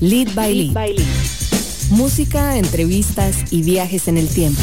[0.00, 0.76] Lead by Lead.
[1.90, 4.62] Música, entrevistas y viajes en el tiempo.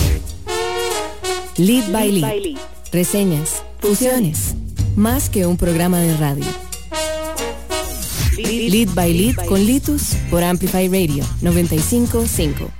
[1.58, 2.58] Lead, by, Lead.
[2.94, 4.56] Reseñas, fusiones.
[4.96, 6.46] Más que un programa de radio.
[8.38, 12.72] Lead, by Lead con Litus por Amplify Radio 955.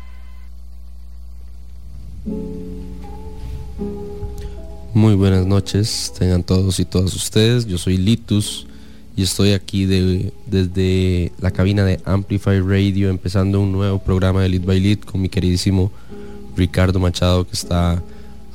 [4.94, 7.66] Muy buenas noches, tengan todos y todas ustedes.
[7.66, 8.66] Yo soy Litus
[9.16, 14.64] y estoy aquí desde la cabina de Amplify Radio empezando un nuevo programa de Lead
[14.64, 15.92] by Lead con mi queridísimo
[16.56, 18.02] Ricardo Machado que está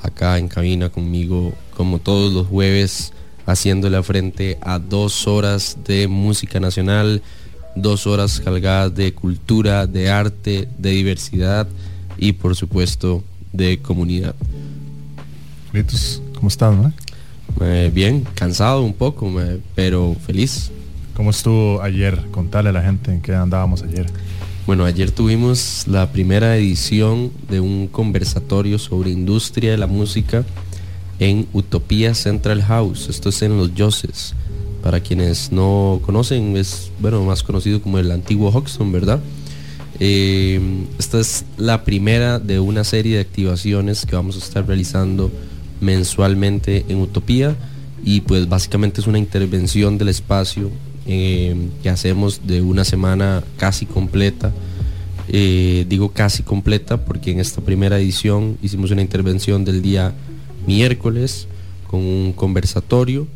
[0.02, 3.12] acá en cabina conmigo como todos los jueves
[3.46, 7.22] haciéndole frente a dos horas de música nacional,
[7.74, 11.66] dos horas cargadas de cultura, de arte, de diversidad
[12.18, 14.34] y por supuesto de comunidad.
[16.34, 16.76] ¿cómo estás?
[17.60, 19.30] Eh, bien, cansado un poco,
[19.74, 20.70] pero feliz.
[21.14, 22.18] ¿Cómo estuvo ayer?
[22.30, 24.06] Contale a la gente en qué andábamos ayer.
[24.66, 30.44] Bueno, ayer tuvimos la primera edición de un conversatorio sobre industria de la música
[31.18, 33.08] en Utopía Central House.
[33.08, 34.34] Esto es en Los Yoses.
[34.82, 39.20] Para quienes no conocen, es bueno, más conocido como el antiguo Hoxton, ¿verdad?
[39.98, 40.58] Eh,
[40.98, 45.30] esta es la primera de una serie de activaciones que vamos a estar realizando
[45.80, 47.56] mensualmente en Utopía
[48.04, 50.70] y pues básicamente es una intervención del espacio
[51.06, 54.52] eh, que hacemos de una semana casi completa.
[55.28, 60.12] Eh, digo casi completa porque en esta primera edición hicimos una intervención del día
[60.66, 61.46] miércoles
[61.86, 63.26] con un conversatorio.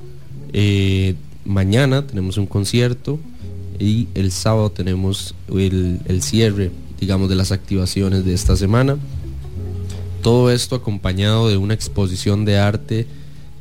[0.53, 1.15] Eh,
[1.45, 3.19] mañana tenemos un concierto
[3.79, 6.71] y el sábado tenemos el, el cierre,
[7.01, 8.97] digamos, de las activaciones de esta semana.
[10.25, 13.07] Todo esto acompañado de una exposición de arte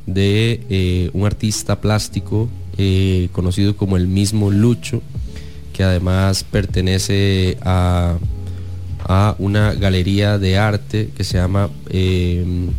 [0.06, 2.48] de eh, un artista plástico
[2.78, 5.02] eh, conocido como el mismo Lucho,
[5.74, 8.16] que además pertenece a,
[9.00, 12.70] a una galería de arte que se llama eh,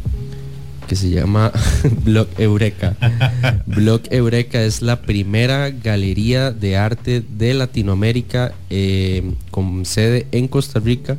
[0.88, 1.52] que se llama
[2.03, 2.95] Blog Eureka.
[3.68, 8.51] Blog Eureka es la primera galería de arte de Latinoamérica
[9.51, 11.18] con sede en Costa Rica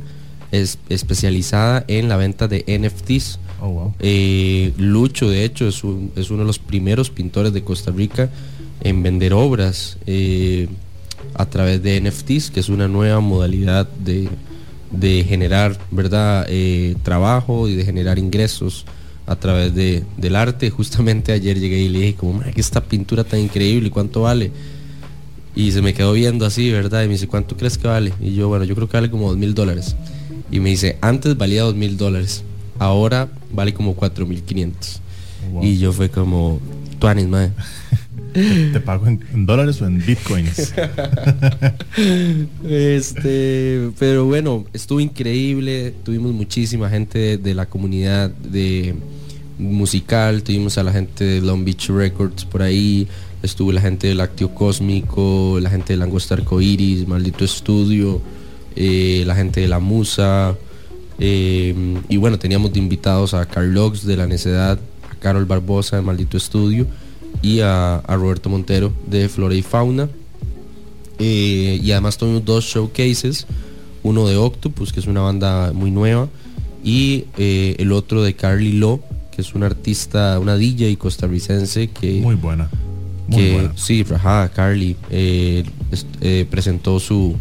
[0.51, 3.39] es especializada en la venta de NFTs.
[3.61, 8.29] Oh, eh, Lucho, de hecho, es, uno de los primeros pintores de Costa Rica
[8.81, 10.67] en vender obras eh,
[11.33, 14.29] a través de NFTs, que es una nueva modalidad de,
[15.27, 16.45] generar ¿verdad?
[16.49, 18.85] Eh, trabajo y de generar ingresos
[19.25, 20.69] a través de, del arte.
[20.71, 24.51] Justamente ayer llegué y le dije, como, que esta pintura tan increíble, ¿cuánto vale?
[25.55, 27.03] Y se me quedó viendo así, ¿verdad?
[27.03, 28.13] Y me dice, ¿cuánto crees que vale?
[28.21, 29.95] Y yo, bueno, yo creo que vale como dos mil dólares.
[30.51, 32.43] Y me dice, antes valía dos mil dólares,
[32.79, 35.01] ahora vale como cuatro mil quinientos.
[35.61, 36.59] Y yo fue como,
[36.99, 37.51] tuanis, madre.
[38.33, 40.59] ¿Te, pago en, dólares o en bitcoins?
[42.69, 45.93] este, pero bueno, estuvo increíble.
[46.03, 48.93] Tuvimos muchísima gente de, la comunidad de
[49.57, 50.43] musical.
[50.43, 53.07] Tuvimos a la gente de Long Beach Records por ahí.
[53.41, 58.21] Estuvo la gente del Actio Cósmico, la gente de Langosta Arcoiris, Maldito Estudio.
[58.79, 60.55] Eh, la gente de La Musa,
[61.17, 61.73] eh,
[62.09, 64.77] y bueno, teníamos de invitados a Carlox de La Necedad,
[65.09, 66.85] a Carol Barbosa de Maldito Estudio
[67.41, 70.07] y a, Roberto Montero de Flora y Fauna.
[71.17, 73.47] Eh, y además tuvimos dos showcases,
[74.03, 76.29] uno de Octopus, que es una banda muy nueva,
[76.83, 78.99] y el otro de Carly Lo,
[79.35, 82.21] que es una artista, una DJ costarricense que...
[82.21, 82.69] Muy buena.
[83.27, 83.73] Muy buena.
[83.75, 84.05] Sí,
[84.53, 84.95] Carly
[86.51, 87.35] presentó su,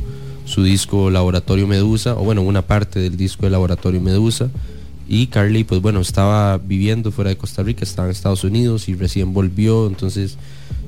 [0.47, 4.49] su disco Laboratorio Medusa, o bueno, una parte del disco de Laboratorio Medusa.
[5.09, 8.95] Y Carly, pues bueno, estaba viviendo fuera de Costa Rica, estaba en Estados Unidos y
[8.95, 9.87] recién volvió.
[9.87, 10.39] Entonces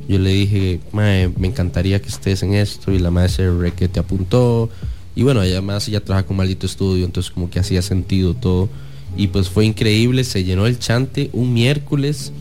[0.09, 2.91] yo le dije, me encantaría que estés en esto.
[2.93, 4.71] Y la maestra que te apuntó.
[5.15, 8.69] Y bueno, además ella trabaja con Maldito Estudio, entonces como que hacía sentido todo.
[9.17, 12.33] Y pues fue increíble, se llenó el chante un miércoles.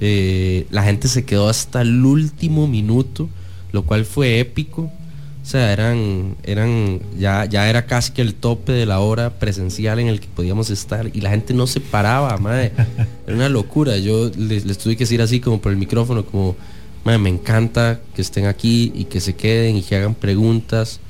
[0.00, 3.28] Eh, la gente se quedó hasta el último minuto,
[3.72, 4.90] lo cual fue épico.
[5.42, 9.98] O sea, eran, eran, ya, ya era casi que el tope de la hora presencial
[9.98, 12.72] en el que podíamos estar y la gente no se paraba, madre.
[13.26, 13.96] Era una locura.
[13.98, 16.54] Yo les, tuve que decir así como por el micrófono, como,
[17.04, 21.00] madre, me encanta que estén aquí y que se queden y que hagan preguntas,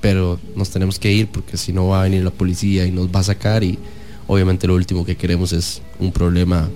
[0.00, 3.06] pero nos tenemos que ir porque si no va a venir la policía y nos
[3.06, 3.78] va a sacar y
[4.26, 6.68] obviamente lo último que queremos es un problema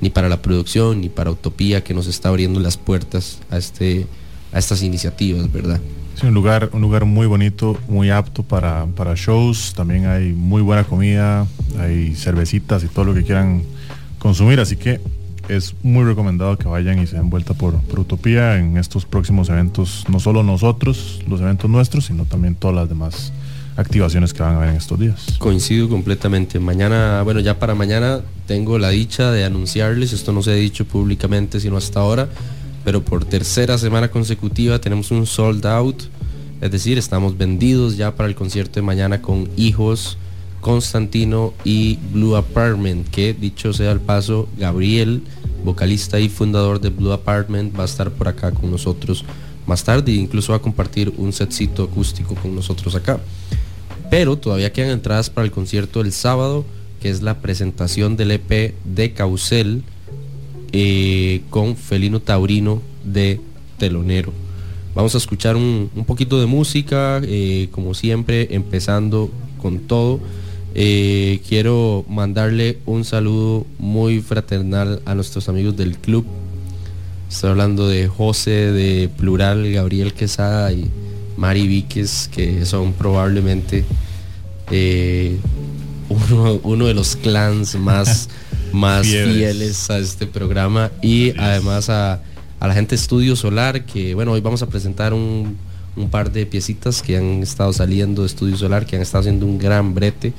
[0.00, 4.06] ni para la producción ni para Utopía que nos está abriendo las puertas a, este,
[4.50, 5.78] a estas iniciativas, ¿verdad?
[6.14, 9.74] Sí, un lugar, un lugar muy bonito, muy apto para, para shows.
[9.74, 11.46] También hay muy buena comida,
[11.78, 13.62] hay cervecitas y todo lo que quieran
[14.18, 14.60] consumir.
[14.60, 15.00] Así que
[15.48, 19.48] es muy recomendado que vayan y se den vuelta por, por, Utopía en estos próximos
[19.48, 23.32] eventos, no solo nosotros, los eventos nuestros, sino también todas las demás
[23.76, 25.36] activaciones que van a haber en estos días.
[25.38, 26.58] Coincido completamente.
[26.60, 30.84] Mañana, bueno, ya para mañana tengo la dicha de anunciarles, esto no se ha dicho
[30.84, 32.28] públicamente sino hasta ahora,
[32.84, 36.02] pero por tercera semana consecutiva tenemos un sold out,
[36.60, 40.18] es decir, estamos vendidos ya para el concierto de mañana con Hijos,
[40.60, 45.22] Constantino y Blue Apartment, que dicho sea el paso, Gabriel,
[45.64, 49.24] vocalista y fundador de Blue Apartment, va a estar por acá con nosotros
[49.66, 53.18] más tarde e incluso va a compartir un setcito acústico con nosotros acá.
[54.10, 56.64] Pero todavía quedan entradas para el concierto del sábado,
[57.00, 59.82] que es la presentación del EP de Causel
[60.76, 63.40] eh, con Felino Taurino de
[63.78, 64.32] Telonero.
[64.92, 69.30] Vamos a escuchar un, poquito de música, eh, como siempre, empezando
[69.62, 70.18] con todo.
[70.74, 76.26] Eh, quiero mandarle un saludo muy fraternal a nuestros amigos del club.
[77.30, 80.90] Estoy hablando de José, de Plural, Gabriel Quesada y
[81.36, 83.84] Mari Víquez, que son probablemente
[84.72, 85.36] eh,
[86.64, 88.28] uno, de los clans más,
[88.74, 89.88] más fieles.
[89.88, 92.20] a este programa y además a,
[92.60, 95.56] la gente de Estudio Solar, que bueno, hoy vamos a presentar un,
[95.96, 99.44] un par de piecitas que han estado saliendo de Estudio Solar, que han estado haciendo
[99.44, 100.32] un gran brete.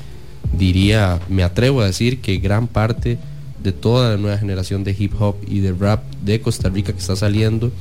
[0.57, 3.19] Diría, me atrevo a decir que gran parte
[3.61, 6.99] de toda la nueva generación de hip hop y de rap de Costa Rica que
[6.99, 7.71] está saliendo,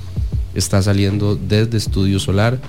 [0.54, 2.60] está saliendo desde Estudio Solar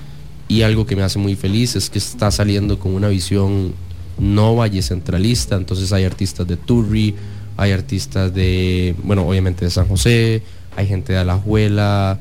[0.48, 3.74] y algo que me hace muy feliz es que está saliendo con una visión
[4.18, 7.14] no valle centralista, entonces hay artistas de Turri,
[7.56, 10.42] hay artistas de, bueno, obviamente de San José,
[10.76, 12.18] hay gente de Alajuela,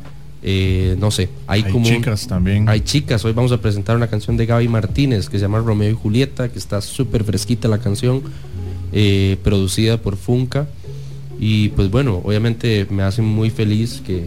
[0.48, 1.86] eh, no sé, hay, como...
[1.86, 2.70] chicas también.
[2.70, 5.90] Hay chicas, hoy vamos a presentar una canción de Gaby Martínez que se llama Romeo
[5.90, 8.22] y Julieta, que está súper fresquita la canción,
[8.94, 10.68] eh, producida por Funka.
[11.40, 14.26] Y pues bueno, obviamente me hace muy feliz que,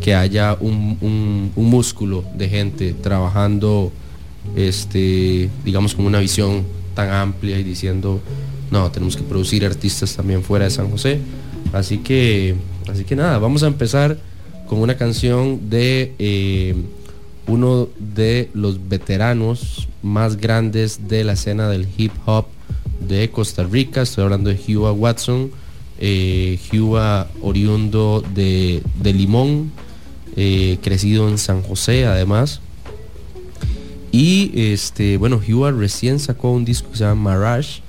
[0.00, 3.92] que haya un, músculo de gente trabajando,
[4.54, 6.64] este, digamos, con una visión
[6.94, 8.20] tan amplia y diciendo,
[8.70, 11.20] no, tenemos que producir artistas también fuera de San José.
[11.72, 12.54] Así que,
[12.88, 14.18] así que nada, vamos a empezar
[14.66, 16.74] con una canción de eh,
[17.46, 22.46] uno de los veteranos más grandes de la escena del hip hop
[23.06, 24.02] de Costa Rica.
[24.02, 25.50] Estoy hablando de Hugh Watson.
[25.98, 26.58] Eh,
[27.40, 29.72] oriundo de, de Limón,
[30.36, 32.60] eh, crecido en San José además.
[34.12, 37.80] Y este, bueno, Hua recién sacó un disco que se llama Marash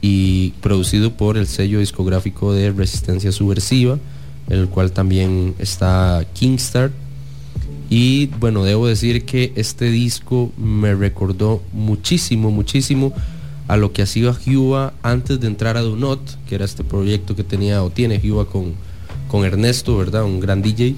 [0.00, 3.98] y producido por el sello discográfico de Resistencia Subversiva,
[4.48, 6.90] en el cual también está Kingstar.
[7.90, 13.12] Y bueno, debo decir que este disco me recordó muchísimo, muchísimo
[13.66, 17.44] a lo que hacía Hua antes de entrar a Donut, que era este proyecto que
[17.44, 18.74] tenía o tiene Hua con,
[19.28, 20.24] con Ernesto, ¿verdad?
[20.24, 20.96] Un gran DJ.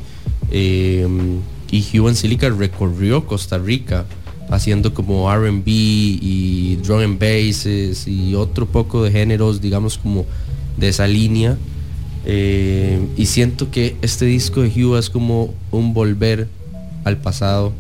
[0.51, 4.05] Em, y Hugh Silica recorrió Costa Rica
[4.51, 10.27] haciendo como RB y drum and basses y otro poco de géneros, digamos como
[10.77, 11.57] de esa línea.
[12.27, 16.49] Em, y siento que este disco de Hugh es como un volver
[17.05, 17.73] al pasado.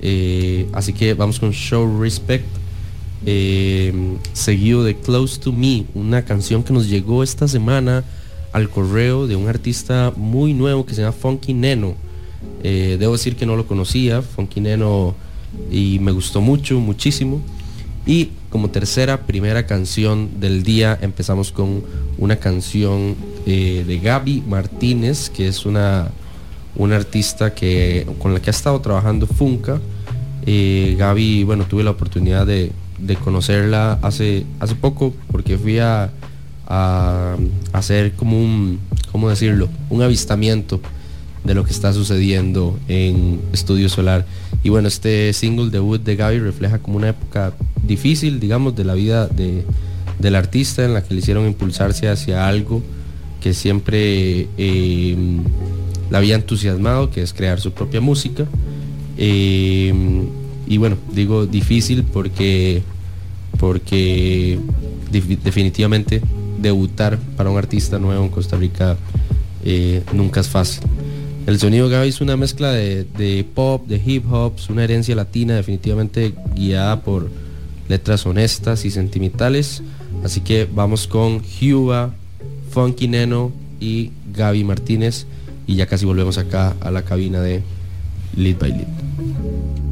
[0.00, 2.46] Eh, así que vamos con Show Respect,
[3.24, 8.04] em, seguido de Close to Me, una canción que nos llegó esta semana
[8.52, 11.94] al correo de un artista muy nuevo que se llama Funky Neno.
[12.62, 15.14] Eh, debo decir que no lo conocía, Funky Neno,
[15.70, 17.40] y me gustó mucho, muchísimo.
[18.06, 21.82] Y como tercera, primera canción del día, empezamos con
[22.18, 23.14] una canción
[23.46, 26.08] eh, de Gaby Martínez, que es una,
[26.76, 29.80] una artista que, con la que ha estado trabajando Funka.
[30.44, 36.10] Eh, Gaby, bueno, tuve la oportunidad de, de conocerla hace, hace poco porque fui a,
[36.66, 37.36] a
[37.72, 38.80] hacer como un,
[39.12, 39.68] ¿cómo decirlo?
[39.90, 40.80] Un avistamiento
[41.44, 44.24] de lo que está sucediendo en Estudio Solar.
[44.62, 47.52] Y bueno, este single debut de Gaby refleja como una época
[47.82, 49.64] difícil, digamos, de la vida de,
[50.18, 52.82] del artista en la que le hicieron impulsarse hacia algo
[53.42, 55.16] que siempre eh,
[56.10, 58.46] la había entusiasmado, que es crear su propia música.
[59.18, 59.92] Eh,
[60.68, 62.82] y bueno, digo difícil porque,
[63.58, 64.58] porque
[65.10, 66.22] definitivamente
[66.60, 68.96] debutar para un artista nuevo en Costa Rica
[69.64, 70.82] eh, nunca es fácil.
[71.46, 75.56] El sonido Gaby es una mezcla de, pop, de hip hop, es una herencia latina
[75.56, 77.30] definitivamente guiada por
[77.88, 79.82] letras honestas y sentimentales.
[80.24, 82.14] Así que vamos con Huba,
[82.70, 85.26] Funky Neno y Gaby Martínez
[85.66, 87.62] y ya casi volvemos acá a la cabina de
[88.36, 88.70] Lead by.
[88.70, 89.91] Lead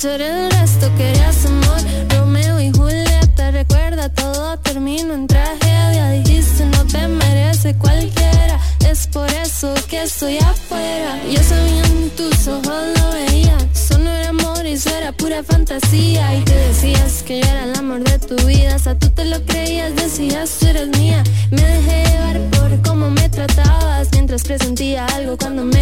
[0.00, 1.78] Echar el resto, querías amor,
[2.16, 3.50] Romeo y Julieta.
[3.50, 6.08] Recuerda, todo termino en tragedia.
[6.12, 8.58] Dijiste, no te merece cualquiera.
[8.88, 11.22] Es por eso que estoy afuera.
[11.30, 13.58] Yo sabía en tus ojos lo veía.
[13.74, 16.34] Eso no era amor y eso era pura fantasía.
[16.34, 18.76] Y te decías que yo era el amor de tu vida.
[18.76, 21.22] O sea, tú te lo creías, decías tú eres mía.
[21.50, 25.79] Me dejé llevar por cómo me tratabas mientras presentía algo cuando me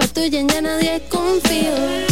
[0.00, 2.09] pa' tuya ya nadie confío.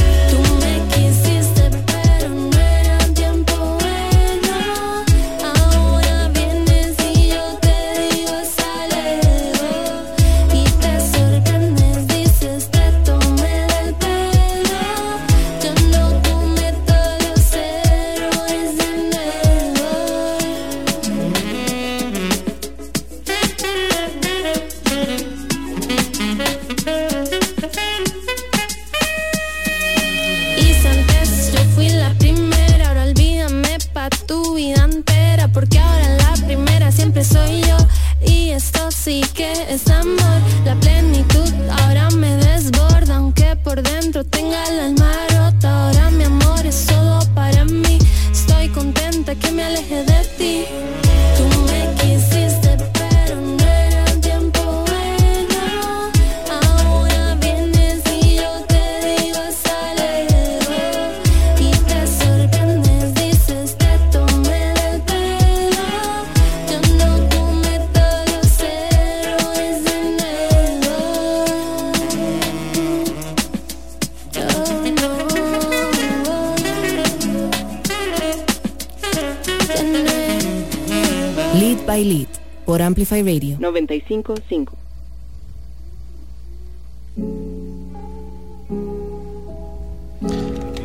[84.28, 84.76] 955.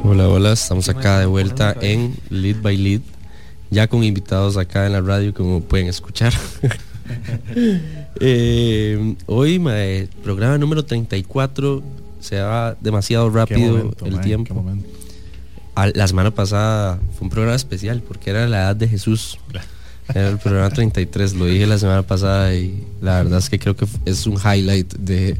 [0.03, 3.01] Hola, hola, estamos acá de vuelta en Lead by Lead,
[3.71, 6.33] ya con invitados acá en la radio como pueden escuchar.
[8.21, 11.83] Eh, hoy, mae, programa número 34,
[12.21, 14.63] se va demasiado rápido momento, el tiempo.
[15.75, 19.37] A- la semana pasada fue un programa especial porque era la edad de Jesús.
[20.07, 23.75] Era el programa 33, lo dije la semana pasada y la verdad es que creo
[23.75, 25.37] que es un highlight de,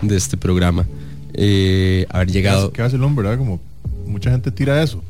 [0.00, 0.86] de este programa.
[1.34, 2.72] Eh, haber llegado...
[2.72, 3.38] ¿Qué hace el hombre, verdad?
[3.38, 3.60] Como
[4.06, 5.02] mucha gente tira eso.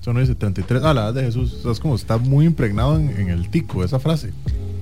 [0.00, 1.54] Eso no dice 33, ah, la edad de Jesús.
[1.54, 4.30] O sea, es como está muy impregnado en, en el tico, esa frase.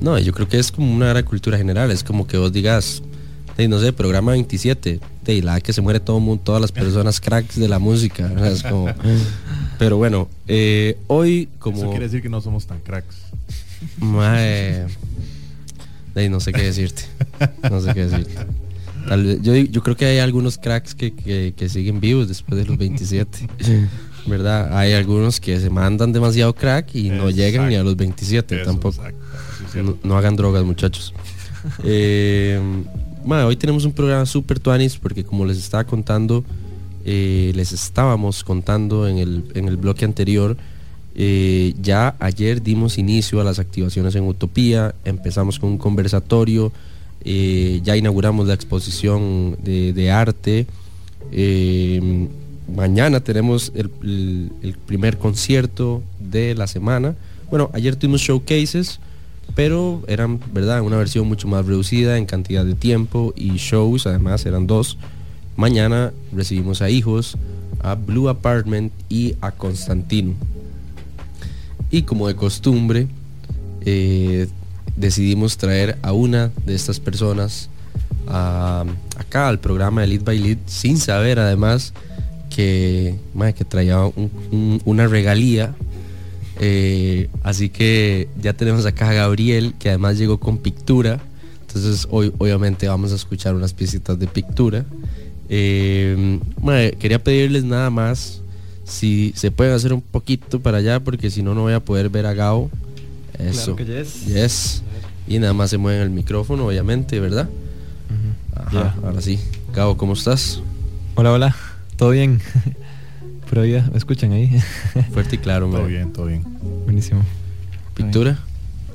[0.01, 1.93] No, yo creo que es como una gran cultura general.
[1.93, 3.03] Es como que vos digas,
[3.57, 6.73] "Ey, no sé, programa 27, de la que se muere todo el mundo, todas las
[6.73, 8.27] personas cracks de la música.
[8.27, 8.51] ¿verdad?
[8.51, 8.89] Es como-
[9.79, 11.79] pero bueno, eh, hoy como...
[11.79, 13.15] Eso quiere decir que no somos tan cracks.
[13.99, 14.87] Mae,
[16.31, 17.03] no sé qué decirte.
[17.70, 18.35] No sé qué decirte.
[19.09, 22.59] Tal vez- yo, yo creo que hay algunos cracks que, que- que siguen vivos después
[22.61, 23.48] de los 27.
[24.27, 24.77] ¿Verdad?
[24.79, 28.64] Hay algunos que se mandan demasiado crack y no llegan ni a los 27 Eso,
[28.64, 29.03] tampoco.
[30.05, 31.12] No, hagan drogas, muchachos.
[31.85, 32.61] Eh,
[33.25, 36.44] ma, hoy tenemos un programa super tuanis porque como les estaba contando,
[37.05, 40.57] eh, les estábamos contando en el, en el bloque anterior,
[41.14, 46.72] eh, ya ayer dimos inicio a las activaciones en Utopía, empezamos con un conversatorio,
[47.25, 50.66] eh, ya inauguramos la exposición de, arte,
[51.31, 52.29] eh,
[52.75, 57.14] mañana tenemos el, el- el primer concierto de la semana.
[57.51, 58.98] Bueno, ayer tuvimos showcases,
[59.55, 60.81] pero eran, ¿verdad?
[60.81, 64.96] Una versión mucho más reducida en cantidad de tiempo y shows, además eran dos.
[65.57, 67.37] Mañana recibimos a Hijos,
[67.83, 70.33] a Blue Apartment y a Constantino.
[71.93, 73.07] Y como de costumbre,
[73.85, 74.49] eh,
[74.97, 77.69] decidimos traer a una de estas personas
[78.27, 81.93] acá al programa de Lead by Lead sin saber además
[82.55, 85.75] que, mae, que traía un- un- una regalía.
[86.61, 91.21] Eh, así que ya tenemos acá a Gabriel que además llegó con Pictura.
[91.67, 94.85] Entonces hoy obviamente vamos a escuchar unas piecitas de Pictura.
[95.49, 96.39] Eh,
[96.99, 98.42] quería pedirles nada más
[98.85, 102.09] si se pueden hacer un poquito para allá porque si no no voy a poder
[102.09, 102.71] ver a Gao.
[103.38, 103.77] Eso.
[103.77, 104.27] que yes.
[104.27, 104.83] Yes.
[105.27, 107.49] Y nada más se mueven el micrófono, obviamente, ¿verdad?
[108.55, 109.38] Ajá, ahora sí.
[109.75, 110.61] Gabo, ¿cómo estás?
[111.14, 111.57] Hola, hola.
[111.97, 112.40] ¿Todo bien?
[113.49, 113.88] Pura vida.
[113.90, 114.51] ¿Me escuchan ahí?
[115.12, 116.45] Fuerte y claro, Todo bien, todo bien.
[116.85, 117.23] Buenísimo.
[117.95, 118.38] Pintura.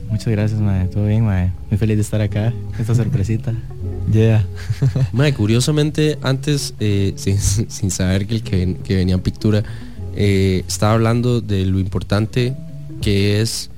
[0.10, 0.88] Muchas gracias, mae.
[0.88, 1.52] Todo bien, mae.
[1.69, 2.54] Muy feliz de estar acá.
[2.80, 3.54] Esta sorpresita.
[4.12, 4.46] Yeah.
[5.12, 7.39] Mae, curiosamente, antes, eh, sin,
[7.70, 9.63] sin saber que el que, que venía en Pictura,
[10.15, 12.56] eh, estaba hablando de lo importante
[13.02, 13.70] que es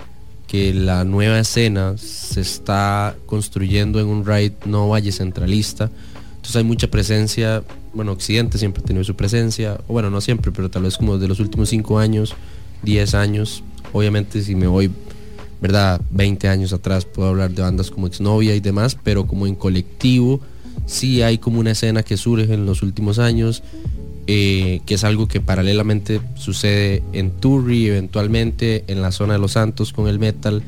[0.47, 5.91] que la nueva escena se está construyendo en un raid no valle centralista.
[6.37, 7.61] Entonces hay mucha presencia,
[7.93, 11.17] bueno, Occidente siempre ha tenido su presencia, o bueno, no siempre, pero tal vez como
[11.17, 12.33] de los últimos 5 años,
[12.83, 13.63] 10 años.
[13.93, 14.89] Obviamente si me voy,
[15.61, 16.01] ¿verdad?
[16.11, 20.39] 20 años atrás puedo hablar de bandas como Exnovia y demás, pero como en colectivo
[20.85, 23.61] sí hay como una escena que surge en los últimos años,
[24.27, 29.53] eh, que es algo que paralelamente sucede en Turri, eventualmente en la zona de Los
[29.53, 30.61] Santos con el metal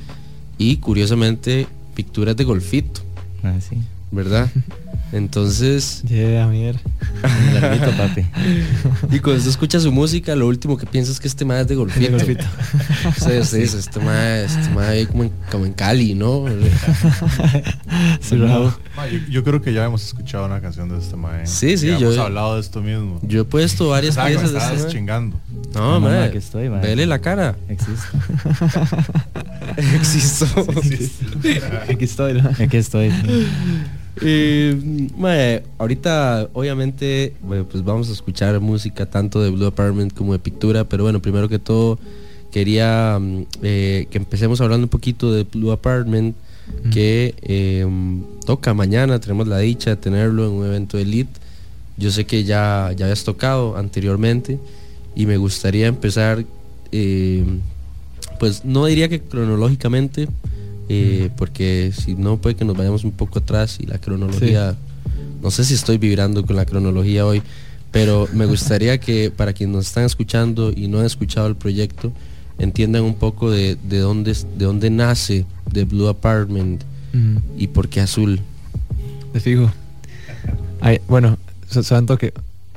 [0.58, 3.02] y curiosamente picturas de golfito,
[3.44, 3.78] Ah, sí.
[4.12, 4.50] ¿verdad?
[5.14, 6.80] Entonces, Yeah, mier.
[7.22, 8.26] Me la repito, papi.
[9.12, 11.68] y cuando se escucha su música, lo último que piensas es que este más es
[11.68, 12.12] de golfito.
[12.12, 12.46] golfito.
[13.18, 16.46] Sí, sí, sí, este más, este ahí como en, como en Cali, ¿no?
[18.22, 18.74] Sí, yo,
[19.30, 21.46] yo creo que ya hemos escuchado una canción de este mae.
[21.46, 23.20] Sí, sí, Ya yo- hemos hablado de esto mismo.
[23.24, 25.38] Yo he puesto varias me piezas de este chingando.
[25.74, 26.82] No, aquí estoy, mae.
[26.82, 27.56] Vele la cara.
[27.68, 28.18] Existo.
[29.78, 30.46] Existo.
[31.90, 32.42] Aquí estoy.
[32.42, 32.50] ¿no?
[32.60, 33.12] Aquí estoy.
[34.24, 40.34] Eh, mae, ahorita obviamente bueno, pues vamos a escuchar música tanto de Blue Apartment como
[40.34, 41.98] de Pictura, pero bueno, primero que todo
[42.52, 46.36] quería mm, eh, que empecemos hablando un poquito de Blue Apartment,
[46.94, 47.86] que eh,
[48.46, 51.40] toca mañana, tenemos la dicha de tenerlo en un evento elite.
[51.98, 54.58] Yo sé que ya, ya habías tocado anteriormente
[55.16, 56.46] y me gustaría empezar,
[56.92, 57.44] eh,
[58.40, 60.28] pues no diría que cronológicamente,
[60.94, 64.76] eh, porque si no puede que nos vayamos un poco atrás y la cronología,
[65.42, 67.42] no sé si estoy vibrando con la cronología hoy,
[67.92, 72.12] pero me gustaría que para quienes nos están escuchando y no han escuchado el proyecto,
[72.60, 77.90] entiendan un poco de, de dónde, de dónde nace The Blue Apartment Mm, y por
[77.90, 78.40] qué azul.
[79.34, 79.72] de fijo.
[80.80, 82.34] Ay, bueno, saben toque.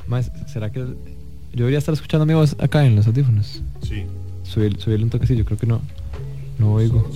[0.06, 0.86] Más, ¿será que yo
[1.52, 3.62] debería estar escuchando amigos acá en los audífonos?
[3.82, 4.04] Sí.
[4.42, 5.80] Subir, subirle un toquecillo, creo que no.
[6.58, 7.08] No oigo.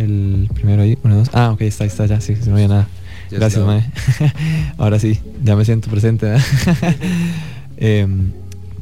[0.00, 0.98] El primero ahí.
[1.04, 1.30] Uno, dos.
[1.32, 2.88] Ah, ok, está, está, ya, sí, no había nada.
[3.30, 3.64] Ya Gracias.
[3.64, 3.84] Mae.
[4.78, 6.26] Ahora sí, ya me siento presente.
[6.26, 6.42] ¿verdad?
[7.76, 8.32] Em,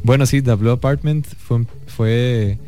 [0.03, 2.59] bueno, sí, The Blue Apartment fue, un- fue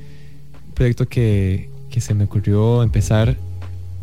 [0.68, 3.36] un proyecto que, que se me ocurrió empezar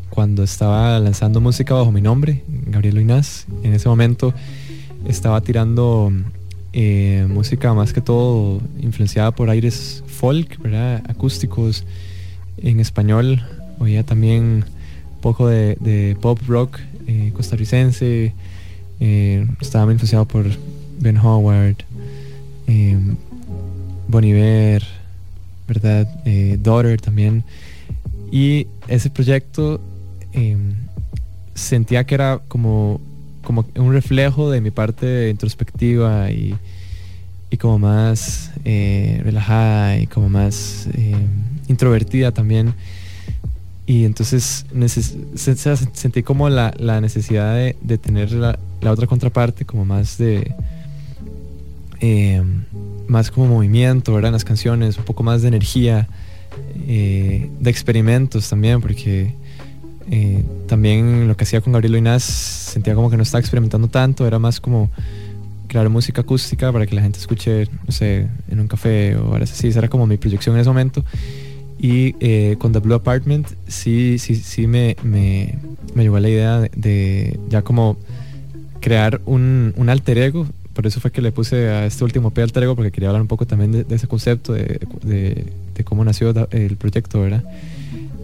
[0.10, 3.45] cuando estaba lanzando música bajo mi nombre, Gabriel Luinaz.
[3.63, 4.33] En ese momento
[5.07, 6.12] estaba tirando
[6.73, 11.03] eh, música más que todo influenciada por aires folk, ¿verdad?
[11.07, 11.86] acústicos
[12.57, 13.41] en español.
[13.80, 18.34] Oía también un poco de, de pop rock eh, costarricense.
[19.00, 20.46] eh, estaba influenciado por
[21.00, 21.78] Ben Howard,
[22.68, 22.98] eh,
[24.08, 24.84] Bon Iver,
[25.68, 26.08] ¿verdad?
[26.26, 27.44] Eh, Daughter también.
[28.32, 29.80] Y ese proyecto
[30.34, 30.58] eh,
[31.54, 33.00] sentía que era como,
[33.44, 36.56] como un reflejo de mi parte introspectiva y,
[37.50, 41.16] y como más eh, relajada y como más eh,
[41.68, 42.74] introvertida también.
[43.88, 44.65] Y entonces
[45.93, 50.54] sentí como la, la necesidad de, de tener la, la otra contraparte, como más de...
[52.02, 52.43] eh,
[53.08, 54.30] más como movimiento, ¿verdad?
[54.30, 56.10] En las canciones, un poco más de energía,
[56.88, 59.34] eh, de experimentos también, porque
[60.12, 64.28] eh, también lo que hacía con Gabriel Inás sentía como que no estaba experimentando tanto,
[64.28, 64.89] era más como
[65.67, 69.43] crear música acústica para que la gente escuche, no sé, en un café o algo
[69.43, 71.06] así, esa era como mi proyección en ese momento.
[71.80, 75.56] Y eh, con The Blue Apartment sí, sí, sí me, me,
[75.94, 77.98] me llegó la idea de, ya como
[78.80, 80.48] crear un, un alter ego.
[80.74, 83.22] Por eso fue que le puse a este último P alter ego, porque quería hablar
[83.22, 85.46] un poco también de, ese concepto, de, de-
[85.84, 87.44] cómo nació el proyecto, ¿verdad?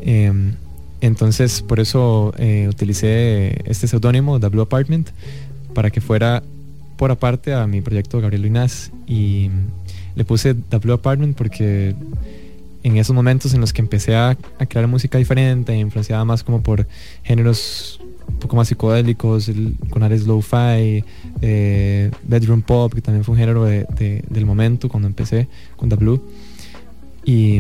[0.01, 0.53] Em,
[1.01, 5.09] entonces, por eso eh, utilicé este seudónimo, The Blue Apartment,
[5.75, 6.41] para que fuera
[6.97, 8.89] por aparte a mi proyecto Gabriel Luinaz.
[9.07, 9.49] Y
[10.15, 11.95] le puse The Blue Apartment porque
[12.83, 16.85] en esos momentos en los que empecé a, crear música diferente, influenciada más como por
[17.23, 19.49] géneros un poco más psicodélicos,
[19.89, 21.03] con áreas lo-fi,
[21.41, 25.89] eh, bedroom pop, que también fue un género de- de- del momento cuando empecé con
[25.89, 26.21] The Blue.
[27.25, 27.57] Y,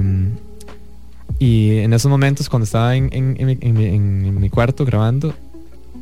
[1.39, 5.33] en esos momentos, cuando estaba en, mi- cuarto grabando,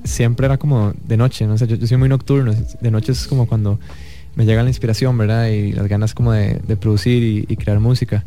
[0.03, 3.47] siempre era como de noche, no sé, yo, soy muy nocturno, de noche es como
[3.47, 3.79] cuando
[4.35, 5.47] me llega la inspiración, ¿verdad?
[5.47, 8.23] Y las ganas como de, producir y crear música.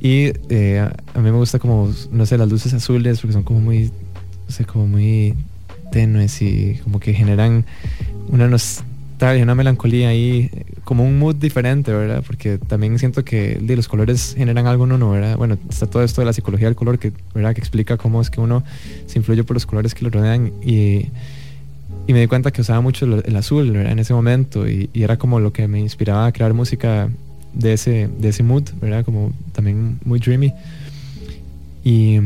[0.00, 3.60] Y eh, a, mí me gusta como, no sé, las luces azules porque son como
[3.60, 3.84] muy,
[4.46, 5.34] no sé, como muy
[5.90, 7.64] tenues y como que generan
[8.28, 10.50] una nostalgia, una melancolía ahí,
[10.84, 12.22] como un mood diferente, ¿verdad?
[12.26, 15.36] Porque también siento que di, los colores generan algo en uno, ¿verdad?
[15.36, 17.54] Bueno, está todo esto de la psicología del color que, ¿verdad?
[17.54, 18.62] Que explica cómo es que uno
[19.06, 21.08] se influye por los colores que lo rodean y,
[22.06, 23.92] y me di cuenta que usaba mucho el azul, ¿verdad?
[23.92, 27.08] En ese momento y, y era como lo que me inspiraba a crear música
[27.54, 29.04] de ese, de ese mood, ¿verdad?
[29.04, 30.52] Como también muy dreamy.
[31.84, 32.16] Y,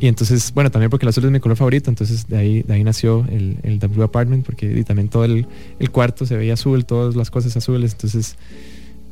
[0.00, 2.74] y entonces, bueno, también porque el azul es mi color favorito, entonces de ahí, de
[2.74, 5.46] ahí nació el, el Blue Apartment, porque y también todo el,
[5.78, 8.36] el cuarto se veía azul, todas las cosas azules, entonces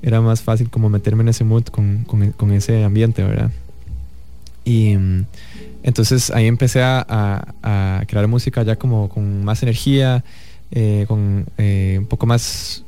[0.03, 3.51] era más fácil como meterme en ese mood con, con, con ese ambiente, ¿verdad?
[4.65, 4.97] Y
[5.83, 10.25] entonces ahí empecé a, a- a crear música ya como con más energía,
[10.71, 12.83] eh, con eh, un poco más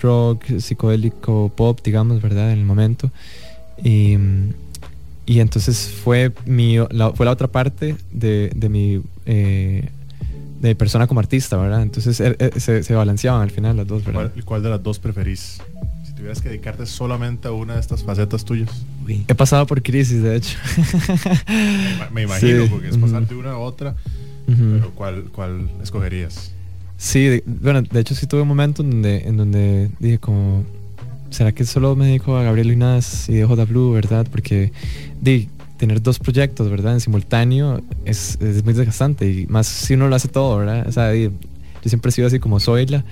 [0.00, 2.52] rock, psicodélico, pop, digamos, ¿verdad?
[2.52, 3.10] En el momento.
[3.82, 4.16] Y,
[5.26, 9.88] y entonces fue, mi, la, fue la otra parte de, de mi eh,
[10.60, 11.82] de persona como artista, ¿verdad?
[11.82, 14.30] Entonces eh, eh, se, se balanceaban al final las dos, ¿verdad?
[14.32, 15.58] ¿Cuál, cuál de las dos preferís?
[16.06, 18.70] Si tuvieras que dedicarte solamente a una de estas facetas tuyas.
[19.28, 20.56] He pasado por crisis, de hecho.
[21.48, 23.94] Me, ima- me imagino, Sí, porque es pasar de una a otra.
[24.46, 26.52] Pero ¿cuál, ¿cuál escogerías?
[26.96, 30.64] Sí, de- bueno, de hecho sí tuve un momento en donde, en donde dije como,
[31.30, 34.26] ¿será que solo me dedico a Gabriel Luinaz y dejo The Blue, verdad?
[34.30, 34.72] Porque
[35.20, 36.94] di, tener dos proyectos, ¿verdad?
[36.94, 40.86] En simultáneo es, es muy desgastante y más si uno lo hace todo, ¿verdad?
[40.88, 41.30] O sea, yo
[41.84, 43.04] siempre he sido así como soy la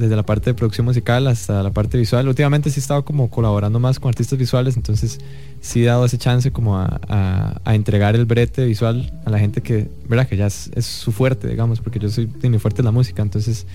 [0.00, 2.26] desde la parte de producción musical hasta la parte visual.
[2.26, 5.20] Últimamente sí he estado como colaborando más con artistas visuales, entonces
[5.60, 9.38] sí he dado ese chance como a, a- a entregar el brete visual a la
[9.38, 10.26] gente que, ¿verdad?
[10.26, 13.66] Que ya es, su fuerte, digamos, porque yo soy, mi fuerte es la música, entonces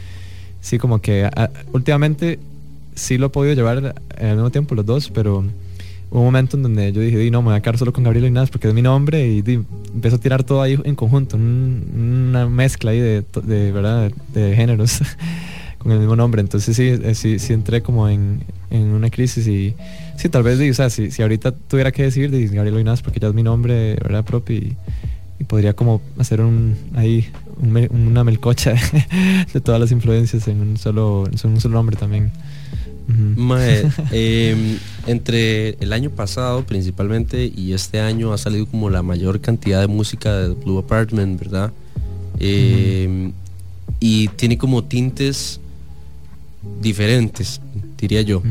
[0.61, 1.29] sí como que
[1.71, 2.39] últimamente
[2.95, 5.43] sí lo he podido llevar al mismo tiempo los dos, pero
[6.11, 8.03] hubo un momento en donde yo dije, "Di, no, me voy a quedar solo con
[8.03, 9.59] Gabriel Inás porque es mi nombre y di,
[9.93, 14.11] empiezo a tirar todo ahí en conjunto, un- una mezcla ahí de, de, ¿verdad?
[14.33, 15.01] de géneros
[15.85, 16.41] con el mismo nombre.
[16.41, 19.75] Entonces sí, eh, sí, sí entré como en, en una crisis y
[20.17, 23.19] sí, tal vez, o sea, si, si ahorita tuviera que decir di, Gabriel Inás porque
[23.19, 24.25] ya es mi nombre, ¿verdad?
[24.25, 24.75] Propio y,
[25.39, 27.27] y podría como hacer un ahí
[27.61, 28.73] un una melcocha
[29.53, 32.31] de todas las influencias en un solo, en un solo nombre también.
[33.07, 39.39] Mae, em, entre el año pasado principalmente y este año ha salido como la mayor
[39.39, 41.71] cantidad de música de Blue Apartment, ¿verdad?
[42.39, 43.31] Eh,
[43.99, 45.59] Y tiene como tintes
[46.81, 47.61] diferentes,
[47.97, 48.41] diría yo.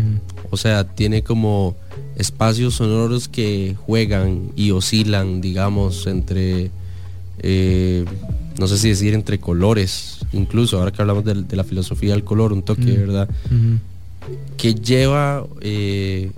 [0.51, 1.77] O sea, tiene como
[2.17, 6.71] espacios sonoros que juegan y oscilan, digamos, entre,
[7.41, 8.05] eh,
[8.59, 12.53] no sé si decir entre colores, incluso ahora que hablamos de, la filosofía del color,
[12.53, 13.01] un toque, Mm.
[13.01, 13.29] ¿verdad?
[13.47, 13.79] Ujú.
[14.57, 16.31] que lleva eh,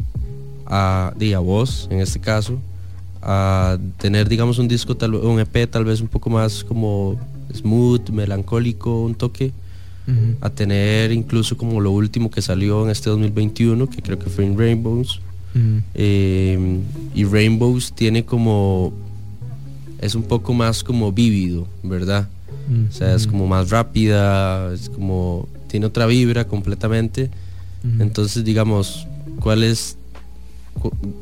[0.66, 2.58] a, a vos, en este caso,
[3.22, 7.18] a tener, digamos, un disco, tal, un EP tal vez un poco más como
[7.54, 9.52] smooth, melancólico, un toque,
[10.40, 14.44] A tener incluso como lo último que salió en este 2021, que creo que fue
[14.46, 15.20] en Rainbows.
[15.94, 16.78] Eh,
[17.14, 18.92] y Rainbows tiene como,
[20.00, 22.28] es un poco más como vívido, ¿verdad?
[22.68, 23.32] Mm, O sea, es ujú.
[23.32, 27.30] como más rápida, es como, tiene otra vibra completamente.
[28.00, 29.06] Entonces, digamos,
[29.40, 29.96] ¿cuál es,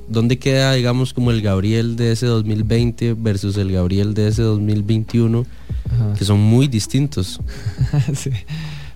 [0.09, 5.45] dónde queda, digamos, como el Gabriel de ese 2020 versus el Gabriel de ese 2021,
[5.93, 6.15] Ajá.
[6.19, 7.39] que son muy distintos?
[8.15, 8.31] sí,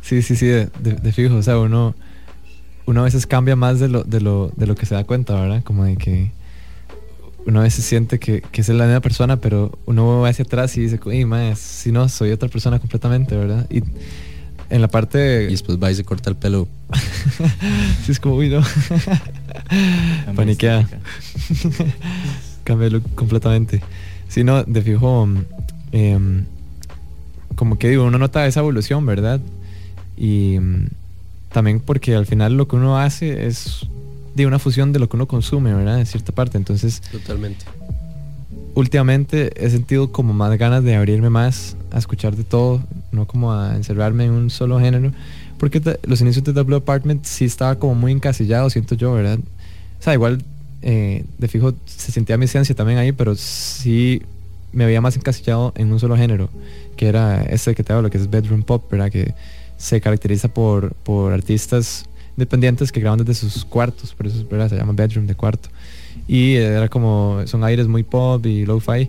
[0.08, 1.36] sí, sí, sí, de, de- de fijo.
[1.36, 1.94] O sea, uno,
[2.86, 5.34] uno a veces cambia más de lo, de lo, de lo que se da cuenta,
[5.34, 5.62] ¿verdad?
[5.62, 6.30] Como de que
[7.46, 10.76] uno a veces siente que, que es la misma persona, pero uno va hacia atrás
[10.76, 13.66] y dice, uy, mae, si no, soy otra persona completamente, ¿verdad?
[13.70, 13.82] Y
[14.70, 15.44] en la parte...
[15.44, 16.68] Y después va y se corta el pelo.
[18.04, 18.62] sí, es como, uy, no.
[20.36, 20.86] Paniquea.
[22.64, 23.82] Cambia de look completamente.
[24.28, 25.38] Si no, de fijo, mm,
[25.92, 26.44] em,
[27.54, 29.40] como que digo, uno nota esa evolución, ¿verdad?
[30.18, 30.88] Y mm,
[31.52, 33.86] también porque al final lo que uno hace es
[34.34, 36.00] de una fusión de lo que uno consume, ¿verdad?
[36.00, 36.58] En cierta parte.
[36.58, 37.64] Entonces, Totalmente.
[38.74, 43.52] últimamente he sentido como más ganas de abrirme más a escuchar de todo, no como
[43.52, 45.12] a encerrarme en un solo género.
[45.58, 49.38] Porque los inicios de Blue Apartment sí estaba como muy encasillado, siento yo, ¿verdad?
[49.38, 50.42] O sea, igual
[50.82, 54.22] eh, de fijo se sentía mi esencia también ahí, pero sí
[54.72, 56.48] me veía más encasillado en un solo género,
[56.96, 59.10] que era ese que te hablo, que es Bedroom Pop, ¿verdad?
[59.10, 59.34] Que
[59.78, 62.04] se caracteriza por, por artistas
[62.36, 65.70] independientes que graban desde sus cuartos, por eso se llama Bedroom de cuarto.
[66.28, 69.08] Y era como, son aires muy pop y lo-fi,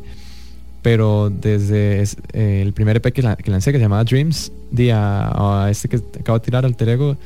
[0.81, 4.51] pero desde es- eh, el primer EP que, la- que lancé, que se llamaba Dreams,
[4.71, 7.17] di a, este que acabo de tirar, Alter Ego,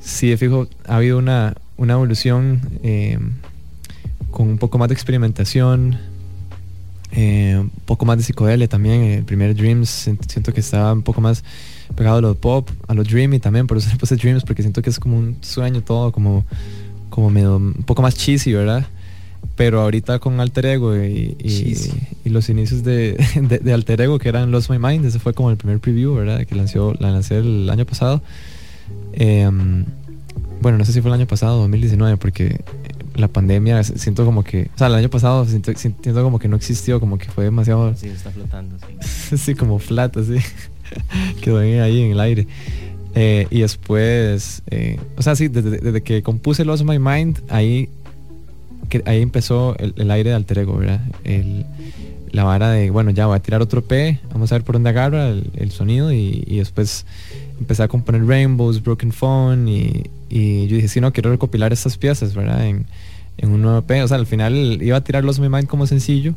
[0.00, 3.18] sí de fijo ha habido una, una evolución eh,
[4.30, 5.98] con un poco más de experimentación,
[7.12, 9.02] eh, un poco más de psicodelia también.
[9.02, 9.88] El primer Dreams
[10.28, 11.42] siento que estaba un poco más
[11.96, 14.82] pegado a lo pop, a lo dreamy también, por eso le puse Dreams, porque siento
[14.82, 16.44] que es como un sueño todo, como,
[17.10, 18.86] como medio, un poco más cheesy, ¿verdad?
[19.56, 21.92] Pero ahorita con Alter Ego y, y- Cheesy.
[22.24, 25.32] y los inicios de, de, de Alter Ego, que eran Lost My Mind, ese fue
[25.34, 26.46] como el primer preview, ¿verdad?
[26.46, 28.22] Que lanzó, la lancé el año pasado.
[29.12, 29.84] Em,
[30.60, 32.60] bueno, no sé si fue el año pasado, 2019, porque
[33.16, 36.56] la pandemia siento como que, o sea, el año pasado siento, siento como que no
[36.56, 39.36] existió, como que fue demasiado, Sí, está flotando, sí.
[39.36, 40.36] sí, como flat, así,
[41.40, 42.46] quedó ahí, en el aire.
[43.14, 47.88] Eh, y después, eh, o sea, sí, desde, que compuse Lost My Mind, ahí,
[48.88, 51.00] que, ahí empezó el, el aire de alter ego, ¿verdad?
[51.24, 51.66] El,
[52.30, 54.90] la vara de, bueno, ya voy a tirar otro P, vamos a ver por dónde
[54.90, 57.04] agarra el, el sonido y, y después
[57.58, 61.98] empecé a componer Rainbows, Broken Phone y, y yo dije, sí, no, quiero recopilar estas
[61.98, 62.64] piezas, ¿verdad?
[62.66, 62.86] En,
[63.40, 64.04] en un nuevo EP.
[64.04, 66.34] O sea, al final iba a tirar Lost My Mind como sencillo,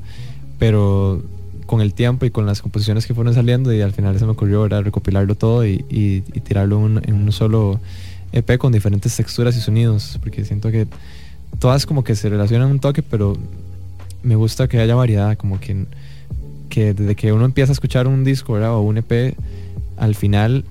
[0.60, 1.22] pero
[1.66, 4.32] con el tiempo y con las composiciones que fueron saliendo y al final se me
[4.32, 4.84] ocurrió ¿verdad?
[4.84, 7.80] recopilarlo todo y, y- tirarlo en un solo
[8.32, 10.88] EP con diferentes texturas y sonidos, porque siento que
[11.60, 13.38] todas como que se relacionan un toque, pero
[14.24, 15.86] me gusta que haya variedad, como que,
[16.70, 19.36] que desde que uno empieza a escuchar un disco o un EP,
[19.98, 20.66] al final,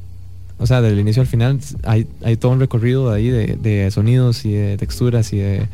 [0.58, 4.44] o sea, del inicio al final, hay, hay todo un recorrido ahí de, de sonidos
[4.44, 5.66] y de texturas y de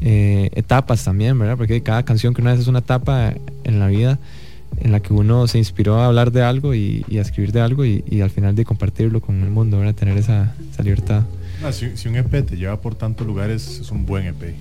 [0.00, 1.56] eh, etapas también, ¿verdad?
[1.56, 3.34] Porque cada canción que uno hace es una etapa
[3.64, 4.18] en la vida
[4.78, 7.60] en la que uno se inspiró a hablar de algo y, y a escribir de
[7.60, 9.94] algo y, y al final de compartirlo con el mundo, ¿verdad?
[9.94, 11.22] Tener esa, esa libertad.
[11.64, 14.54] Ah, si, si un EP te lleva por tantos lugares, es un buen EP.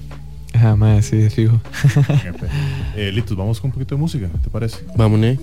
[0.54, 1.60] Jamás, sí, de fijo.
[1.96, 2.44] Un EP.
[2.96, 4.78] Eh, Litos, vamos con un poquito de música, ¿te parece?
[4.96, 5.38] Vámonos.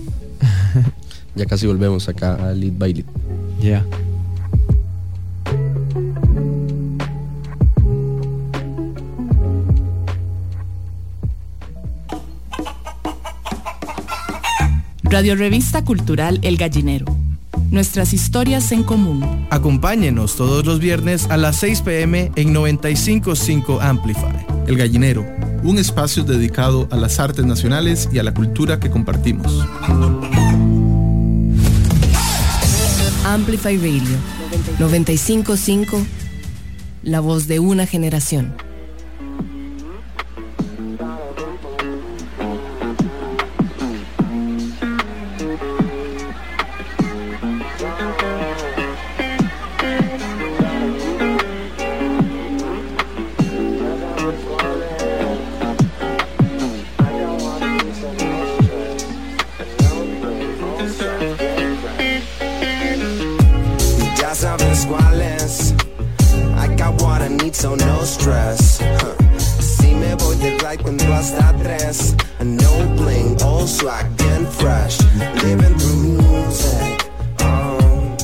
[1.35, 3.05] ya casi volvemos acá a Lead by Lead.
[3.61, 3.85] Ya.
[15.13, 17.05] Radio Revista Cultural El Gallinero.
[17.69, 19.45] Nuestras historias en común.
[19.51, 24.43] Acompáñenos todos los viernes a las 6 pm en 955 Amplify.
[24.65, 25.23] El Gallinero,
[25.61, 29.63] un espacio dedicado a las artes nacionales y a la cultura que compartimos.
[33.23, 34.17] Amplify Radio
[34.79, 36.03] 955,
[37.03, 38.55] la voz de una generación.
[67.53, 68.79] So no stress.
[68.81, 69.37] Huh.
[69.37, 72.15] Si me voy de ride cuando hasta tres.
[72.43, 74.97] No bling, old swag, bien fresh.
[75.43, 77.09] Living through music.
[77.39, 78.15] Oh.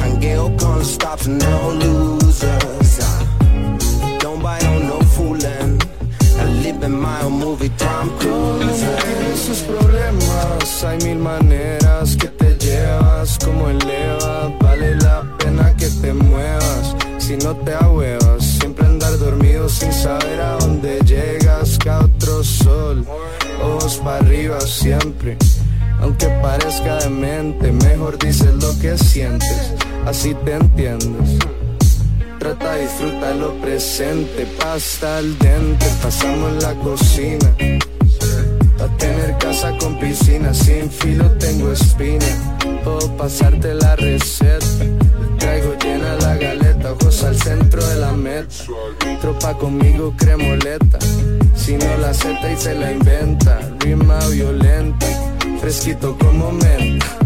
[0.00, 2.98] Hangueo con stops, no losers.
[3.00, 4.18] Ah.
[4.20, 5.80] Don't bite on no fooling.
[6.36, 8.82] I live in my own movie, Tom Cruise.
[9.02, 15.63] Tiene sus problemas, hay mil maneras que te llevas como elevas, vale la pena
[17.44, 23.04] no te ahuevas, siempre andar dormido sin saber a dónde llegas, que a otro sol,
[23.62, 25.36] ojos para arriba siempre,
[26.00, 29.74] aunque parezca demente, mejor dices lo que sientes,
[30.06, 31.38] así te entiendes.
[32.38, 37.54] Trata, disfruta lo presente, pasta al dente, pasamos la cocina.
[38.78, 42.26] Pa' tener casa con piscina, sin filo tengo espina.
[42.82, 44.66] Puedo pasarte la receta.
[45.38, 46.63] Traigo llena la galeta,
[46.94, 48.54] ojos al centro de la meta.
[49.20, 50.98] Tropa conmigo, cremoleta.
[51.54, 53.58] Si no la acepta y se la inventa.
[53.80, 55.06] Rima violenta,
[55.60, 57.23] fresquito como menta.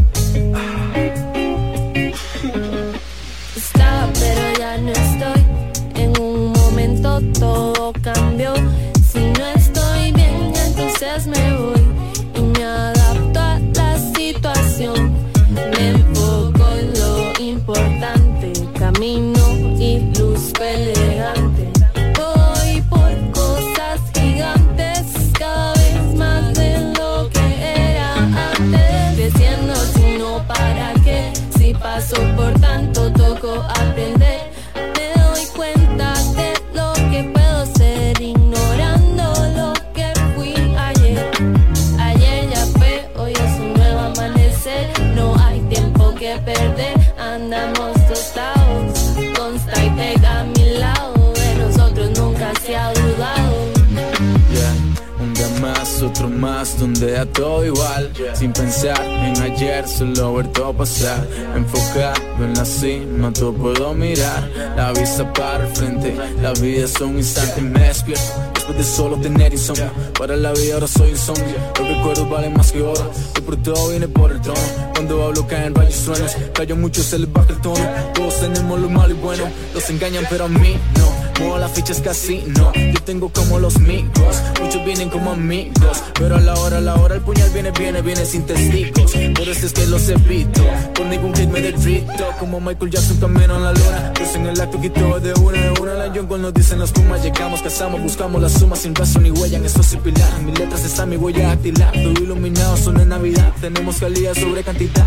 [56.79, 58.13] Donde a todo igual.
[58.35, 61.27] Sin pensar en ayer, solo ver todo pasar.
[61.55, 64.49] Enfocado en la cima, todo puedo mirar.
[64.77, 67.61] La vista para el frente, la vida es un instante.
[67.61, 69.91] Después de solo tener insomnio.
[70.19, 71.57] Para la vida ahora soy insomnio.
[71.79, 73.11] Los recuerdos valen más que oro.
[73.37, 74.61] Y por todo viene por el trono.
[74.95, 76.37] Cuando hablo caen rayos truenos.
[76.55, 77.87] Callo mucho, se les baja el tono.
[78.15, 79.45] Todos tenemos lo malo y bueno.
[79.75, 81.18] Los engañan, pero a mí no.
[81.39, 82.73] Muevo las fichas casi no.
[82.73, 84.43] Yo tengo como los micros.
[84.61, 86.03] Muchos vienen como amigos.
[86.15, 89.13] Pero a la hora, a la hora, el puñal viene, viene, viene sin testigos.
[89.13, 90.63] Por eso es que los evito.
[90.95, 92.25] Por ningún hit me derrito.
[92.39, 94.13] Como Michael Jackson camino en la luna.
[94.17, 95.95] Pues en el acto quito de una, de una.
[95.95, 97.23] La jungle nos dicen los pumas.
[97.23, 99.59] Llegamos, cazamos, buscamos la suma sin razón ni huella.
[99.59, 100.29] En esto sin pilar.
[100.41, 101.93] En mis letras está mi huella dactilar.
[101.93, 103.53] Todo iluminado, son en Navidad.
[103.61, 105.07] Tenemos calidad sobre cantidad.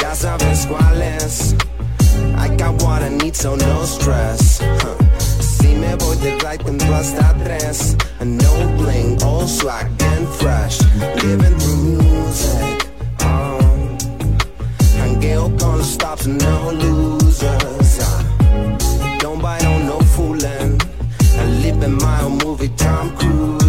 [0.00, 1.54] Ya sabes cuál es.
[2.42, 4.58] I got what I need, so no stress.
[4.60, 4.96] Huh.
[5.40, 7.96] Si me voy de ride cuando hasta tres.
[8.20, 10.80] No bling, old swag, and fresh.
[11.22, 12.88] Living through music.
[13.20, 13.96] Oh.
[14.98, 17.98] Hangueo con stops, no losers.
[18.02, 18.24] Ah.
[19.20, 20.80] Don't bite on no fooling.
[21.38, 23.61] I live in my own movie, Tom Cruise.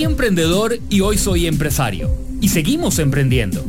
[0.00, 2.10] Emprendedor y hoy soy empresario.
[2.40, 3.64] Y seguimos emprendiendo.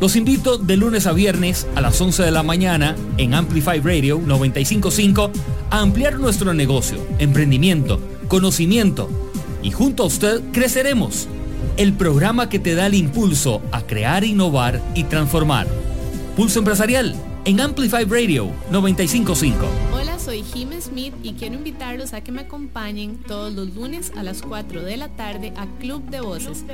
[0.00, 4.20] Los invito de lunes a viernes a las 11 de la mañana en Amplify Radio
[4.24, 5.30] 955
[5.70, 9.08] a ampliar nuestro negocio, emprendimiento, conocimiento
[9.62, 11.28] y junto a usted creceremos.
[11.76, 15.66] El programa que te da el impulso a crear, innovar y transformar.
[16.36, 17.14] Pulso Empresarial
[17.44, 19.66] en Amplify Radio 955.
[19.92, 20.73] Hola, soy Jimena
[21.22, 25.08] y quiero invitarlos a que me acompañen todos los lunes a las 4 de la
[25.08, 26.64] tarde a Club de Voces,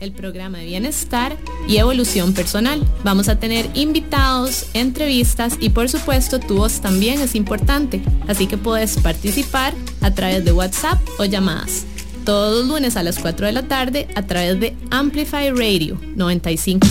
[0.00, 1.36] el programa de bienestar
[1.68, 2.80] y evolución personal.
[3.04, 8.56] Vamos a tener invitados, entrevistas y por supuesto tu voz también es importante, así que
[8.56, 11.84] puedes participar a través de WhatsApp o llamadas.
[12.24, 16.86] Todos los lunes a las 4 de la tarde a través de Amplify Radio 95.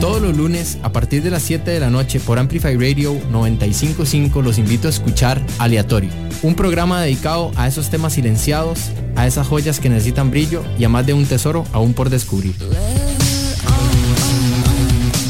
[0.00, 4.42] Todos los lunes, a partir de las 7 de la noche por Amplify Radio 955,
[4.42, 6.10] los invito a escuchar Aleatorio,
[6.42, 10.88] un programa dedicado a esos temas silenciados, a esas joyas que necesitan brillo y a
[10.88, 12.54] más de un tesoro aún por descubrir.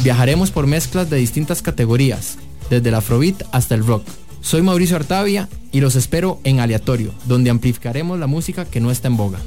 [0.04, 2.36] Viajaremos por mezclas de distintas categorías,
[2.68, 4.04] desde el afrobeat hasta el rock.
[4.42, 9.08] Soy Mauricio Artavia y los espero en Aleatorio, donde amplificaremos la música que no está
[9.08, 9.38] en boga.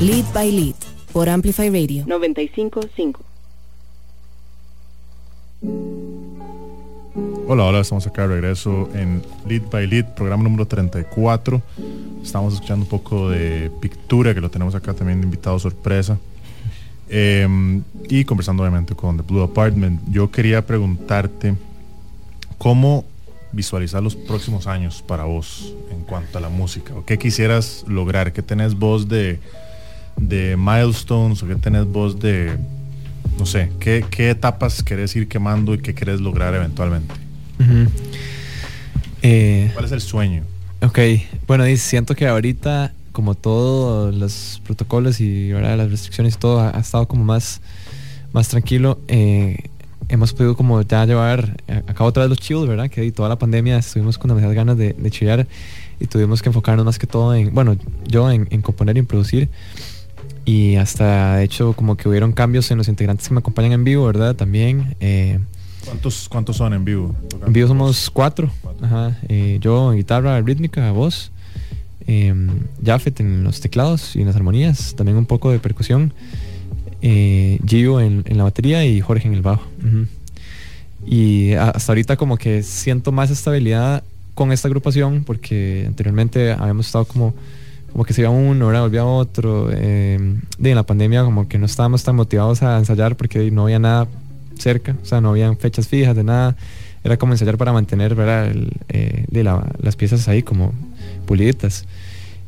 [0.00, 0.76] Lead by Lead
[1.12, 3.27] por Amplify Radio 955.
[5.60, 6.04] Hola,
[7.64, 11.60] hola, estamos acá de regreso en Lead by Lead, programa número 34.
[12.22, 16.18] Estamos escuchando un poco de Pictura, que lo tenemos acá también de invitado sorpresa.
[17.08, 20.00] Eh, y conversando obviamente con The Blue Apartment.
[20.10, 21.54] Yo quería preguntarte
[22.58, 23.04] cómo
[23.50, 26.94] visualizar los próximos años para vos en cuanto a la música.
[26.94, 28.32] ¿O qué quisieras lograr?
[28.32, 29.40] ¿Qué tenés vos de,
[30.16, 31.42] de milestones?
[31.42, 32.58] ¿O qué tenés vos de,
[33.38, 37.14] no sé, qué, qué etapas querés ir quemando y qué querés lograr eventualmente?
[39.22, 40.42] Eh, ¿Cuál es el sueño?
[40.82, 40.98] Ok,
[41.46, 45.76] bueno, y siento que ahorita, como todos los protocolos y ¿verdad?
[45.76, 47.60] las restricciones y todo, ha, ha estado como más,
[48.32, 48.98] más tranquilo.
[49.08, 49.56] eh,
[50.08, 52.88] hemos podido como ya llevar a a cabo otra vez los chills, ¿verdad?
[52.88, 55.46] Que toda la pandemia estuvimos con demasiadas ganas de, de chillar
[56.00, 57.76] y tuvimos que enfocarnos más que todo en, bueno,
[58.06, 59.48] yo en, en componer y en producir.
[60.48, 63.84] Y hasta, de hecho, como que hubieron cambios en los integrantes que me acompañan en
[63.84, 64.34] vivo, ¿verdad?
[64.34, 64.96] También.
[64.98, 65.38] eh,
[65.84, 67.14] ¿Cuántos, ¿Cuántos son en vivo?
[67.46, 68.50] en vivo somos cuatro.
[68.80, 69.18] Ajá.
[69.28, 71.32] eh, yo en guitarra rítmica, voz.
[72.06, 72.34] Eh,
[72.82, 74.94] Jafet en los teclados y en las armonías.
[74.96, 76.14] También un poco de percusión.
[77.02, 79.66] Eh, Gio en, en la batería y Jorge en el bajo.
[81.06, 84.02] Y hasta ahorita como que siento más estabilidad
[84.34, 87.34] con esta agrupación porque anteriormente habíamos estado como
[87.92, 89.70] como que se iba uno, ahora volvía otro.
[89.72, 93.78] eh, en la pandemia como que no estábamos tan motivados a ensayar porque no había
[93.78, 94.06] nada
[94.58, 96.56] cerca, o sea, no habían fechas fijas de nada.
[97.04, 98.52] Era como ensayar para mantener ¿verdad?
[98.88, 99.24] Eh,
[99.80, 100.72] las piezas ahí como
[101.26, 101.86] puliditas.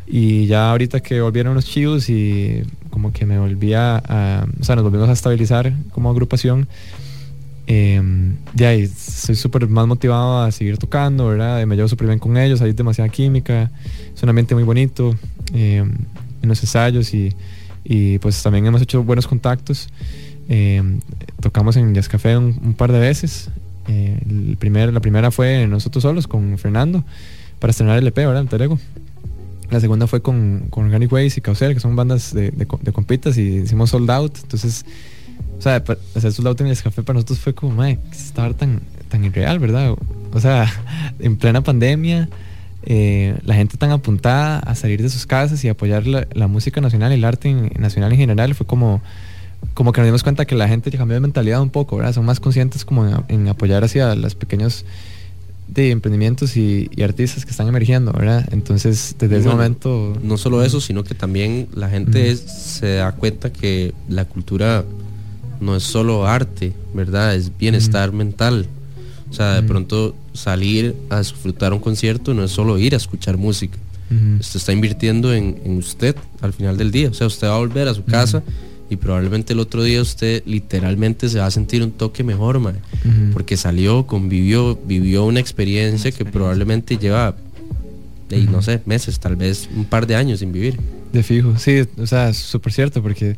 [0.07, 4.74] Y ya ahorita que volvieron los chivos y como que me volvía a, o sea,
[4.74, 6.66] nos volvimos a estabilizar como agrupación.
[7.72, 8.02] Eh,
[8.52, 11.64] de ahí estoy súper más motivado a seguir tocando, ¿verdad?
[11.66, 13.70] Me llevo súper bien con ellos, hay demasiada química,
[14.12, 15.14] es un ambiente muy bonito
[15.54, 15.84] eh,
[16.42, 17.32] en los ensayos y,
[17.84, 19.88] y, pues también hemos hecho buenos contactos.
[20.48, 20.82] Eh,
[21.40, 23.50] tocamos en Jazz Café un, par de veces.
[23.86, 27.04] Eh, el primer, la primera fue nosotros solos con Fernando
[27.60, 28.38] para estrenar el EP, ¿verdad?
[28.38, 28.80] Alter Ego.
[29.70, 33.38] La segunda fue con, con Organic Ways y Causel, que son bandas de, de compitas
[33.38, 34.36] y hicimos sold out.
[34.42, 34.84] Entonces,
[35.59, 38.55] o sea, pa- hacer sold out en el café para nosotros fue como, madre, estar
[38.55, 39.95] tan, tan irreal, ¿verdad?
[40.32, 40.70] O sea,
[41.18, 42.28] en plena pandemia,
[42.82, 46.80] eh, la gente tan apuntada a salir de sus casas y apoyar la, la música
[46.80, 49.03] nacional y el arte en- nacional en general fue como,
[49.74, 52.14] como que nos dimos cuenta que la gente ya cambió de mentalidad un poco, ¿verdad?
[52.14, 54.84] Son más conscientes como en, en apoyar hacia los pequeños
[55.68, 58.49] de emprendimientos y, y artistas que están emergiendo, ¿verdad?
[58.51, 60.18] Entonces, desde Y ese bueno, momento...
[60.22, 64.84] No solo eso, sino que también la gente es- se da cuenta que la cultura
[65.61, 67.34] no es solo arte, ¿verdad?
[67.34, 68.66] Es bienestar mental.
[69.30, 73.36] O sea, de pronto salir a disfrutar un concierto no es solo ir a escuchar
[73.36, 73.78] música.
[74.11, 74.40] Ujú.
[74.40, 77.11] Usted está invirtiendo en, en usted al final del día.
[77.11, 78.42] O sea, usted va a volver a su casa
[78.90, 82.72] y probablemente el otro día usted literalmente se va a sentir un toque mejor, Ujú.
[83.32, 87.36] porque salió, convivió, vivió una experiencia que probablemente lleva,
[88.30, 90.76] ey, no sé, meses, tal vez un par de años sin vivir.
[91.12, 93.36] De fijo, sí, o sea, es súper cierto porque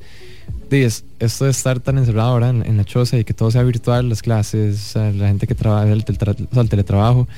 [0.80, 3.62] es- esto de estar tan encerrado ahora en, en la choza y que todo sea
[3.62, 6.04] virtual, las clases, la gente que trabaja, el,
[6.54, 7.28] o teletrabajo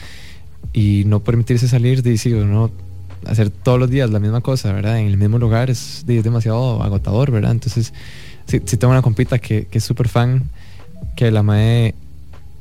[0.73, 2.71] y no permitirse salir, di, sí, o no
[3.27, 4.99] hacer todos los días la misma cosa, ¿verdad?
[4.99, 7.53] En el mismo lugar es, demasiado agotador, ¿verdad?
[7.53, 7.93] Entonces,
[8.47, 10.43] sí tengo una compita que, que es súper fan,
[11.17, 11.95] que la mae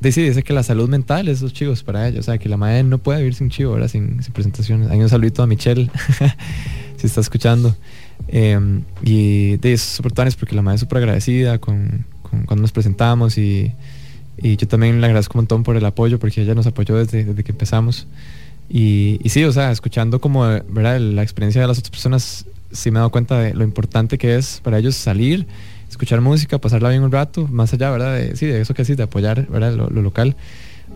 [0.00, 2.48] di, sí, dice que la salud mental es los chivos para ella, o sea, que
[2.48, 3.88] la mae no puede vivir sin chivo, ¿verdad?
[3.88, 4.90] Sin, sin presentaciones.
[4.90, 5.90] Hay un saludito a Michelle,
[6.98, 7.74] si está escuchando.
[8.28, 8.58] Eh,
[9.02, 12.06] y de eso súper tuanis porque la madre es súper agradecida con,
[12.46, 13.72] cuando nos presentamos y,
[14.38, 17.24] y yo también le agradezco un montón por el apoyo porque ella nos apoyó desde,
[17.24, 18.06] desde que empezamos.
[18.68, 20.98] Y, y sí, o sea, escuchando como, ¿verdad?
[20.98, 24.36] La experiencia de las otras personas sí me he dado cuenta de lo importante que
[24.36, 25.46] es para ellos salir,
[25.88, 28.14] escuchar música, pasarla bien un rato, más allá, ¿verdad?
[28.14, 29.74] De, sí, de eso que sí, de apoyar, ¿verdad?
[29.74, 30.36] Lo, lo local.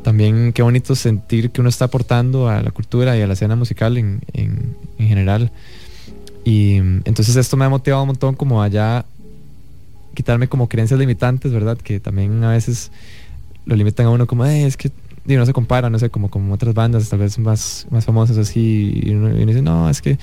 [0.02, 3.56] También qué bonito sentir que uno está aportando a la cultura y a la escena
[3.56, 5.50] musical en, en, en general.
[6.48, 9.04] Y mm, entonces esto me ha motivado un montón como allá
[10.14, 11.76] quitarme como creencias limitantes, ¿verdad?
[11.76, 12.90] Que también a veces
[13.66, 14.90] lo limitan a uno como, es que
[15.26, 18.98] no se compara, no sé, como como otras bandas tal vez más, más famosas así.
[19.04, 20.18] Y uno, dice, no, es que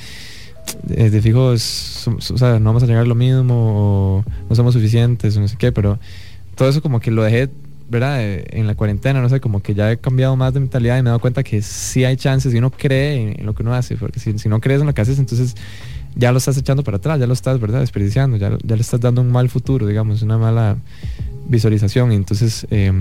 [0.89, 5.47] eh, de fijo, no vamos a llegar lo mismo, o no somos suficientes, o no
[5.47, 5.99] sé qué, pero
[6.55, 7.51] todo eso como que lo dejé,
[7.87, 8.17] ¿verdad?
[8.23, 11.03] Eh, En la cuarentena, no sé, como que ya he cambiado más de mentalidad y
[11.03, 13.75] me he dado cuenta que sí hay chances y uno cree en, lo que uno
[13.75, 15.55] hace, porque si no crees en lo que haces, entonces
[16.15, 17.81] ya lo estás echando para atrás, ya lo estás, ¿verdad?
[17.81, 20.77] Desperdiciando, ya, ya le estás dando un mal futuro, digamos, una mala
[21.47, 22.11] visualización.
[22.11, 22.91] Entonces, eh,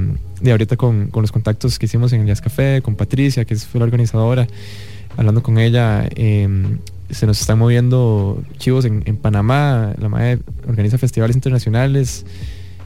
[0.40, 3.56] de ahorita con, con los contactos que hicimos en el Jazz Café, con Patricia, que
[3.56, 4.46] fue la organizadora,
[5.16, 6.48] hablando con ella, eh,
[7.10, 12.24] se nos están moviendo chivos en, Panamá, la MAE organiza festivales internacionales,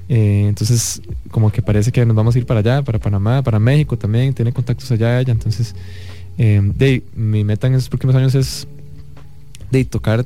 [0.09, 3.59] eh, entonces como que parece que nos vamos a ir para allá, para Panamá, para
[3.59, 5.75] México también, tiene contactos allá ella, entonces
[6.37, 8.67] eh, de, mi meta en estos próximos años es
[9.71, 10.25] de tocar,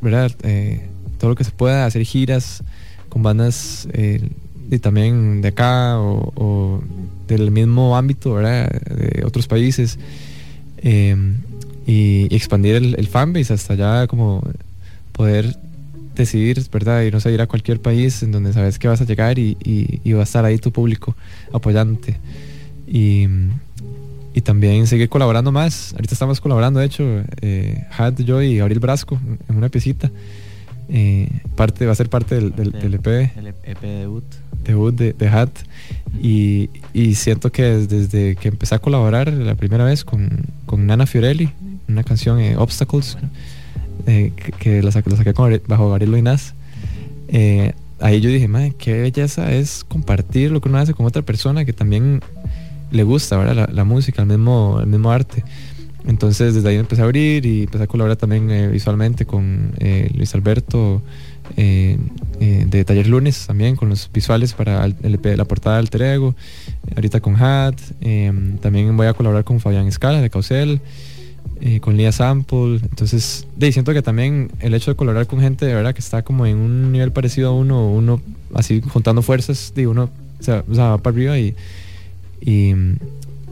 [0.00, 0.32] ¿verdad?
[0.42, 0.86] Eh,
[1.18, 2.62] todo lo que se pueda, hacer giras
[3.08, 4.28] con bandas eh,
[4.70, 6.82] y también de acá o,
[7.26, 8.70] del mismo ámbito, ¿verdad?
[8.70, 9.98] De otros países.
[10.78, 11.16] eh,
[11.86, 14.42] y, expandir el, el fanbase hasta allá como
[15.12, 15.56] poder
[16.14, 17.02] decidir, ¿verdad?
[17.02, 20.00] Y no ir a cualquier país en donde sabes que vas a llegar y, y-
[20.04, 21.16] y va a estar ahí tu público
[21.52, 22.18] apoyándote.
[22.86, 23.26] Y,
[24.38, 25.92] y también seguir colaborando más.
[25.94, 27.04] Ahorita estamos colaborando, de hecho,
[27.40, 29.18] eh, Had, yo y Gabriel Brasco
[29.48, 30.10] en una piecita.
[30.90, 34.24] Eh, parte, va a ser parte del, del, del EP El EP debut.
[34.64, 35.50] debut de, de Hat
[36.22, 40.28] y, y siento que des- desde que empecé a colaborar la primera vez con,
[40.64, 41.50] con Nana Fiorelli,
[41.88, 43.18] una canción eh, Obstacles,
[44.06, 46.54] eh, que, que la, saqué, la saqué con bajo Gabriel Loinaz,
[47.28, 51.20] eh, ahí yo dije, madre, qué belleza es compartir lo que uno hace con otra
[51.22, 52.22] persona que también
[52.90, 53.70] le gusta ¿verdad?
[53.72, 55.44] La, música, el mismo, el mismo arte.
[56.06, 60.10] Entonces desde ahí empecé a abrir y empecé a colaborar también eh, visualmente con eh,
[60.14, 61.02] Luis Alberto
[61.56, 61.98] eh,
[62.38, 66.34] de Taller Lunes también con los visuales para la portada de Alter Ego.
[66.94, 67.74] ahorita con Hat.
[68.60, 70.80] también voy a colaborar con Fabián Escala de Causel.
[71.80, 72.80] con Lía Sample.
[72.82, 76.22] Entonces, de, siento que también el hecho de colaborar con gente de verdad que está
[76.22, 78.20] como en un nivel parecido a uno, uno
[78.54, 80.10] así juntando fuerzas, de uno
[80.40, 81.54] o va para arriba y,
[82.40, 82.72] y,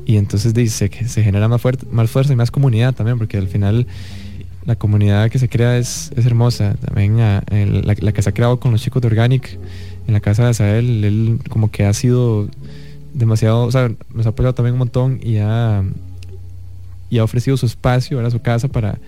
[0.05, 3.37] y entonces dice que se genera más, fuerte, más fuerza y más comunidad también, porque
[3.37, 3.87] al final
[4.66, 6.74] la comunidad que se crea es, es hermosa.
[6.74, 9.59] También ah, la, que se ha creado con los chicos de Organic
[10.07, 12.49] en la casa de Asael, él como que ha sido
[13.14, 15.82] demasiado, o sea, nos ha apoyado también un montón y ha,
[17.09, 18.30] y ha ofrecido su espacio, ¿verdad?
[18.30, 18.99] su casa para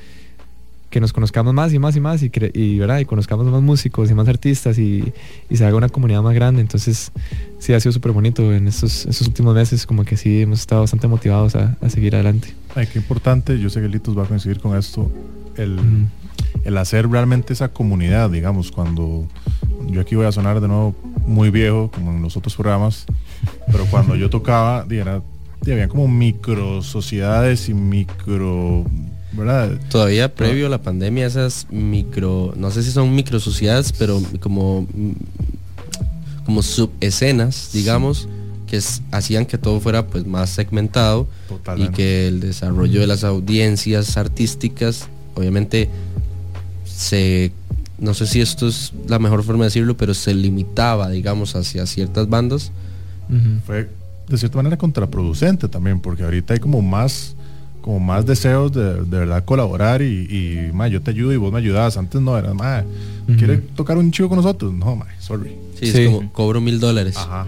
[0.90, 2.98] que nos conozcamos más y más y más y, ¿verdad?
[2.98, 5.12] y conozcamos más músicos y más artistas y,
[5.50, 6.60] y se haga una comunidad más grande.
[6.60, 7.12] Entonces,
[7.58, 10.82] sí, ha sido súper bonito en estos, estos últimos meses, como que sí, hemos estado
[10.82, 12.54] bastante motivados a, a seguir adelante.
[12.74, 15.10] Ay, qué importante, yo sé que Litos va a coincidir con esto,
[15.56, 15.78] el,
[16.64, 19.26] el hacer realmente esa comunidad, digamos, cuando
[19.86, 20.94] yo aquí voy a sonar de nuevo
[21.26, 23.06] muy viejo, como en los otros programas,
[23.70, 25.22] pero cuando yo tocaba, era,
[25.62, 28.84] había como micro sociedades y micro,
[29.32, 29.78] ¿verdad?
[29.90, 34.86] Todavía previo a la pandemia, esas micro, no sé si son micro sociedades, pero como,
[36.44, 38.28] como subescenas, digamos,
[38.66, 41.26] que es- hacían que todo fuera pues más segmentado
[41.84, 45.88] y que el desarrollo de las audiencias artísticas, obviamente,
[46.84, 47.52] se,
[47.98, 51.86] no sé si esto es la mejor forma de decirlo, pero se limitaba, digamos, hacia
[51.86, 52.72] ciertas bandas.
[53.66, 53.88] Fue
[54.28, 57.34] de cierta manera contraproducente también, porque ahorita hay como más
[57.88, 60.04] como más deseos de, de verdad colaborar y,
[60.68, 61.96] y ma, yo te ayudo y vos me ayudas.
[61.96, 62.84] Antes no era, ma,
[63.38, 64.74] ¿quiere tocar un chivo con nosotros?
[64.74, 65.56] No, ma, sorry.
[65.80, 67.16] Sí, es como cobro mil dólares.
[67.16, 67.46] Ajá.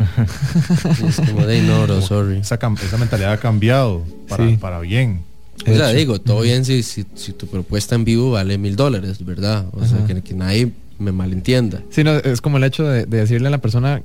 [0.97, 2.39] Sí, es como de no, bro, Como sorry.
[2.39, 2.59] Esa,
[2.99, 4.57] mentalidad ha cambiado para, Sí.
[4.57, 5.21] para bien.
[5.69, 9.23] O sea, digo, todo bien si, si, si tu propuesta en vivo vale mil dólares,
[9.23, 9.67] ¿verdad?
[9.73, 11.83] O sea, que, que nadie me malentienda.
[11.91, 14.01] Sí, no, es como el hecho de, de decirle a la persona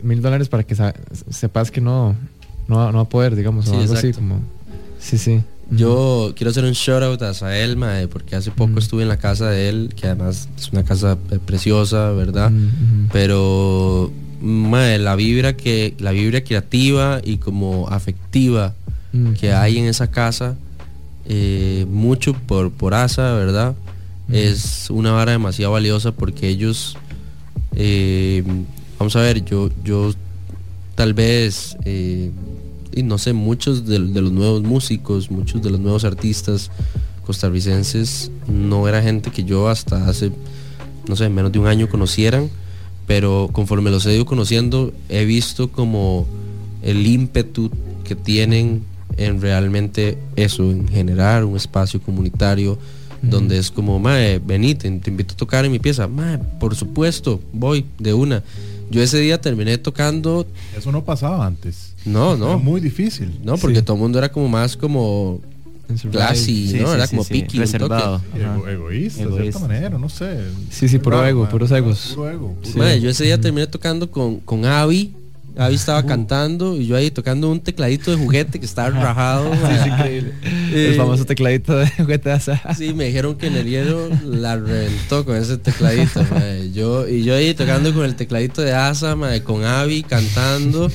[0.00, 0.94] mil dólares para que sa-
[1.28, 2.14] sepas que no,
[2.68, 4.38] no, va- no va a poder, digamos, o algo así como.
[5.00, 5.40] Sí, sí.
[5.70, 9.16] Yo quiero hacer un shout out a Sael, mae, porque hace poco estuve en la
[9.18, 12.52] casa de él, que además es una casa eh, preciosa, ¿verdad?
[13.12, 18.74] Pero mae, la vibra que la vibra creativa y como afectiva
[19.12, 19.32] Mm.
[19.34, 20.56] que hay en esa casa,
[21.26, 23.74] eh, mucho por por Asa, ¿verdad?
[24.30, 26.96] Es una vara demasiado valiosa porque ellos,
[27.76, 28.42] eh,
[28.98, 30.12] vamos a ver, yo yo
[30.96, 32.30] tal vez eh,
[32.96, 36.70] y no sé, muchos de, de los nuevos músicos, muchos de los nuevos artistas,
[37.24, 40.32] costarricenses no era gente que yo hasta hace,
[41.06, 42.48] no sé, menos de un año conocieran,
[43.06, 46.26] pero conforme los he ido conociendo, he visto como
[46.82, 47.70] el ímpetu
[48.02, 48.82] que tienen
[49.18, 52.78] en realmente eso, en generar un espacio comunitario
[53.22, 56.06] donde es como, mae, vení, te, te invito a tocar en mi pieza.
[56.06, 58.42] Mae, por supuesto, voy de una.
[58.90, 60.46] Yo ese día terminé tocando.
[60.76, 61.95] Eso no pasaba antes.
[62.06, 62.46] No, no.
[62.48, 63.30] Era muy difícil.
[63.44, 65.40] No, porque todo el mundo era como más como
[66.10, 66.88] classy, Sí, ¿no?
[66.88, 67.32] sí, era sí, como sí.
[67.34, 68.20] picky, un Reservado.
[68.34, 69.42] Ego- egoísta, de Egoísta.
[69.58, 70.38] cierta manera, no sé.
[70.70, 72.12] Sí, sí, puro Raro, ego, man, puros egos.
[72.14, 72.52] Puro ego.
[72.54, 72.78] puro Sí.
[72.78, 75.12] Mae, yo ese día terminé tocando con, con Avi.
[75.58, 79.50] Avi estaba cantando y yo ahí tocando un tecladito de juguete que estaba rajado.
[79.54, 80.32] Sí, es increíble.
[80.44, 82.60] Eh, El famoso tecladito de juguete de asa.
[82.76, 86.20] Sí, me dijeron que en el hielo la reventó con ese tecladito.
[86.74, 90.90] Yo, y yo ahí tocando con el tecladito de Asa, con Avi cantando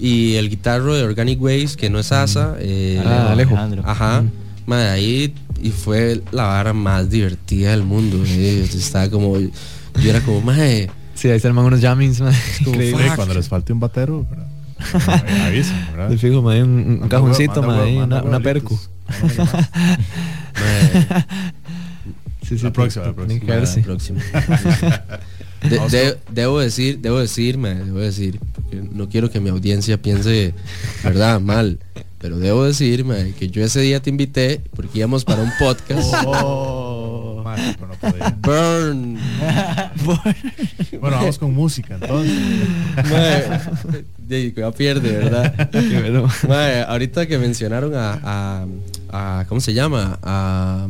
[0.00, 2.54] y el guitarro de Organic Ways, que no es Asa.
[2.58, 3.56] eh, Ah, Alejo.
[3.84, 4.24] Ajá.
[4.66, 8.22] mae, ahí y fue la vara más divertida del mundo.
[8.26, 8.66] eh.
[8.72, 9.50] Estaba como, yo
[10.10, 10.88] era como, mae.
[11.14, 12.20] Sí, ahí se arman unos jammings,
[12.66, 13.04] Increíble.
[13.04, 14.46] Sí, cuando les falte un batero, ¿verdad?
[16.08, 18.88] De fijo, man, un, un cajoncito, huevo, una, una huevolitos.
[22.42, 24.20] Sí, sí, La próxima, la próxima.
[25.68, 29.50] De- Vamos de- debo decir, debo decir, mae, debo decir, porque no quiero que mi
[29.50, 30.54] audiencia piense,
[31.04, 31.78] verdad, mal,
[32.18, 36.14] pero debo decir, mae, que yo ese día te invité porque íbamos para un podcast.
[36.26, 38.34] Oh, no podía.
[38.40, 39.18] Burn.
[40.98, 42.32] Bueno, vamos con música entonces.
[44.56, 46.86] Ya pierde, ¿verdad?
[46.88, 48.66] Ahorita que mencionaron a, a,
[49.40, 50.18] a- ¿cómo se llama?
[50.22, 50.86] A,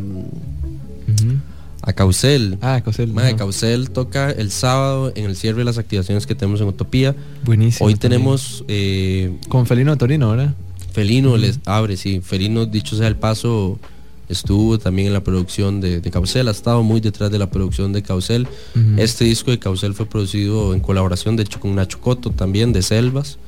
[1.82, 2.58] a Causel.
[2.60, 3.12] Ah, Causel.
[3.12, 3.36] Mae, ajá.
[3.36, 7.14] Causel toca el sábado en el cierre de las activaciones que tenemos en Utopía.
[7.44, 7.86] Buenísimo.
[7.86, 10.54] Hoy tenemos eh, Con Felino Torino, ¿verdad?
[10.92, 12.20] Felino les abre, sí.
[12.20, 13.78] Felino, dicho sea el paso,
[14.28, 17.92] estuvo también en la producción de, de Causel, ha estado muy detrás de la producción
[17.92, 18.48] de Causel.
[18.74, 19.00] Ujú.
[19.00, 22.82] Este disco de Causel fue producido en colaboración, de hecho, con Nacho Coto también, de
[22.82, 23.38] Selvas.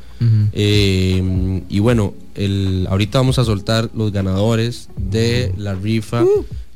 [0.53, 6.25] Eh, y bueno, el, ahorita vamos a soltar los ganadores de la rifa.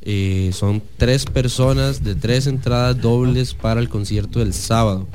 [0.09, 5.09] Eh, son tres personas de tres entradas dobles para el concierto del sábado.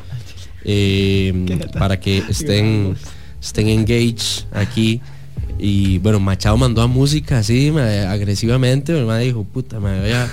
[0.66, 2.98] Eh, para que estén,
[3.42, 5.00] estén engaged aquí.
[5.58, 8.92] Y bueno, Machado mandó a música así, ma, agresivamente.
[8.92, 10.30] Mi madre dijo, puta, me voy a...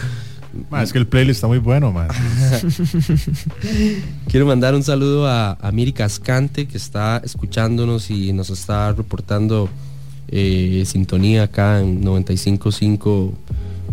[0.71, 2.09] Ma, es que el playlist está muy bueno, man.
[4.29, 9.69] Quiero mandar un saludo a, a Miri Cascante que está escuchándonos y nos está reportando
[10.27, 13.35] eh, sintonía acá en 95.5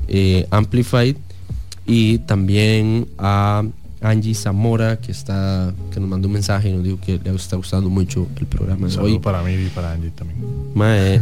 [0.08, 1.18] eh, Amplified
[1.86, 3.64] y también a
[4.02, 7.56] Angie Zamora que está que nos mandó un mensaje y nos dijo que le está
[7.56, 9.20] gustando mucho el programa de hoy.
[9.20, 10.40] para mí y para Angie también.
[10.74, 11.22] Mae,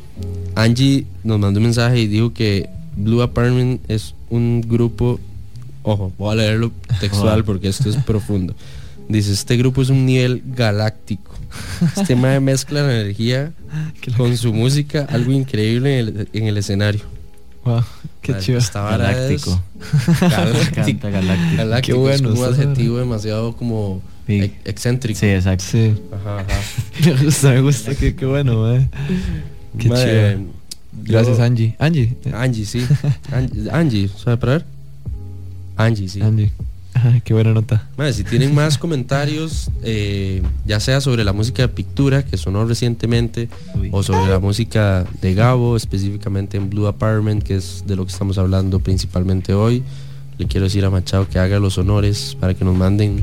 [0.54, 5.18] Angie nos mandó un mensaje y dijo que Blue Apartment es un grupo,
[5.82, 8.54] ojo, voy a leerlo textual porque esto es profundo.
[9.08, 11.34] Dice, este grupo es un nivel galáctico.
[11.96, 13.52] Este mae mezcla la energía
[14.16, 17.00] con su música, algo increíble en el, en el escenario.
[17.64, 17.82] Wow,
[18.22, 18.58] qué chido.
[18.72, 19.60] Galáctico.
[20.20, 21.10] Galáctico.
[21.10, 21.10] Galáctico.
[21.56, 24.40] Galáctico Qué bueno, es un adjetivo demasiado como Sí.
[24.42, 25.18] ex- excéntrico.
[25.18, 25.64] Sí, exacto.
[25.70, 25.94] Sí.
[26.12, 26.60] Ajá, ajá.
[27.04, 27.94] Me gusta, me gusta.
[27.94, 28.90] Qué, qué bueno, man.
[29.78, 30.46] Qué Mae, chido.
[31.04, 31.76] Gracias, yo- Angie.
[31.78, 32.16] Angie.
[32.32, 32.86] Angie, sí.
[33.32, 34.64] Angie, Angie, ¿sabe parar?
[35.76, 36.20] Angie, sí.
[36.22, 36.52] Angie.
[36.94, 37.88] Ajá, qué buena nota.
[37.96, 42.64] Madre, si tienen más comentarios, eh, ya sea sobre la música de Pictura, que sonó
[42.64, 43.88] recientemente, Uy.
[43.92, 48.12] o sobre la música de Gabo, específicamente en Blue Apartment, que es de lo que
[48.12, 49.82] estamos hablando principalmente hoy,
[50.38, 53.22] le quiero decir a Machado que haga los honores para que nos manden.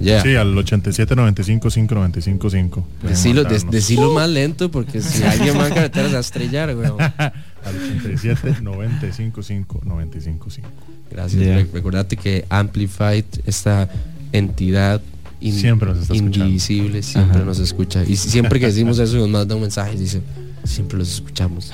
[0.00, 0.22] Ya.
[0.22, 2.86] Sí, al 87 95 5 95 5.
[3.02, 6.76] Decilo, de- decilo más lento porque si alguien más en carretera se va a estrellar,
[6.76, 6.98] weón.
[7.68, 10.68] Al 87 95 5 95 5.
[11.10, 11.42] Gracias.
[11.42, 11.56] Yeah.
[11.56, 13.88] Re- Recordate que Amplified, esta
[14.32, 15.00] entidad
[15.40, 17.44] in- Siempre nos está indivisible, siempre Ajá.
[17.46, 18.02] nos escucha.
[18.04, 20.20] Y siempre que decimos eso nos manda un mensaje y dice,
[20.64, 21.70] siempre los escuchamos.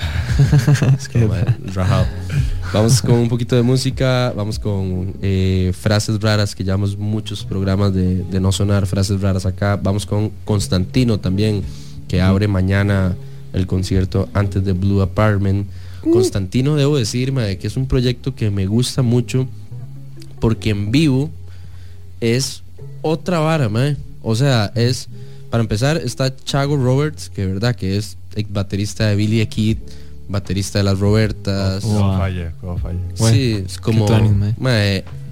[0.97, 1.33] es como.
[2.73, 7.93] Vamos con un poquito de música, vamos con eh, frases raras, que llevamos muchos programas
[7.93, 9.79] de, de no sonar frases raras acá.
[9.81, 11.61] Vamos con Constantino también,
[12.07, 13.15] que abre mañana
[13.53, 15.67] el concierto antes de Blue Apartment.
[16.11, 19.47] Constantino, debo decir, que es un proyecto que me gusta mucho
[20.39, 21.29] porque en vivo
[22.21, 22.63] es
[23.01, 23.69] otra vara.
[24.21, 25.07] O sea, es,
[25.49, 29.77] para empezar, está Chago Roberts, que verdad que es ex baterista de Billy Kid,
[30.27, 31.83] baterista de las Robertas.
[31.83, 32.17] Como Wow.
[32.17, 32.99] falla, falla.
[33.13, 34.07] Sí, es como.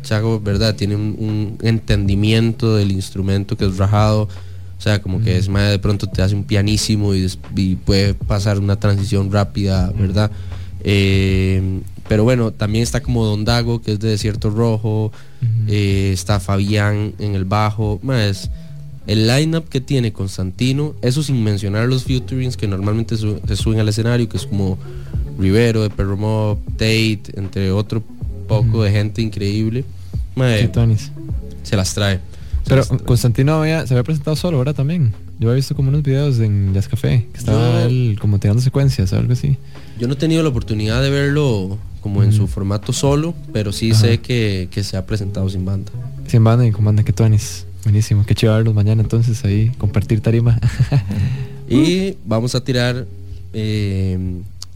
[0.03, 0.75] Chago, ¿verdad?
[0.75, 4.27] Tiene un, un entendimiento del instrumento que es rajado.
[4.77, 7.29] O sea, como que es mae, de pronto te hace un pianísimo y,
[7.85, 10.29] puede pasar una transición rápida, ¿verdad?
[10.83, 15.11] Eh, pero bueno, también está como Don Dago, que es de Desierto Rojo.
[15.67, 17.99] eh, está Fabián en el bajo.
[18.03, 18.49] Más
[19.07, 23.79] el lineup que tiene Constantino, eso sin mencionar los featurings que normalmente su- se suben
[23.81, 24.77] al escenario, que es como
[25.37, 28.01] Rivero, de Perro Mob, Tate, entre otro
[28.47, 29.83] poco de gente increíble.
[31.63, 32.19] Se las trae.
[32.65, 34.75] Pero Constantino había- se había presentado solo, ¿verdad?
[34.75, 35.13] También.
[35.43, 38.61] Yo había visto como unos videos en Jazz Café, que estaba Yo- él como tirando
[38.61, 39.57] secuencias o algo así.
[39.99, 43.91] Yo no he tenido la oportunidad de verlo como en su formato solo, pero sí
[43.91, 43.99] Ajá.
[43.99, 45.91] sé que, que se ha presentado sin banda.
[46.27, 47.65] Sin banda y con banda, qué tonis.
[47.83, 50.57] Buenísimo, qué chido verlos mañana entonces ahí, compartir tarima.
[51.69, 53.05] Y vamos a tirar,
[53.53, 54.17] eh,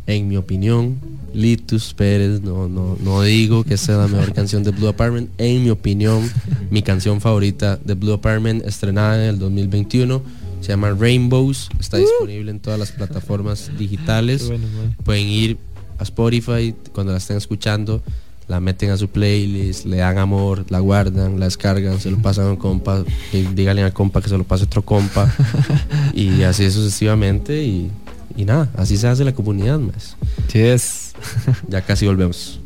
[0.08, 0.96] en mi opinión,
[1.34, 2.42] Litus Pérez.
[2.42, 5.30] No, no, no digo que sea la mejor canción de Blue Apartment.
[5.38, 6.30] En mi opinión,
[6.72, 10.22] mi canción favorita de Blue Apartment, estrenada en el 2021.
[10.62, 11.70] Se llama Rainbows.
[11.80, 14.48] Está disponible en todas las plataformas digitales.
[14.48, 14.66] Bueno.
[15.04, 15.58] Pueden ir
[15.98, 18.02] a Spotify cuando la estén escuchando.
[18.48, 22.46] La meten a su playlist, le dan amor, la guardan, la descargan, se lo pasan
[22.46, 23.04] a un compa,
[23.34, 25.30] y díganle al compa que se lo pase otro compa
[26.14, 27.92] y así sucesivamente y,
[28.38, 30.16] y nada, así se hace la comunidad más.
[30.48, 31.14] Cheers.
[31.68, 32.62] Ya casi volvemos.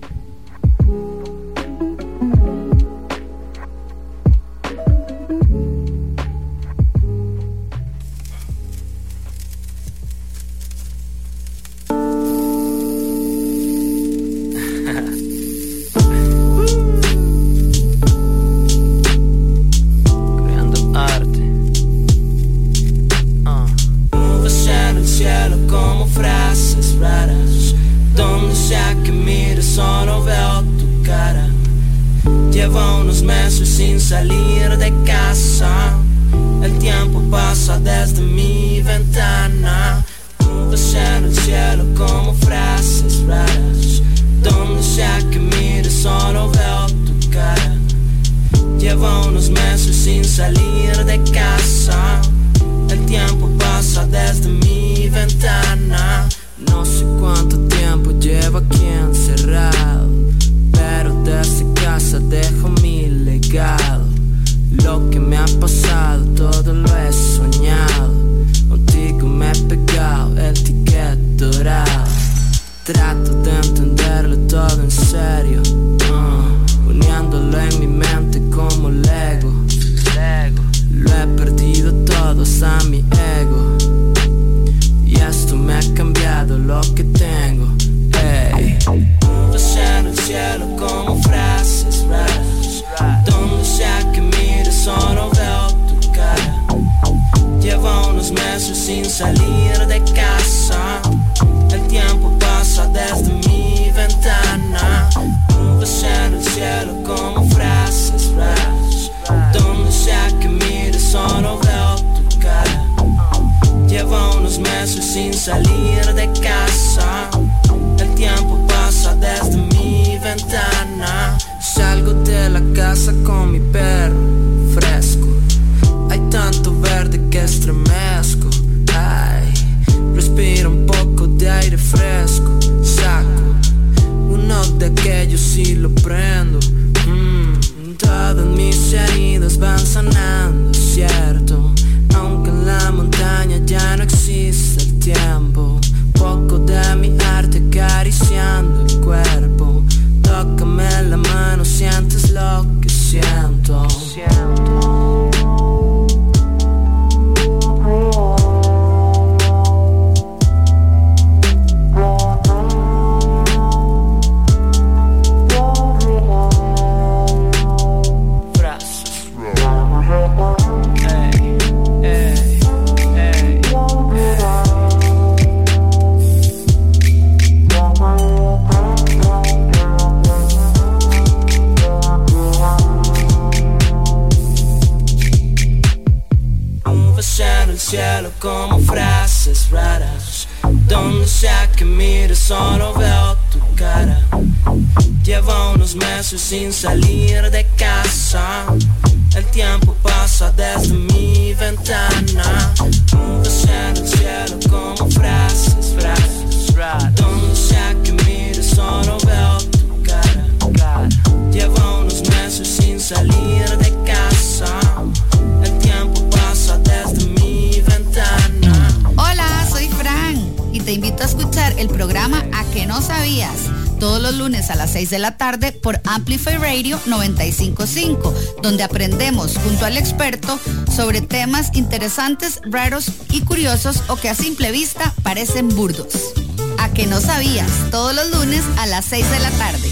[228.61, 230.59] donde aprendemos junto al experto
[230.95, 236.33] sobre temas interesantes, raros y curiosos o que a simple vista parecen burdos.
[236.77, 239.89] A que no sabías, todos los lunes a las 6 de la tarde.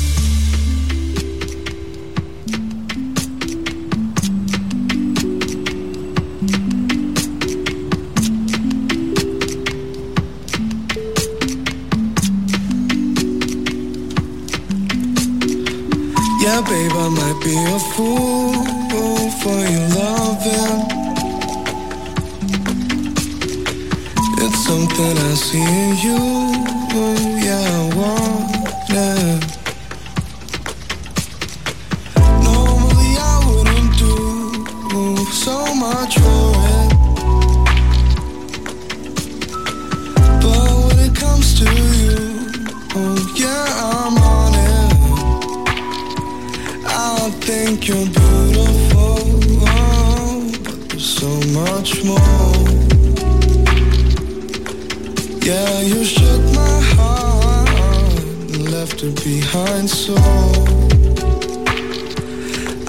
[16.41, 18.38] Yeah, babe, I might be a fool.
[19.49, 20.79] for your loving.
[24.43, 26.21] It's something I see in you.
[27.01, 27.15] Oh,
[27.45, 28.51] yeah, I want
[28.89, 29.38] it.
[59.01, 60.15] left it behind so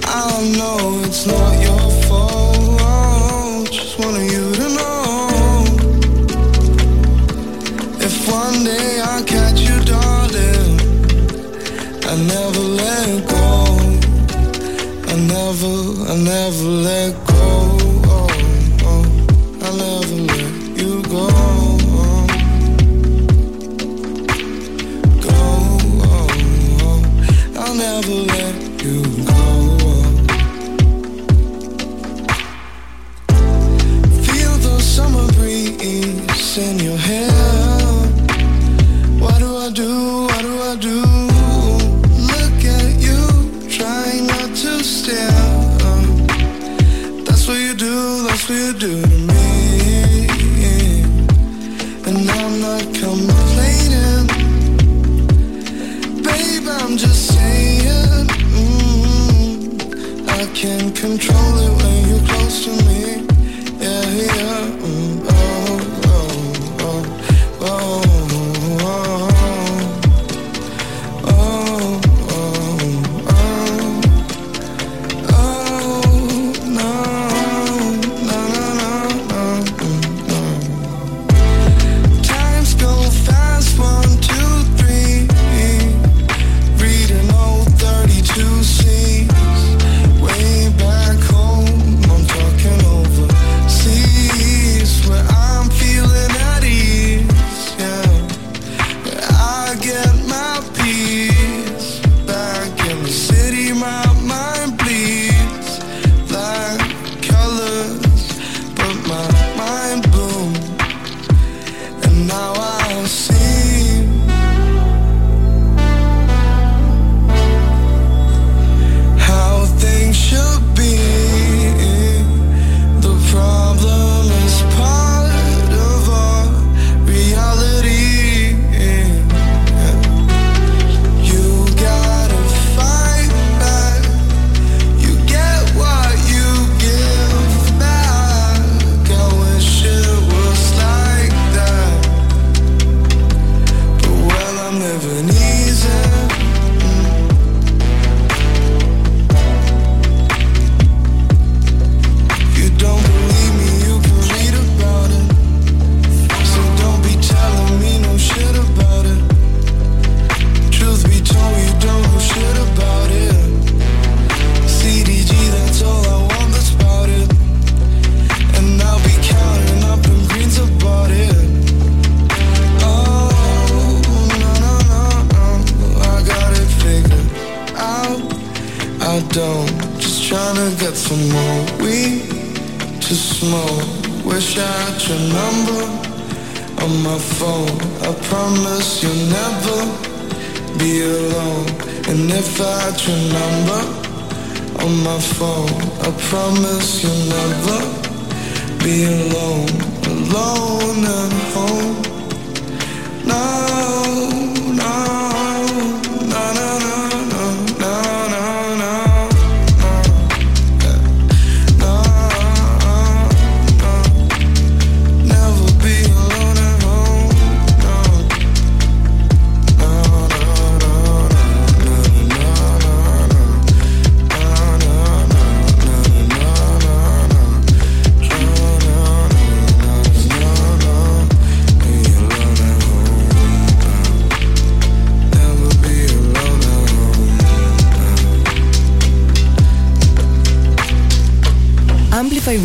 [0.07, 3.71] I know it's not your fault.
[3.71, 5.63] Just wanted you to know.
[7.99, 10.79] If one day I catch you darling
[12.03, 13.77] I never let go.
[15.07, 17.30] I never, I never let go.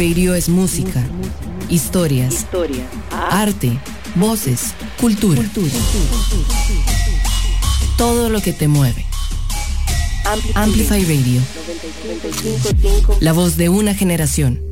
[0.08, 1.02] Radio es música,
[1.68, 2.46] historias,
[3.10, 3.76] arte,
[4.14, 5.42] voces, cultura.
[7.98, 9.04] Todo lo que te mueve.
[10.54, 11.40] Amplify Radio.
[13.18, 14.62] La voz de una generación.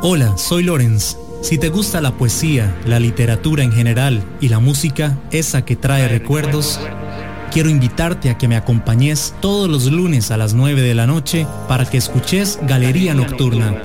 [0.00, 1.18] Hola, soy Lorenz.
[1.42, 6.08] Si te gusta la poesía, la literatura en general y la música, esa que trae
[6.08, 6.80] recuerdos,
[7.56, 11.46] quiero invitarte a que me acompañes todos los lunes a las 9 de la noche
[11.68, 13.80] para que escuches Galería Nocturna,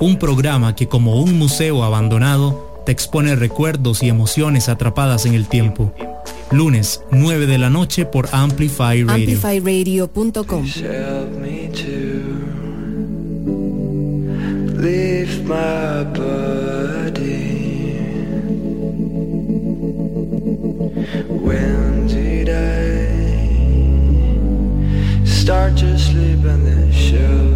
[0.00, 5.46] un programa que como un museo abandonado te expone recuerdos y emociones atrapadas en el
[5.46, 5.94] tiempo.
[6.50, 9.36] Lunes, 9 de la noche por Amplify Radio.
[9.36, 10.66] Amplifyradio.com.
[10.66, 12.34] Help me to
[14.76, 17.38] leave my body.
[21.28, 21.87] When
[25.48, 27.47] start to sleep in this shoe.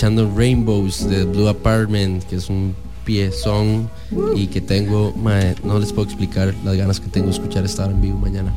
[0.00, 2.74] Escuchando Rainbows de Blue Apartment, que es un
[3.04, 3.90] piezón
[4.34, 7.90] y que tengo, mae, no les puedo explicar las ganas que tengo de escuchar estar
[7.90, 8.50] en vivo mañana.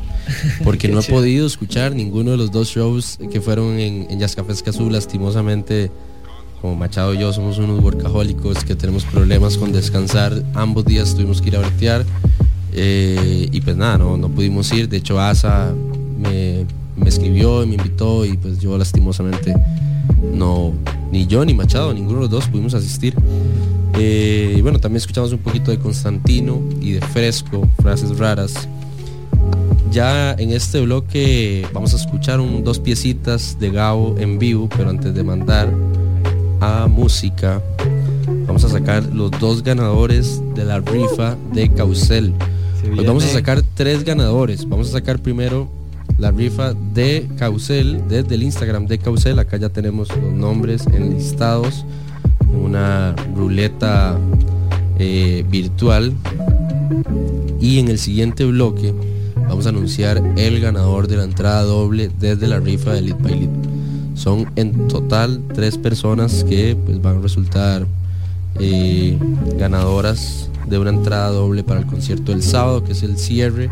[0.64, 1.18] Porque no he chido.
[1.18, 5.90] podido escuchar ninguno de los dos shows que fueron en, en Jazz Café Escazú, lastimosamente.
[6.62, 10.42] Como Machado y yo somos unos workahólicos que tenemos problemas con descansar.
[10.54, 12.06] Ambos días tuvimos que ir a bretear.
[12.72, 14.88] eh, y pues nada, no, no pudimos ir.
[14.88, 15.74] De hecho, Asa
[16.18, 16.64] me,
[16.96, 19.54] me escribió y me invitó y pues yo lastimosamente
[20.32, 20.72] no,
[21.14, 23.14] ni yo ni Machado, ninguno de los dos pudimos asistir.
[23.96, 28.68] Eh, y bueno, también escuchamos un poquito de Constantino y de Fresco, frases raras.
[29.92, 34.90] Ya en este bloque vamos a escuchar un, dos piecitas de Gao en vivo, pero
[34.90, 35.72] antes de mandar
[36.60, 37.62] a música,
[38.48, 42.34] vamos a sacar los dos ganadores de la rifa de Causel.
[42.92, 44.68] Pues vamos a sacar tres ganadores.
[44.68, 45.68] Vamos a sacar primero
[46.18, 49.38] la rifa de Causel desde el Instagram de Causel.
[49.38, 51.84] Acá ya tenemos los nombres enlistados.
[52.62, 54.18] Una ruleta
[54.98, 56.12] eh, virtual.
[57.60, 58.94] Y en el siguiente bloque
[59.48, 63.40] vamos a anunciar el ganador de la entrada doble desde la rifa de Lead by
[63.40, 63.50] Lead.
[64.14, 67.86] Son en total tres personas que pues, van a resultar
[68.60, 69.18] eh,
[69.58, 73.70] ganadoras de una entrada doble para el concierto del sábado, que es el cierre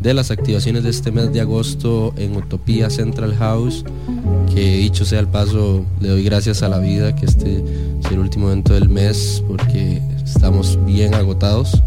[0.00, 3.84] de las activaciones de este mes de agosto en Utopía Central House.
[4.54, 8.18] Que dicho sea el paso, le doy gracias a la vida que este es el
[8.18, 11.82] último evento del mes porque estamos bien agotados,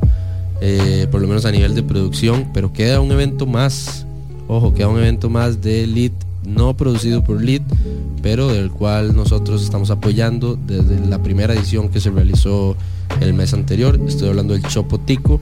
[0.62, 4.06] eh, por lo menos a nivel de producción, pero queda un evento más,
[4.48, 6.12] ojo, queda un evento más de Lead,
[6.46, 7.62] no producido por Lead,
[8.22, 12.76] pero del cual nosotros estamos apoyando desde la primera edición que se realizó
[13.20, 14.00] el mes anterior.
[14.08, 15.40] Estoy hablando del Chopotico,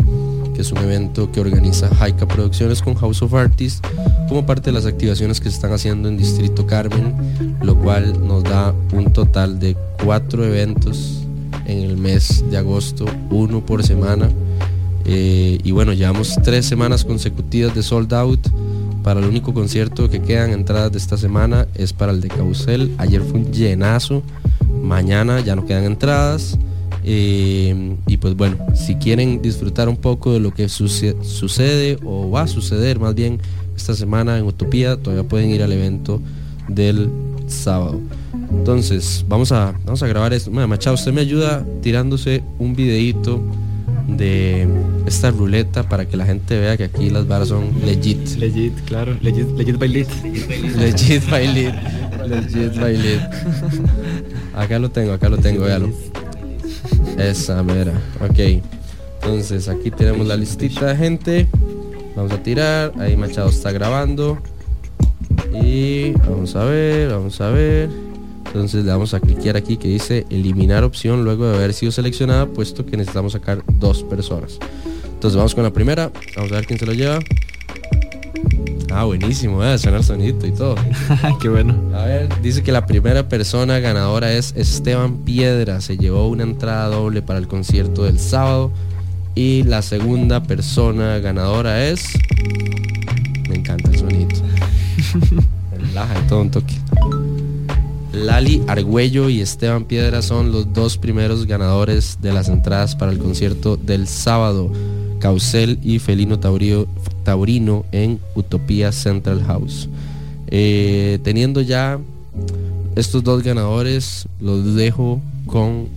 [0.62, 3.82] es un evento que organiza Haika Producciones con House of Artists
[4.28, 7.14] como parte de las activaciones que se están haciendo en Distrito Carmen,
[7.62, 11.24] lo cual nos da un total de cuatro eventos
[11.66, 14.30] en el mes de agosto, uno por semana.
[15.06, 18.48] Eh, y bueno, llevamos tres semanas consecutivas de sold out.
[19.04, 22.94] Para el único concierto que quedan entradas de esta semana es para el de Causel.
[22.98, 24.24] Ayer fue un llenazo.
[24.84, 26.58] Mañana ya no quedan entradas.
[27.12, 32.30] Eh, y pues bueno, si quieren disfrutar un poco de lo que suce- sucede o
[32.30, 33.40] va a suceder más bien
[33.76, 36.22] esta semana en Utopía, todavía pueden ir al evento
[36.68, 37.10] del
[37.48, 38.00] sábado.
[38.52, 40.52] Entonces, vamos a, vamos a grabar esto.
[40.52, 43.42] Bueno, Machado, usted me ayuda tirándose un videito
[44.08, 44.68] de
[45.08, 48.38] esta ruleta para que la gente vea que aquí las varas son legit.
[48.38, 49.16] Legit, claro.
[49.22, 50.08] Legit, legit by lead.
[50.78, 51.74] Legit by lead.
[52.30, 52.98] Legit by.
[54.56, 55.90] Acá lo tengo, acá lo tengo, véalo.
[57.18, 57.94] Esa mera.
[58.22, 58.62] Ok.
[59.22, 61.48] Entonces aquí tenemos la listita de gente.
[62.16, 62.94] Vamos a tirar.
[63.00, 64.38] Ahí Machado está grabando.
[65.54, 67.90] Y vamos a ver, vamos a ver.
[68.46, 72.48] Entonces le vamos a cliquear aquí que dice eliminar opción luego de haber sido seleccionada,
[72.48, 74.58] puesto que necesitamos sacar dos personas.
[75.06, 76.12] Entonces vamos con la primera.
[76.36, 77.20] Vamos a ver quién se lo lleva.
[78.92, 80.76] Ah, buenísimo, eh, el sonito y todo.
[81.42, 81.76] Qué bueno.
[81.96, 85.80] A ver, dice que la primera persona ganadora es Esteban Piedra.
[85.82, 88.72] Se llevó una entrada doble para el concierto del sábado.
[89.36, 92.04] Y la segunda persona ganadora es.
[93.48, 94.36] Me encanta el sonito.
[95.78, 96.74] Relaja y todo un toque.
[98.12, 103.20] Lali Argüello y Esteban Piedra son los dos primeros ganadores de las entradas para el
[103.20, 104.72] concierto del sábado.
[105.20, 106.88] Causel y Felino Taurio-
[107.24, 109.90] Taurino en Utopía Central House.
[110.48, 112.00] Eh, teniendo ya
[112.96, 115.88] estos dos ganadores, los dejo con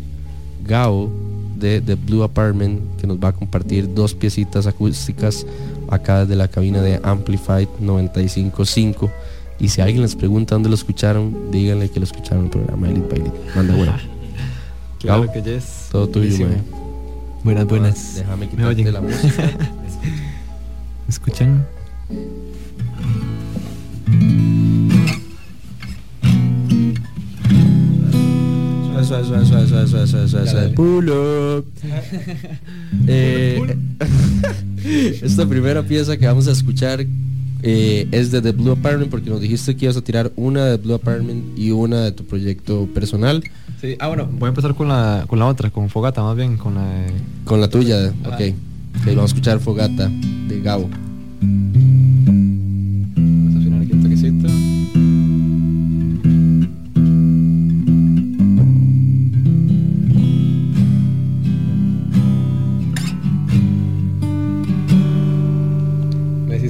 [0.66, 1.10] Gao
[1.58, 5.46] de The Blue Apartment, que nos va a compartir dos piecitas acústicas
[5.88, 9.10] acá desde la cabina de Amplified 955.
[9.58, 12.88] Y si alguien les pregunta dónde lo escucharon, díganle que lo escucharon en el programa
[12.88, 13.36] Elite by Elite.
[13.54, 14.00] Manda buena.
[14.98, 15.88] Claro Gao, que yes.
[15.90, 16.46] Todo tuyo.
[17.42, 18.14] Buenas, buenas.
[18.14, 19.50] Déjame ¿Me quitarte la música.
[21.12, 21.66] ¿Me escuchan?
[29.04, 30.68] Suave, suave, suave, suave, suave, suave, suave, suave.
[30.70, 31.66] Pull up.
[33.06, 33.76] Eh,
[35.22, 37.04] esta primera pieza que vamos a escuchar
[37.62, 40.78] eh, es de The Blue Apartment porque nos dijiste que ibas a tirar una de
[40.78, 43.44] Blue Apartment y una de tu proyecto personal.
[43.82, 46.56] Sí, ah, bueno, voy a empezar con la, con la otra, con Fogata más bien,
[46.56, 47.12] con la de...
[47.44, 48.71] Con la tuya, ok.
[49.00, 50.08] Ok, vamos a escuchar Fogata
[50.48, 50.88] de Gabo.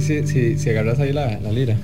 [0.03, 1.77] Si, si, si agarras ahí la, la lira.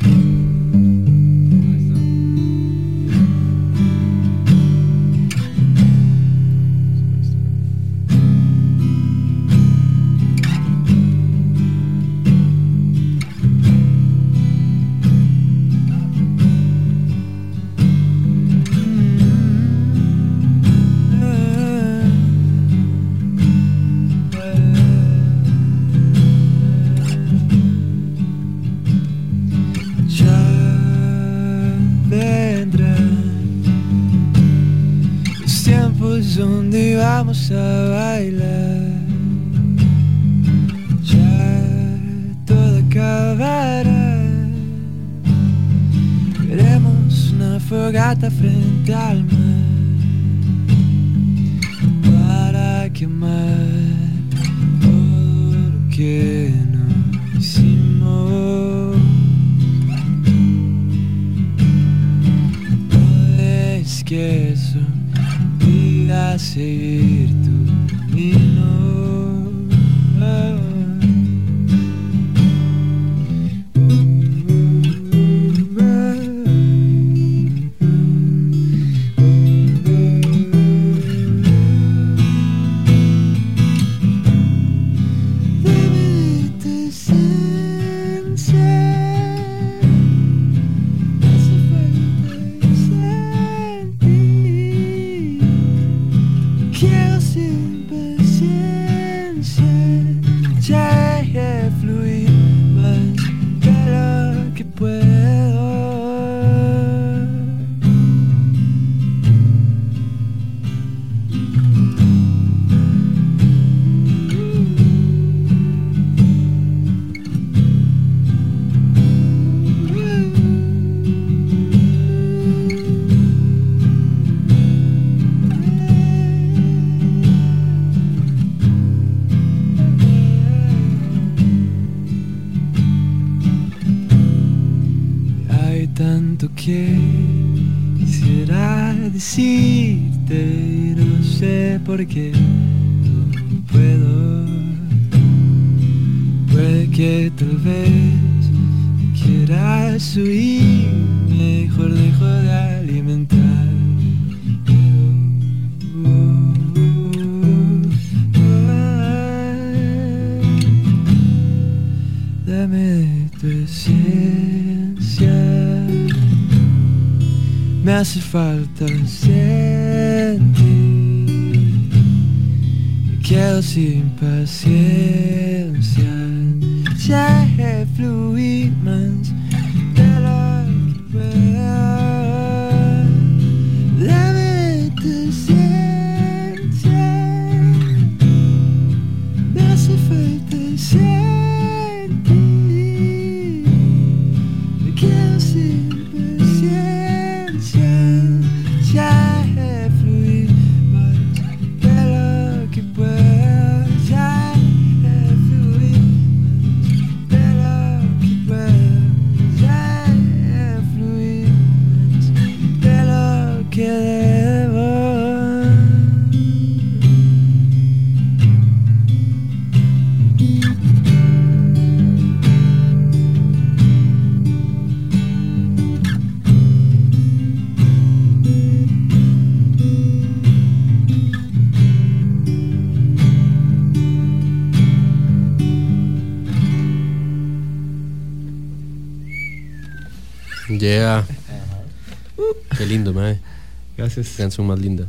[244.19, 244.37] Gracias.
[244.37, 245.05] Canción más linda.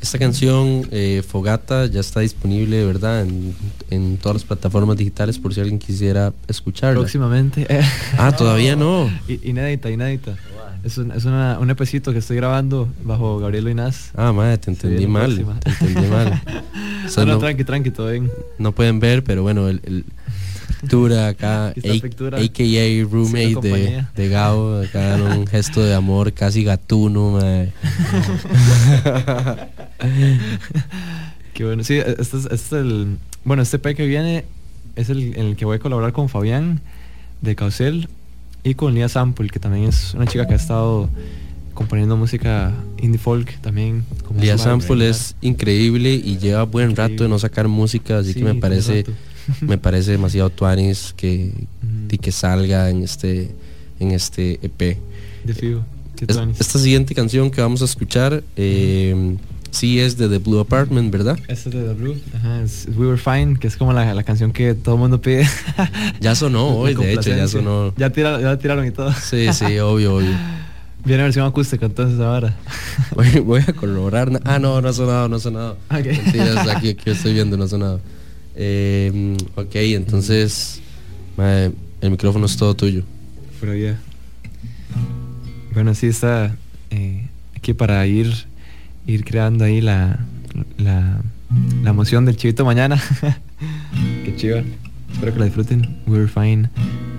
[0.00, 3.20] Esta canción, eh, Fogata, ya está disponible, ¿verdad?
[3.26, 3.54] En,
[3.90, 6.98] en todas las plataformas digitales por si alguien quisiera escucharla.
[7.00, 7.66] Próximamente.
[8.16, 9.10] Ah, todavía no.
[9.42, 10.36] Inédita, inédita.
[10.82, 14.12] Es, un, es una, un epecito que estoy grabando bajo Gabriel Inás.
[14.14, 15.26] Ah, madre, te entendí mal.
[15.34, 15.60] próxima.
[15.60, 16.42] Te entendí mal.
[17.04, 18.30] O sea, no, no- tranqui, tranqui, todo bien.
[18.58, 20.04] No pueden ver, pero bueno, el, el
[20.88, 22.38] Tura acá, a- Pectura.
[22.38, 27.72] AKA roommate de, de Gao, acá en un gesto de amor casi gatuno, mae.
[31.54, 31.84] Qué bueno.
[31.84, 33.16] Sí, este es, este es el.
[33.44, 34.44] Bueno, este EP que viene
[34.96, 36.80] es el en el que voy a colaborar con Fabián
[37.42, 38.08] de Caucel
[38.62, 41.08] y con Lia Sample, que también es una chica que ha estado
[41.74, 44.04] componiendo música indie folk también.
[44.26, 44.58] como Lia.
[44.58, 48.54] Sample es increíble y lleva buen rato de no sacar música, así Sí, que me
[48.54, 49.12] parece rato.
[49.60, 51.52] me parece demasiado tuanis que,
[52.10, 53.50] y que salga en este
[54.00, 54.98] en este EP.
[55.44, 55.84] De fijo.
[56.26, 59.36] Es- esta siguiente canción que vamos a escuchar eh,
[59.72, 61.38] sí es de The Blue Apartment, ¿verdad?
[61.48, 62.16] Este es de The Blue.
[62.36, 65.20] Ajá, es We Were Fine, que es como la, la canción que todo el mundo
[65.20, 65.46] pide.
[66.20, 67.92] Ya sonó hoy, de hecho, ya sonó.
[67.96, 69.12] Ya, tira- ya tiraron y todo.
[69.12, 70.30] Sí, sí, obvio, obvio.
[71.04, 72.56] Viene versión acústica entonces ahora.
[73.14, 74.40] Voy, voy a corroborar.
[74.44, 75.76] Ah, no, no ha sonado, no ha sonado.
[75.90, 78.00] Mentiras, aquí, aquí estoy viendo, no ha sonado.
[78.56, 80.80] Eh, ok, entonces,
[81.38, 83.02] el micrófono es todo tuyo.
[83.60, 83.98] Pero ya.
[85.72, 86.56] Bueno, sí está
[86.90, 87.26] eh,
[87.56, 88.32] aquí para ir,
[89.06, 90.20] ir creando ahí la,
[90.78, 91.20] la,
[91.82, 93.02] la emoción del chivito mañana.
[94.24, 94.62] Qué chiva.
[95.12, 95.96] Espero que la disfruten.
[96.06, 96.68] We're fine.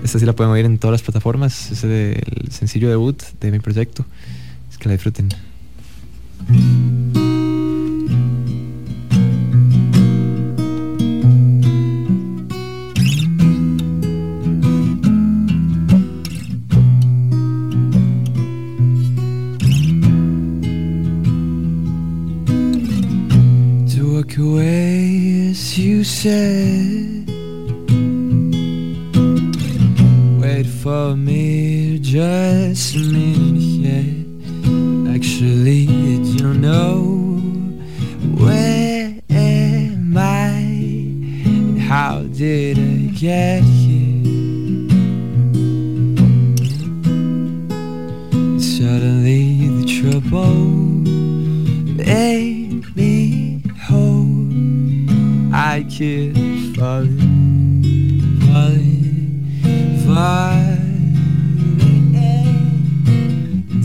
[0.04, 1.70] Esta sí la pueden oír en todas las plataformas.
[1.70, 4.04] Es el sencillo debut de mi proyecto.
[4.70, 5.28] Es que la disfruten.
[24.36, 27.26] Walk away as you said.
[30.40, 35.14] Wait for me just a minute yet.
[35.14, 37.38] Actually, you don't know
[38.42, 41.80] where am I?
[41.88, 43.75] How did I get
[55.76, 56.34] I keep
[56.74, 57.82] falling,
[58.46, 59.44] falling,
[60.06, 61.04] falling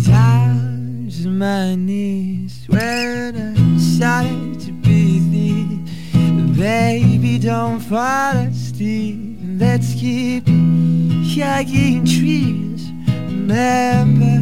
[0.06, 6.58] Times my knees when I started to be breathe.
[6.58, 9.38] Baby, don't fall asleep.
[9.58, 12.90] Let's keep hugging trees.
[13.26, 14.40] Remember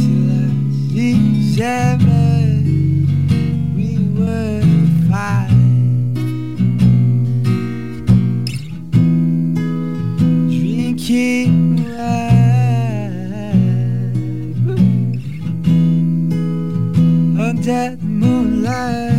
[0.00, 0.50] till I
[0.90, 2.18] see December
[3.76, 4.62] we were
[5.08, 5.49] fine.
[11.10, 11.48] The
[18.00, 19.10] moonlight.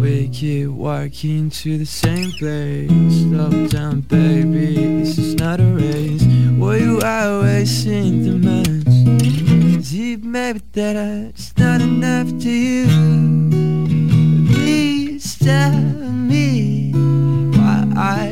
[0.00, 2.90] We keep walking to the same place.
[2.90, 5.00] Slow down, baby.
[5.00, 6.24] This is not a race.
[6.58, 8.61] Were you always in the months?
[10.52, 12.84] Maybe that it's not enough to you.
[14.52, 16.92] Please tell me
[17.56, 18.31] why I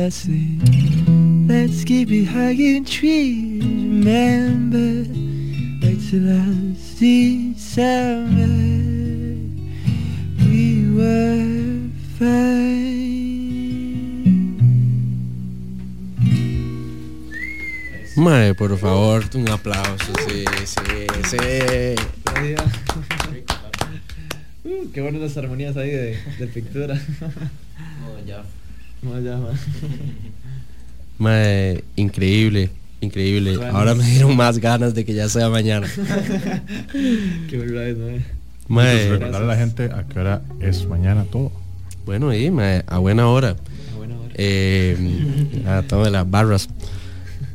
[0.00, 0.60] fall asleep.
[1.48, 3.64] Let's keep it hugging trees.
[3.64, 5.04] Remember,
[5.80, 8.46] back to last December,
[10.38, 12.60] we were fine.
[18.16, 20.12] Mae, por favor, un aplauso.
[20.28, 21.38] Sí, sí, sí.
[24.62, 27.00] Uh, qué buenas las armonías ahí de, de pintura.
[29.22, 29.38] Ya.
[31.18, 31.82] Man.
[31.96, 32.70] Increíble,
[33.00, 33.56] increíble.
[33.56, 33.76] Bueno.
[33.76, 35.86] Ahora me dieron más ganas de que ya sea mañana.
[36.92, 38.20] qué verdad,
[38.68, 41.52] recordarle a la gente a qué hora es mañana todo.
[42.06, 43.56] Bueno, y mae, a buena hora.
[44.34, 44.96] Eh,
[45.66, 46.68] a todas las barras.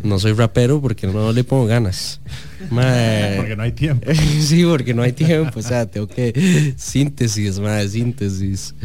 [0.03, 2.19] No soy rapero porque no le pongo ganas.
[2.69, 3.37] Mae.
[3.37, 4.11] Porque no hay tiempo.
[4.39, 5.59] sí, porque no hay tiempo.
[5.59, 6.73] O sea, tengo que.
[6.77, 8.75] Síntesis, mae, síntesis.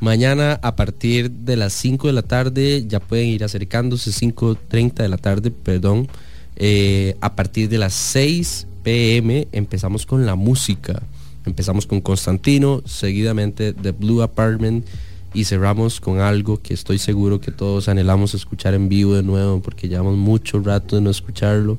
[0.00, 5.08] Mañana a partir de las 5 de la tarde ya pueden ir acercándose, 5.30 de
[5.08, 6.08] la tarde, perdón.
[6.56, 11.02] Eh, a partir de las 6 pm empezamos con la música
[11.46, 14.86] Empezamos con Constantino, seguidamente The Blue Apartment
[15.32, 19.62] y cerramos con algo que estoy seguro que todos anhelamos escuchar en vivo de nuevo
[19.62, 21.78] porque llevamos mucho rato de no escucharlo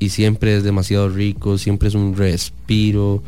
[0.00, 3.22] y siempre es demasiado rico, siempre es un respiro.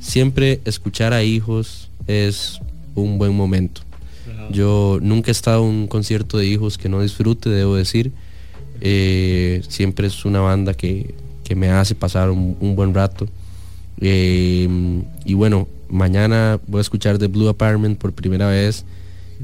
[0.00, 2.58] Siempre escuchar a hijos es
[2.94, 3.80] un buen momento.
[4.50, 8.12] Yo nunca he estado en un concierto de hijos que no disfrute, debo decir.
[8.80, 11.14] Eh, siempre es una banda que,
[11.44, 13.26] que me hace pasar un, un buen rato.
[14.00, 14.68] Eh,
[15.24, 18.84] y bueno, mañana voy a escuchar The Blue Apartment por primera vez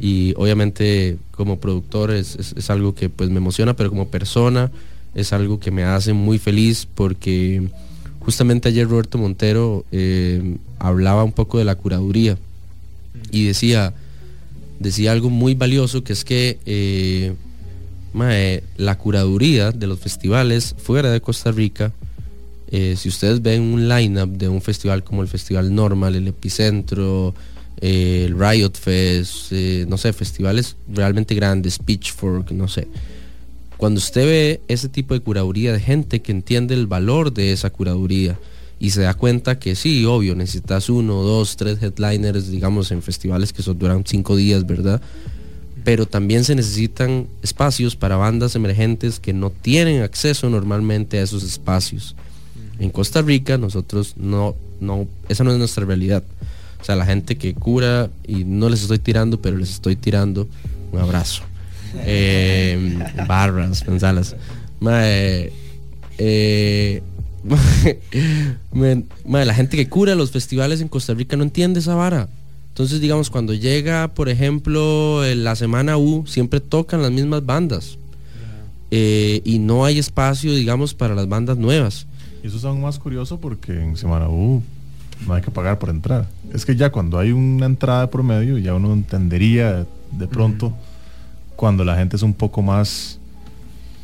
[0.01, 4.71] y obviamente como productor es, es- es algo que pues me emociona, pero como persona
[5.15, 7.69] es algo que me hace muy feliz porque
[8.21, 12.39] justamente ayer Roberto Montero eh, hablaba un poco de la curaduría
[13.31, 13.95] y decía,
[14.79, 17.35] decía algo muy valioso que es que eh,
[18.77, 21.93] la curaduría de los festivales fuera de Costa Rica
[22.71, 27.35] eh, si ustedes ven un lineup de un festival como el Festival Normal, el Epicentro,
[27.81, 29.53] eh, el Riot Fest,
[29.89, 32.87] no sé, festivales realmente grandes, Pitchfork, no sé.
[33.79, 37.71] Cuando usted ve ese tipo de curaduría de gente que entiende el valor de esa
[37.71, 38.39] curaduría
[38.81, 43.53] y se da cuenta que sí, obvio, necesitas uno, dos, tres headliners, digamos, en festivales
[43.53, 45.01] que son, duran cinco días, ¿verdad?
[45.89, 51.43] pero también se necesitan espacios para bandas emergentes que no tienen acceso normalmente a esos
[51.43, 52.15] espacios.
[52.79, 56.23] En Costa Rica nosotros no, no, esa no es nuestra realidad.
[56.79, 60.47] O sea, la gente que cura, y no les estoy tirando, pero les estoy tirando
[60.93, 61.43] un abrazo.
[62.05, 64.37] Eh, barras, pensalas.
[64.79, 65.51] Mae,
[66.19, 67.03] eh,
[69.45, 72.29] la gente que cura los festivales en Costa Rica no entiende esa vara.
[72.69, 77.99] Entonces, digamos, cuando llega, por ejemplo, en la semana U, siempre tocan las mismas bandas.
[78.91, 82.07] Eh, y no hay espacio, digamos, para las bandas nuevas.
[82.43, 84.63] Y eso es aún más curioso porque en Semana U
[85.27, 86.29] no hay que pagar por entrar.
[86.55, 90.73] Es que ya cuando hay una entrada de promedio, ya uno entendería de pronto
[91.57, 93.19] cuando la gente es un poco más,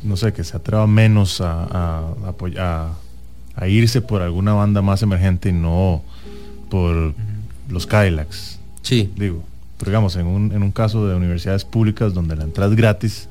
[0.03, 2.13] no sé, que se atreva menos a, a,
[2.59, 2.93] a-
[3.55, 6.03] a irse por alguna banda más emergente y no
[6.69, 7.13] por
[7.69, 8.59] los Cadillacs.
[8.81, 9.09] Sí.
[9.15, 9.43] Digo,
[9.77, 13.27] pero digamos, en un, en un caso de universidades públicas donde la entrada es gratis,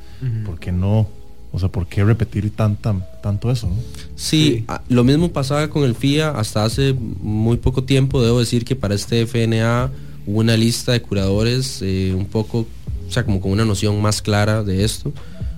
[0.47, 1.07] ¿por qué no?
[1.53, 3.69] O sea, ¿por qué repetir tanta, tanto eso?
[3.69, 3.77] no?
[4.17, 8.21] Sí, a- lo mismo pasaba con el FIA hasta hace muy poco tiempo.
[8.23, 9.91] Debo decir que para este FNA
[10.27, 12.67] hubo una lista de curadores eh, un poco,
[13.09, 15.13] o sea, como con una noción más clara de esto.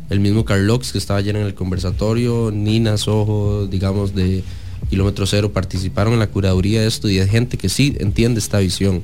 [0.08, 4.44] El mismo Carlox que estaba ayer en el conversatorio, Nina Sojo, digamos, de
[4.88, 8.58] Kilómetro Cero, participaron en la curaduría de esto y hay gente que sí entiende esta
[8.58, 9.02] visión,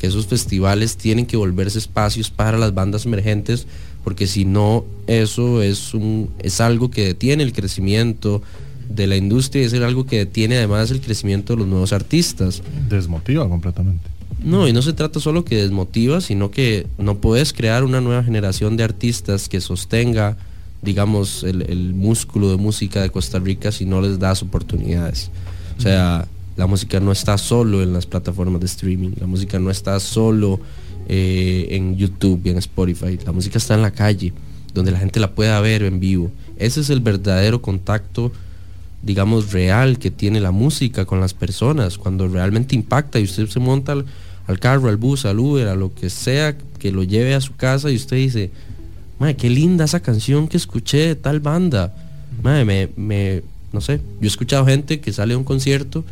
[0.00, 3.66] que esos festivales tienen que volverse espacios para las bandas emergentes,
[4.04, 8.42] porque si no, eso es, un, es algo que detiene el crecimiento
[8.88, 12.62] de la industria y es algo que detiene además el crecimiento de los nuevos artistas.
[12.88, 14.13] Desmotiva completamente.
[14.44, 18.22] No, y no se trata solo que desmotiva, sino que no puedes crear una nueva
[18.22, 20.36] generación de artistas que sostenga,
[20.82, 25.30] digamos, el, el músculo de música de Costa Rica si no les das oportunidades.
[25.78, 29.70] O sea, la música no está solo en las plataformas de streaming, la música no
[29.70, 30.60] está solo
[31.08, 34.34] eh, en YouTube y en Spotify, la música está en la calle,
[34.74, 36.30] donde la gente la pueda ver en vivo.
[36.58, 38.30] Ese es el verdadero contacto
[39.04, 43.60] digamos, real que tiene la música con las personas, cuando realmente impacta y usted se
[43.60, 43.96] monta
[44.46, 47.54] al, carro, al bus, al Uber, a lo que sea, que lo lleve a su
[47.56, 48.50] casa y usted dice,
[49.18, 51.94] madre, qué linda esa canción que escuché de tal banda.
[52.42, 53.42] Madre, me, me,
[53.72, 56.04] no sé, yo he escuchado gente que sale a un concierto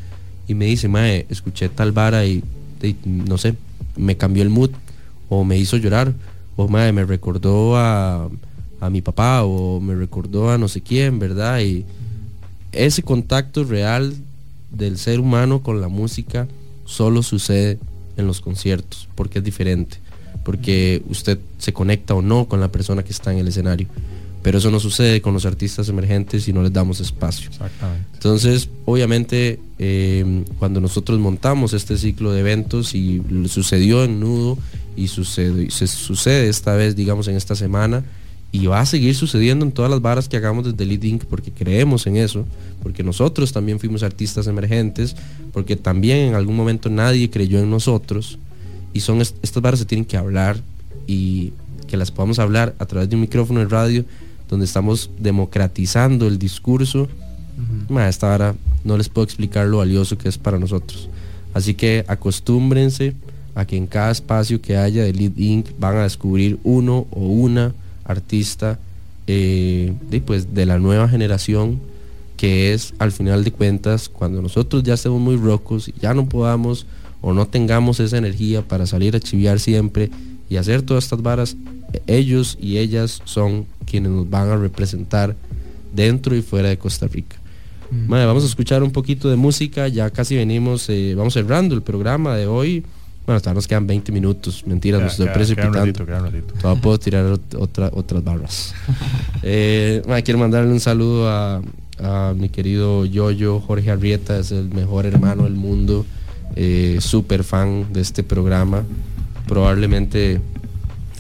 [0.49, 2.43] y me dice, madre, escuché tal vara y,
[2.83, 3.55] y, no sé,
[3.97, 4.71] me cambió el mood
[5.29, 6.13] o me hizo llorar
[6.57, 8.29] o madre, me recordó a,
[8.81, 11.61] a mi papá o me recordó a no sé quién, ¿verdad?
[11.61, 11.85] Y
[12.73, 14.15] ese contacto real
[14.71, 16.49] del ser humano con la música
[16.85, 17.79] solo sucede
[18.17, 19.99] en los conciertos, porque es diferente,
[20.45, 23.89] porque usted se conecta o no con la persona que está en el escenario.
[24.43, 27.49] Pero eso no sucede con los artistas emergentes si no les damos espacio.
[27.49, 28.09] Exactamente.
[28.15, 34.59] Entonces, obviamente, eh, cuando nosotros montamos este ciclo de eventos y sucedió en Nudo
[34.97, 38.03] y sucede, se sucede esta vez, digamos, en esta semana,
[38.53, 41.25] y va a seguir sucediendo en todas las varas que hagamos desde Lead Inc.
[41.25, 42.45] porque creemos en eso,
[42.83, 45.17] porque nosotros también fuimos artistas emergentes,
[45.53, 48.39] porque también en algún momento nadie creyó en nosotros,
[48.93, 50.61] y son est- estas varas se tienen que hablar
[51.07, 51.53] y
[51.89, 54.05] que las podamos hablar a través de un micrófono de radio
[54.51, 57.09] donde estamos democratizando el discurso.
[57.89, 58.55] Ma, esta vara
[58.85, 61.09] no les puedo explicar lo valioso que es para nosotros.
[61.55, 63.15] Así que acostúmbrense
[63.55, 65.69] a que en cada espacio que haya de Lead Inc.
[65.79, 67.75] van a descubrir uno o una
[68.13, 68.79] artista
[69.27, 71.81] eh, de, pues, de la nueva generación
[72.37, 76.29] que es al final de cuentas cuando nosotros ya estemos muy rocos y ya no
[76.29, 76.87] podamos
[77.21, 80.11] o no tengamos esa energía para salir a chiviar siempre
[80.51, 81.57] y hacer todas estas varas,
[82.09, 85.37] ellos y ellas son quienes nos van a representar
[85.95, 87.37] dentro y fuera de Costa Rica.
[87.93, 91.83] Mae, vamos a escuchar un poquito de música, ya casi venimos, eh, vamos cerrando el
[91.83, 92.85] programa de hoy.
[93.25, 95.79] Bueno, hasta nos quedan 20 minutos, mentiras, Queda- nos estoy precipitando.
[96.61, 98.75] Todavía puedo tirar ot- otra, otras barras.
[99.45, 101.61] Eh, quiero mandarle un saludo a,
[102.01, 106.07] a mi querido Yoyo, Jorge Arrieta, es el mejor hermano del mundo,
[106.55, 108.85] eh, súper fan de este programa.
[109.49, 110.41] Probablemente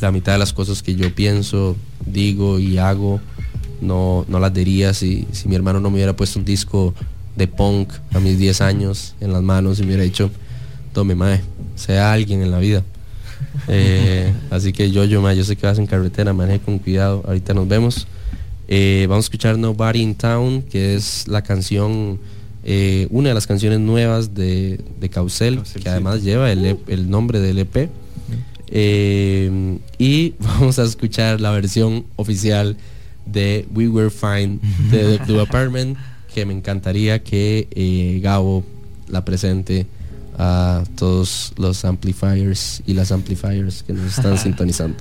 [0.00, 1.76] la mitad de las cosas que yo pienso,
[2.06, 3.20] digo y hago,
[3.80, 6.94] no, no las diría si, si mi hermano no me hubiera puesto un disco
[7.36, 10.30] de punk a mis 10 años en las manos y me hubiera dicho,
[10.93, 11.40] tome mae,
[11.77, 12.82] sea alguien en la vida.
[13.69, 17.23] Eh, así que yo, yo, mae, yo sé que vas en carretera, maneje con cuidado,
[17.27, 18.06] ahorita nos vemos.
[18.69, 22.19] Eh, vamos a escuchar Nobody in Town, que es la canción,
[22.64, 27.10] eh, una de las canciones nuevas de, de Caucel, que además lleva el, E- el
[27.10, 27.90] nombre del EP.
[28.74, 32.77] Eh, y vamos a escuchar la versión oficial
[33.27, 34.59] de We Were Fine
[34.90, 35.98] de The Blue Apartment,
[36.35, 38.64] que me encantaría que Gabo
[39.09, 39.86] la presente
[40.38, 44.96] a todos los amplifiers y las amplifiers que nos están sintonizando.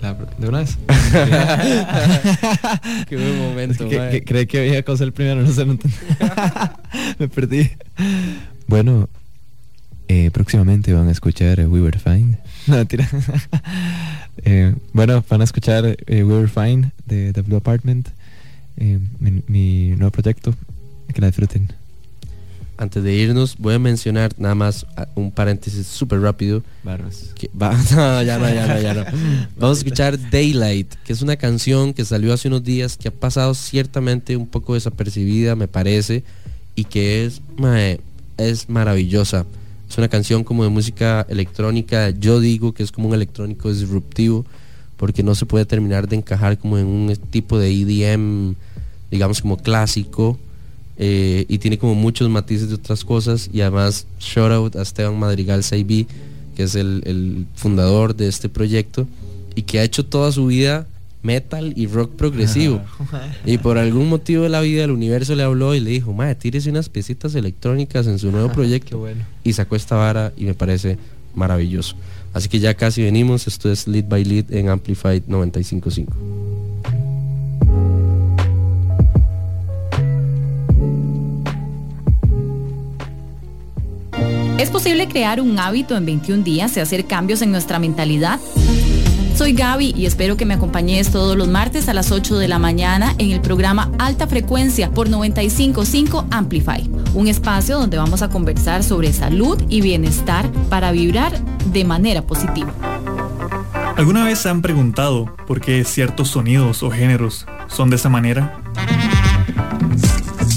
[0.00, 0.76] La- ¿De una vez?
[3.08, 5.72] Qué buen momento, Es que, que- creí que había causado el primero, no sé, no
[5.72, 5.96] entendí.
[7.18, 7.70] Me perdí.
[8.66, 9.08] Bueno,
[10.08, 12.38] eh, próximamente van a escuchar eh, We Were Fine.
[12.66, 12.84] No.
[14.44, 18.08] Eh, bueno, van a escuchar eh, We Were Fine de The Blue Apartment,
[18.78, 20.52] eh, mi, mi nuevo proyecto.
[21.12, 21.68] Que la disfruten.
[22.78, 26.62] Antes de irnos, voy a mencionar nada más ah, un paréntesis súper rápido.
[26.82, 27.30] Barras.
[27.34, 29.04] Que va- no, ya no, ya no, ya no.
[29.58, 33.12] Vamos a escuchar Daylight, que es una canción que salió hace unos días, que ha
[33.12, 36.24] pasado ciertamente un poco desapercibida, me parece,
[36.74, 38.00] y que es, mae,
[38.38, 39.44] es maravillosa.
[39.88, 44.46] Es una canción como de música electrónica, yo digo que es como un electrónico disruptivo,
[44.96, 48.54] porque no se puede terminar de encajar como en un tipo de EDM,
[49.10, 50.38] digamos como clásico,
[50.98, 53.50] eh, y tiene como muchos matices de otras cosas.
[53.52, 56.06] Y además shout out a Esteban Madrigal Saibí
[56.54, 59.06] que es el, el fundador de este proyecto
[59.54, 60.86] y que ha hecho toda su vida
[61.22, 62.80] metal y rock progresivo.
[63.46, 66.34] Y por algún motivo de la vida el universo le habló y le dijo madre
[66.34, 69.24] tírese unas piecitas electrónicas en su nuevo proyecto bueno.
[69.44, 70.98] y sacó esta vara y me parece
[71.34, 71.96] maravilloso
[72.32, 77.11] así que ya casi venimos esto es Lead by Lead en Amplified 955
[84.58, 88.38] ¿Es posible crear un hábito en 21 días y hacer cambios en nuestra mentalidad?
[89.34, 92.58] Soy Gaby y espero que me acompañes todos los martes a las 8 de la
[92.58, 98.84] mañana en el programa Alta Frecuencia por 955 Amplify, un espacio donde vamos a conversar
[98.84, 101.32] sobre salud y bienestar para vibrar
[101.72, 102.72] de manera positiva.
[103.96, 108.58] ¿Alguna vez se han preguntado por qué ciertos sonidos o géneros son de esa manera?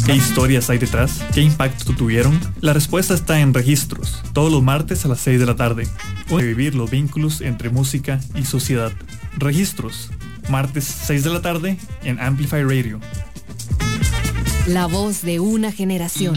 [0.05, 1.23] ¿Qué historias hay detrás?
[1.33, 2.39] ¿Qué impacto tuvieron?
[2.61, 5.87] La respuesta está en Registros, todos los martes a las 6 de la tarde.
[6.29, 8.91] Vivir los vínculos entre música y sociedad.
[9.37, 10.11] Registros,
[10.47, 12.99] martes 6 de la tarde en Amplify Radio.
[14.67, 16.35] La voz de una generación.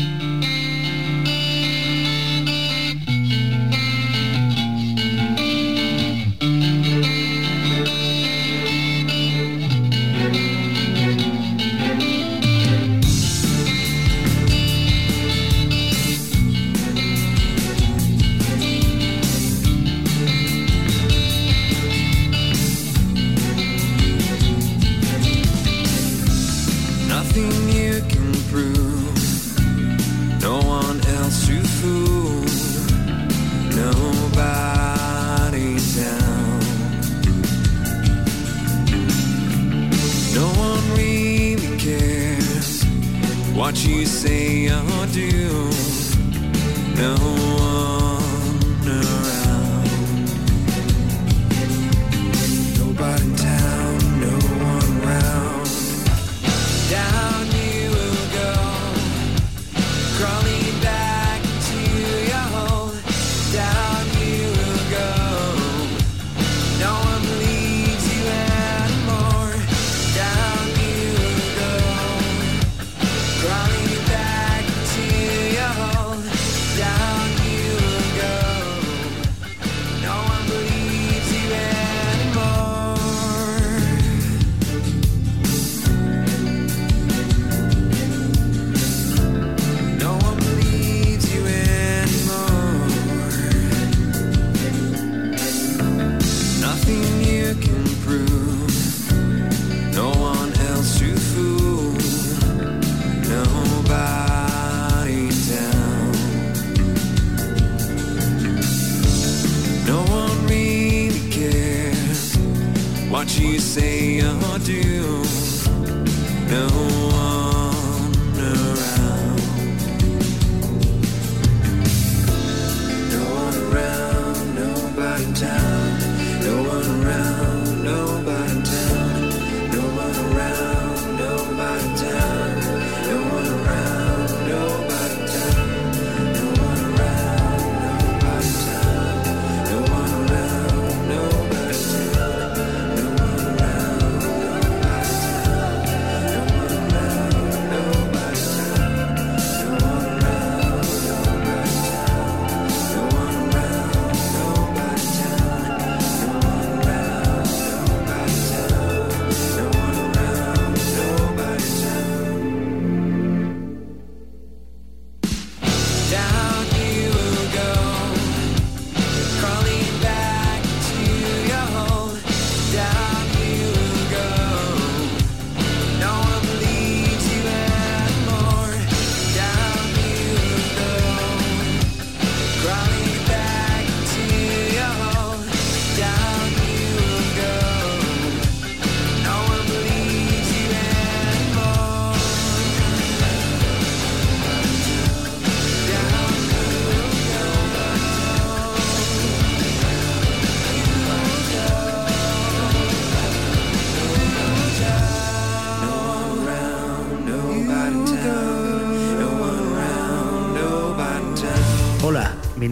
[125.41, 125.68] town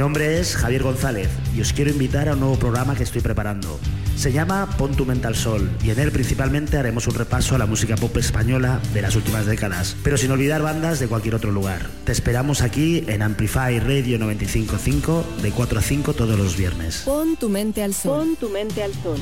[0.06, 3.22] Mi nombre es Javier González y os quiero invitar a un nuevo programa que estoy
[3.22, 3.80] preparando.
[4.14, 7.58] Se llama Pon tu mente al sol y en él principalmente haremos un repaso a
[7.58, 11.50] la música pop española de las últimas décadas, pero sin olvidar bandas de cualquier otro
[11.50, 11.90] lugar.
[12.04, 17.02] Te esperamos aquí en Amplify Radio 955 de 4 a 5 todos los viernes.
[17.04, 18.28] Pon tu mente al sol.
[18.28, 19.18] Pon tu mente al sol.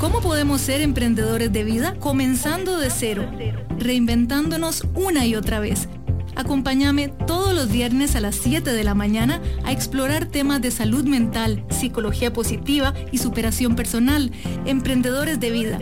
[0.00, 3.30] ¿Cómo podemos ser emprendedores de vida comenzando de cero,
[3.78, 5.88] reinventándonos una y otra vez?
[6.36, 11.04] Acompáñame todos los viernes a las 7 de la mañana a explorar temas de salud
[11.04, 14.32] mental, psicología positiva y superación personal,
[14.66, 15.78] emprendedores de vida,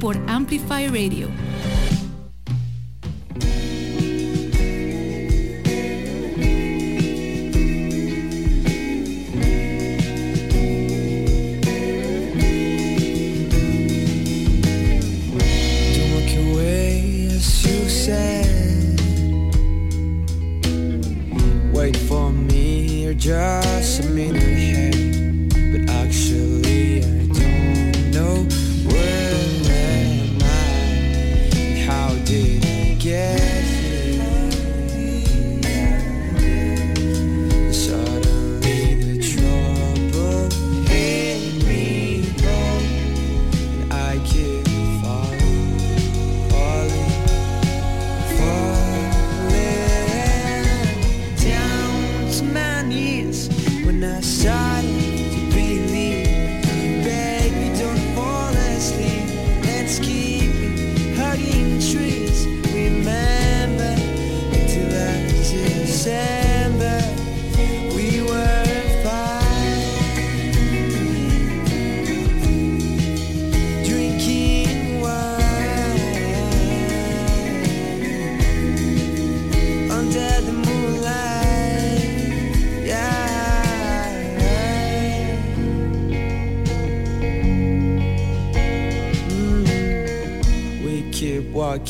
[0.00, 1.28] por Amplify Radio.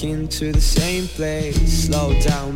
[0.03, 1.85] walking to the same place.
[1.87, 2.52] Slow down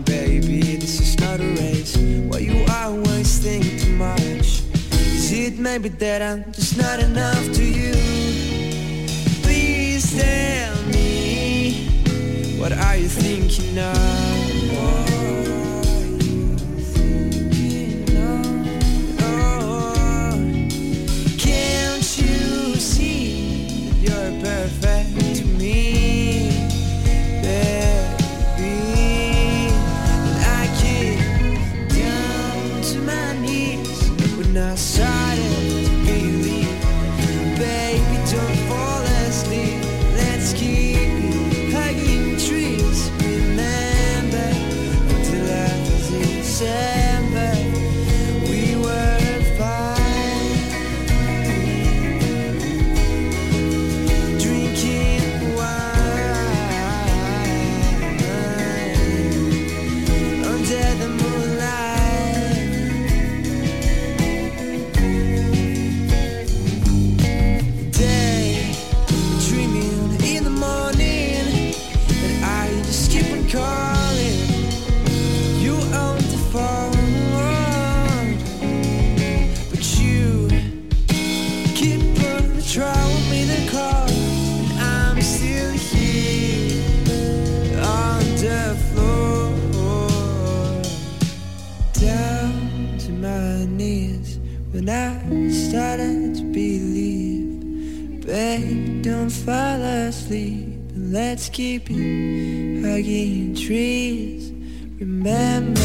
[101.57, 104.53] keep hugging trees.
[105.01, 105.81] Remember.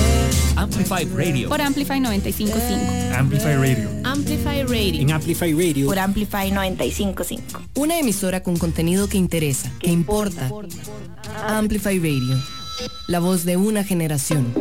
[0.57, 1.47] Amplify Radio.
[1.47, 3.15] Por Amplify 955.
[3.17, 3.89] Amplify Radio.
[4.03, 5.01] Amplify Radio.
[5.01, 5.87] En Amplify Radio.
[5.87, 7.61] Por Amplify 955.
[7.75, 10.51] Una emisora con contenido que interesa, que importa.
[11.47, 12.37] Amplify Radio.
[13.07, 14.53] La voz de una generación.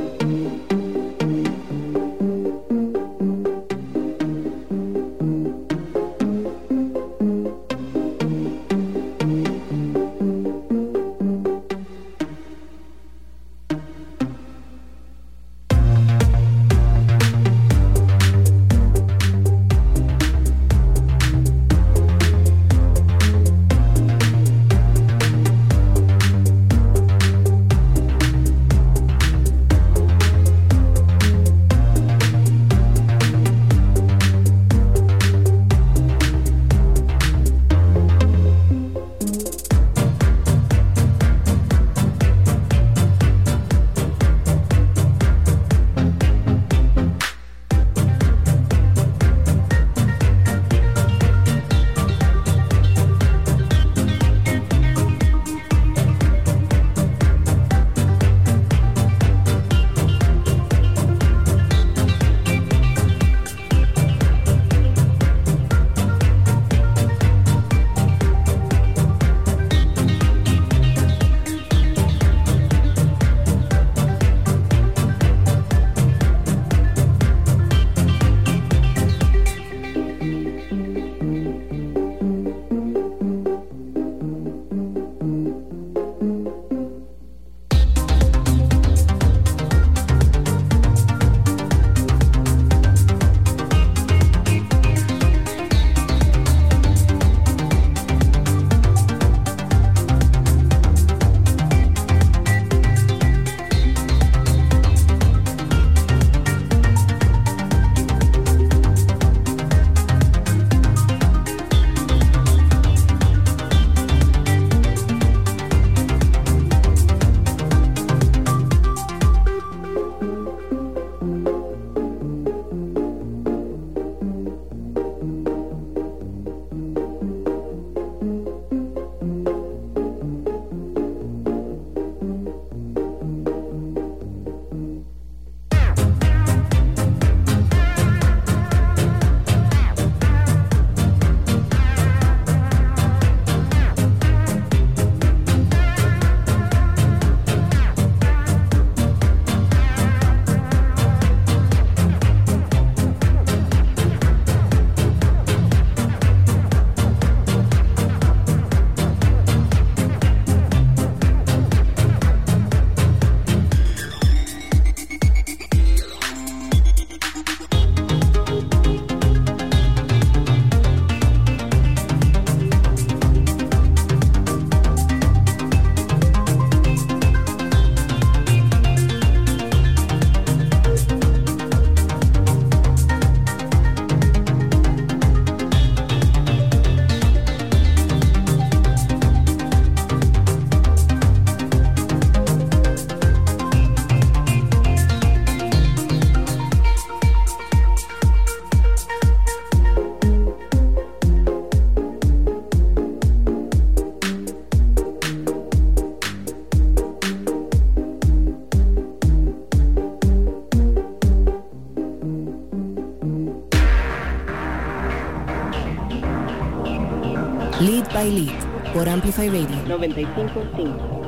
[218.13, 221.20] By Lead por Amplify Radio 955.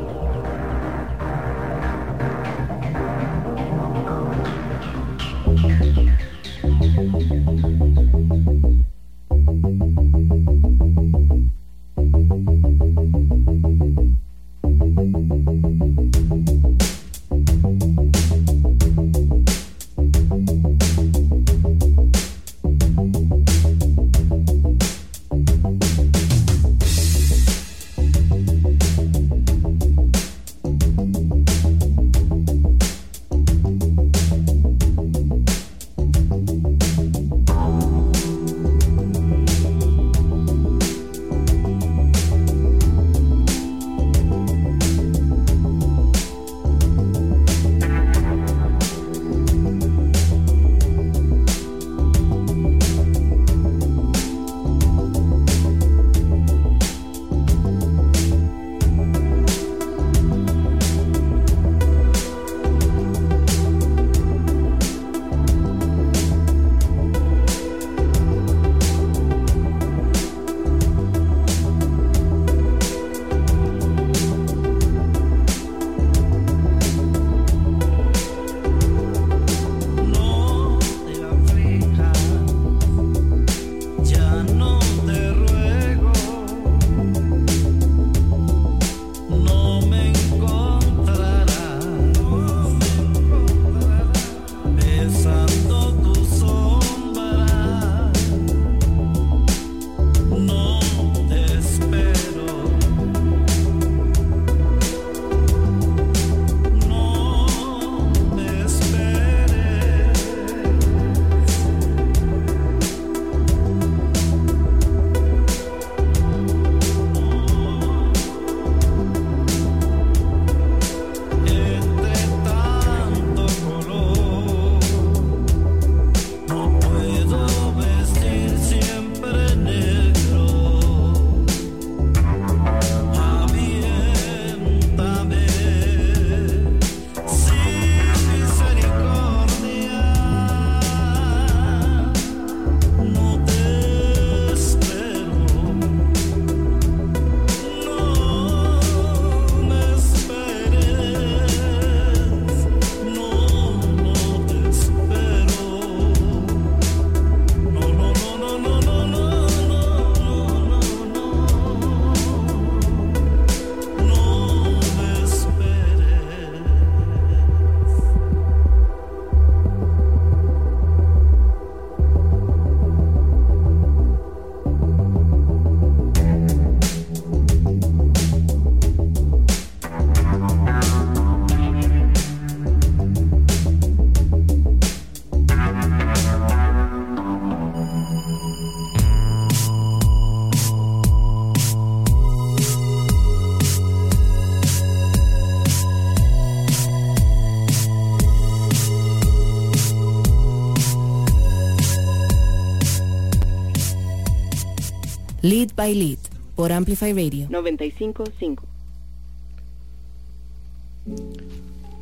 [205.42, 206.18] Lead by Lead
[206.54, 207.46] por Amplify Radio.
[207.50, 208.64] 955.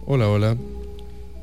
[0.06, 0.54] Hola, hola.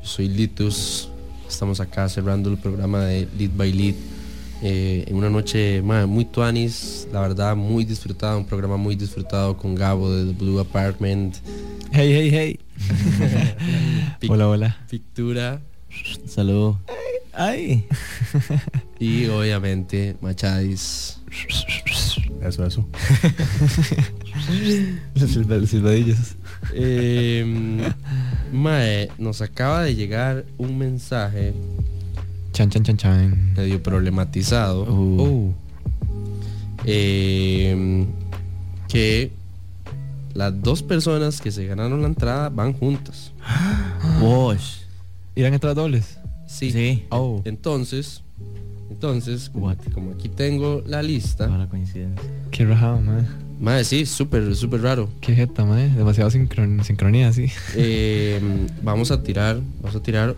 [0.02, 1.08] Yo soy Litus.
[1.48, 3.94] Estamos acá cerrando el programa de Lead by Lead.
[4.62, 9.56] eh, en una noche ma, muy tuanis, la verdad muy disfrutado, un programa muy disfrutado
[9.56, 11.36] con Gabo de The Blue Apartment.
[11.92, 12.58] Hey, hey, hey.
[14.20, 14.76] Pic- hola, hola.
[14.90, 15.60] Pictura.
[16.26, 16.78] Saludo.
[17.32, 17.86] Ay.
[18.98, 21.07] Y obviamente Machadis.
[22.48, 22.86] Eso, eso.
[25.14, 26.18] Los silba- los silbadillos.
[26.74, 27.44] Eh,
[28.52, 31.54] mae, nos acaba de llegar un mensaje
[32.52, 33.54] Chan, chan, chan, chan.
[33.54, 34.82] medio problematizado.
[34.92, 35.54] Uh.
[36.84, 38.06] Eh,
[38.88, 39.30] que
[40.34, 43.32] las dos personas que se ganaron la entrada van juntas.
[44.20, 44.78] Wash.
[45.36, 46.18] ¿Irán a entrar dobles?
[46.46, 46.72] Sí.
[46.72, 47.04] Sí.
[47.10, 47.42] Oh.
[47.44, 48.22] Entonces,
[48.90, 52.22] entonces, como, como aquí tengo la lista, Mala coincidencia.
[52.50, 53.22] Qué rajado, mae.
[53.60, 55.08] mae, sí, súper, súper raro.
[55.20, 55.88] Qué jeta, mae.
[55.90, 57.46] Demasiado sincron- sincronía, sí.
[57.74, 58.40] Eh,
[58.82, 60.34] vamos a tirar, vamos a tirar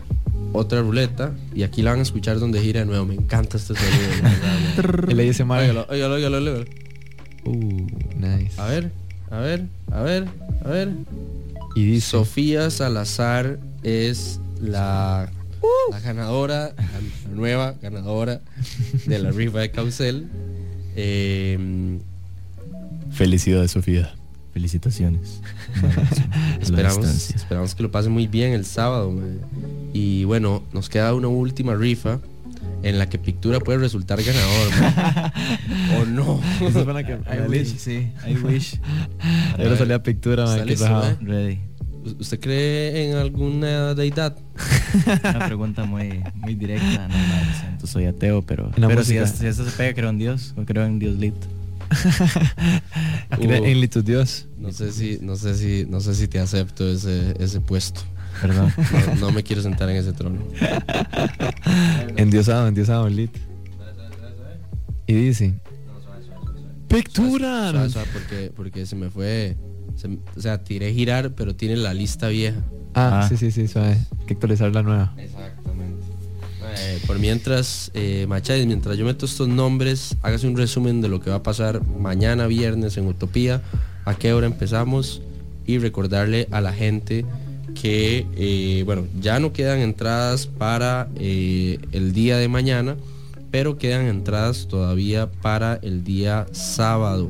[0.53, 3.05] otra ruleta y aquí la van a escuchar donde gira de nuevo.
[3.05, 5.07] Me encanta este sonido.
[5.09, 5.53] El ASMR.
[5.61, 6.65] Óigalo, óigalo, óigalo, óigalo.
[7.45, 8.59] Uh, nice.
[8.61, 8.91] A ver,
[9.29, 10.25] a ver, a ver,
[10.65, 10.89] a ver.
[11.75, 12.07] Y dice.
[12.11, 15.31] Sofía Salazar es la,
[15.89, 18.41] la ganadora, la nueva ganadora
[19.07, 20.27] de la rifa de Causel.
[20.95, 21.97] Eh,
[23.11, 24.13] Felicidades, Sofía.
[24.53, 25.41] Felicitaciones.
[26.61, 29.13] Esperamos, esperamos que lo pase muy bien el sábado.
[29.93, 32.19] Y bueno, nos queda una última rifa
[32.83, 35.31] en la que Pictura puede resultar ganador.
[36.01, 36.41] ¿O no?
[36.59, 36.65] Que-
[37.33, 38.11] I la wish, sí.
[38.27, 38.77] I wish.
[39.77, 40.53] Salía pintura, mae.
[40.55, 41.17] ¿está Qué listo, rajado.
[41.21, 41.27] mae?
[41.27, 41.59] Ready.
[42.05, 44.35] ¿U- ¿Usted cree en alguna deidad?
[45.23, 47.07] Una pregunta muy, muy directa.
[47.07, 50.09] No, no, siento, soy ateo, pero, En pero si, esto, si esto se pega, creo
[50.09, 50.53] en Dios.
[50.57, 51.35] O creo en Dios lit.
[53.31, 53.65] Cree Uh.
[53.65, 54.47] En Litus Dios.
[54.57, 58.01] No sé si, no sé si, no sé si te acepto ese, ese puesto.
[58.41, 58.73] Perdón.
[59.19, 60.39] No, no me quiero sentar en ese trono.
[62.15, 63.35] Endiosado, endiosado, Lit.
[65.05, 65.53] Y dice.
[66.87, 67.71] ¡Pictura!
[67.71, 69.57] Suave, suave, porque, porque se me fue.
[69.95, 72.57] Se o sea, tiré girar, pero tiene la lista vieja.
[72.93, 73.29] Ah, Ah.
[73.29, 73.97] sí, sí, sí, suave.
[74.19, 75.13] Hay que actualizar la nueva.
[75.17, 76.03] Exactamente.
[76.77, 78.27] Eh, por mientras, eh,
[78.65, 82.47] mientras yo meto estos nombres, hágase un resumen de lo que va a pasar mañana
[82.47, 83.61] viernes en Utopía,
[84.05, 85.21] a qué hora empezamos
[85.65, 87.25] y recordarle a la gente
[87.79, 92.95] que, eh, bueno, ya no quedan entradas para eh, el día de mañana,
[93.51, 97.29] pero quedan entradas todavía para el día sábado,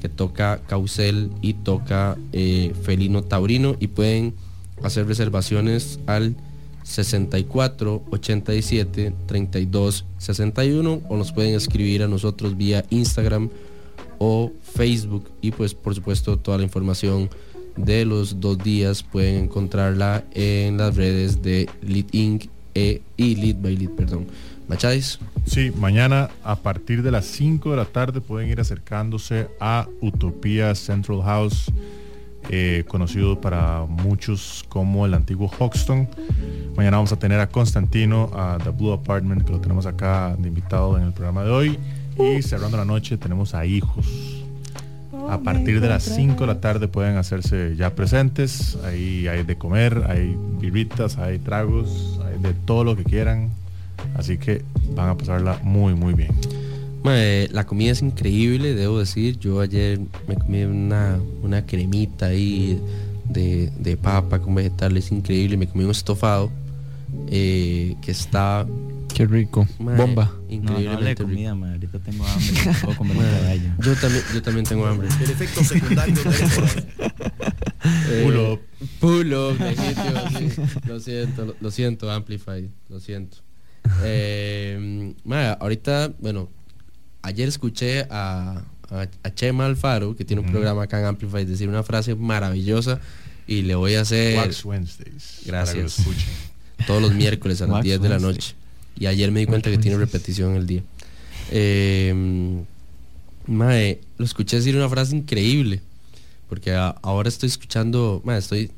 [0.00, 4.34] que toca Causel y toca eh, Felino Taurino y pueden
[4.82, 6.36] hacer reservaciones al
[6.84, 13.50] 64 87 32 61 o nos pueden escribir a nosotros vía Instagram
[14.18, 17.28] o Facebook y pues por supuesto toda la información
[17.76, 22.46] de los dos días pueden encontrarla en las redes de Lead Inc.
[22.74, 24.26] e- y Lead by Lead, perdón.
[24.68, 25.18] Machadis,
[25.48, 30.74] Sí, mañana a partir de las 5 de la tarde pueden ir acercándose a Utopía
[30.74, 31.72] Central House,
[32.50, 36.06] eh, conocido para muchos como el antiguo Hoxton.
[36.76, 40.48] Mañana vamos a tener a Constantino, a The Blue Apartment, que lo tenemos acá de
[40.48, 41.78] invitado en el programa de hoy.
[42.18, 44.44] Y cerrando la noche tenemos a Hijos.
[45.30, 48.76] A partir de las 5 de la tarde pueden hacerse ya presentes.
[48.84, 53.50] Ahí hay de comer, hay birritas, hay tragos, hay de todo lo que quieran.
[54.18, 54.62] Así que
[54.94, 56.32] van a pasarla muy, muy bien.
[57.52, 59.38] La comida es increíble, debo decir.
[59.38, 62.78] Yo ayer me comí una, una cremita ahí
[63.24, 65.56] de, de papa con vegetales increíble.
[65.56, 66.50] Me comí un estofado
[67.28, 68.66] eh, que está
[69.14, 69.66] Qué rico.
[69.78, 70.26] Bomba.
[70.26, 71.22] No, no increíblemente rico.
[71.24, 71.72] comida, ma.
[71.72, 72.52] Ahorita tengo hambre.
[72.66, 73.70] no Puedo comer un caballo.
[73.80, 75.08] Yo también, yo también tengo hambre.
[75.20, 76.62] El efecto secundario de esto.
[78.10, 78.60] Eh, Pull up.
[79.00, 80.60] Pull up, legítimo, sí.
[80.86, 83.38] Lo siento, lo, lo siento, Amplify, lo siento.
[84.04, 85.14] Eh,
[85.60, 86.48] ahorita, bueno,
[87.22, 91.68] ayer escuché a, a, a Chema Alfaro, que tiene un programa acá en Amplify, decir
[91.68, 93.00] una frase maravillosa
[93.46, 94.36] y le voy a hacer...
[94.38, 95.40] Wax Wednesdays.
[95.46, 95.98] lo Gracias.
[95.98, 96.28] escuchen.
[96.86, 98.54] Todos los miércoles a las Wax 10 de la noche.
[98.98, 100.82] Y ayer me di cuenta que tiene repetición el día.
[101.50, 102.14] Eh,
[103.46, 105.80] mae, lo escuché decir una frase increíble.
[106.48, 108.70] Porque a- ahora estoy escuchando, mae, estoy...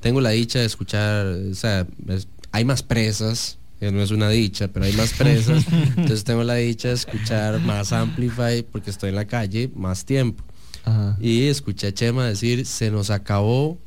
[0.00, 4.28] Tengo la dicha de escuchar, o sea, es- hay más presas, que no es una
[4.28, 5.66] dicha, pero hay más presas.
[5.96, 10.44] entonces tengo la dicha de escuchar más Amplify porque estoy en la calle más tiempo.
[10.84, 11.16] Ajá.
[11.20, 13.78] Y escuché a Chema decir, se nos acabó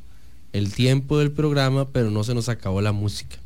[0.52, 3.36] el tiempo del programa, pero no se nos acabó la música.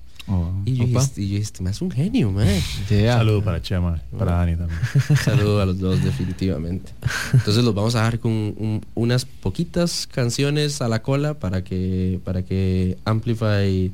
[0.65, 1.03] y, yo opa.
[1.07, 2.49] dije, y yo dije, este mae es un genio, man.
[2.89, 4.81] Saludo para Chema, para Dani también.
[5.25, 6.91] Saludo a los dos, definitivamente.
[7.33, 12.19] Entonces los vamos a dejar con un- unas poquitas canciones a la cola para que,
[12.25, 13.93] para que Amplify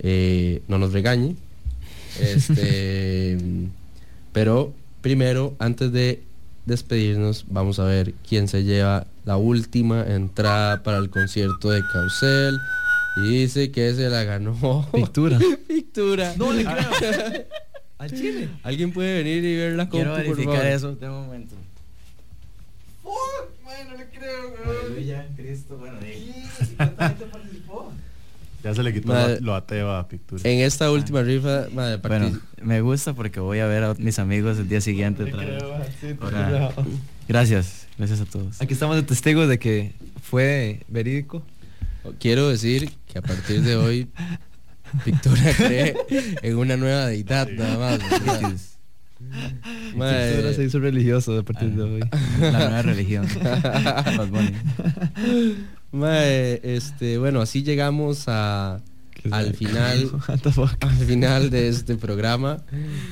[0.00, 1.36] eh, no nos regañe.
[2.20, 3.38] Este,
[4.32, 6.22] pero primero, antes de
[6.66, 12.58] despedirnos, vamos a ver quién se lleva la última entrada para el concierto de Causel.
[13.16, 14.88] Y dice que se la ganó.
[14.92, 15.38] Pictura.
[15.68, 16.34] Pictura.
[16.36, 17.44] No le creo.
[17.98, 18.48] Al chile.
[18.64, 20.72] ¿Alguien puede venir y ver la Quiero compu, por verificar favor?
[20.76, 21.54] eso de un momento.
[23.04, 25.98] no le creo, Aleluya, Cristo, bueno,
[28.64, 29.34] Ya se le quitó Madre.
[29.40, 30.40] lo, lo ateo a Pictura.
[30.44, 34.58] En esta última rifa, madre, Bueno, me gusta porque voy a ver a mis amigos
[34.58, 35.24] el día siguiente.
[35.24, 35.62] otra vez.
[36.00, 36.86] sí, te Ahora, creo.
[37.28, 38.62] gracias, gracias a todos.
[38.62, 39.92] Aquí estamos de testigos de que
[40.22, 41.42] fue verídico.
[42.18, 44.08] quiero decir que a partir de hoy
[45.04, 45.94] Victoria cree
[46.42, 47.98] en una nueva deidad nada más.
[47.98, 48.52] ¿verdad?
[49.96, 50.30] Madre.
[50.32, 52.00] Pictura se hizo religioso a partir de hoy.
[52.40, 53.26] La nueva religión.
[55.94, 58.82] Mae, este, bueno, así llegamos a
[59.30, 60.10] al final
[60.80, 62.62] al final de este programa.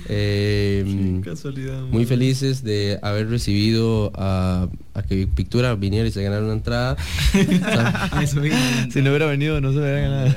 [0.09, 6.43] Eh, casualidad, muy felices de haber recibido a, a que Pictura viniera y se ganara
[6.43, 6.97] una entrada.
[8.91, 10.35] si no hubiera venido, no se hubiera ganado.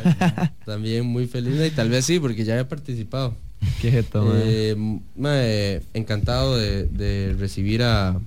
[0.66, 3.36] También muy feliz y tal vez sí, porque ya había participado.
[3.82, 4.06] Qué.
[4.14, 4.76] Eh,
[5.16, 8.20] mae, encantado de, de recibir a,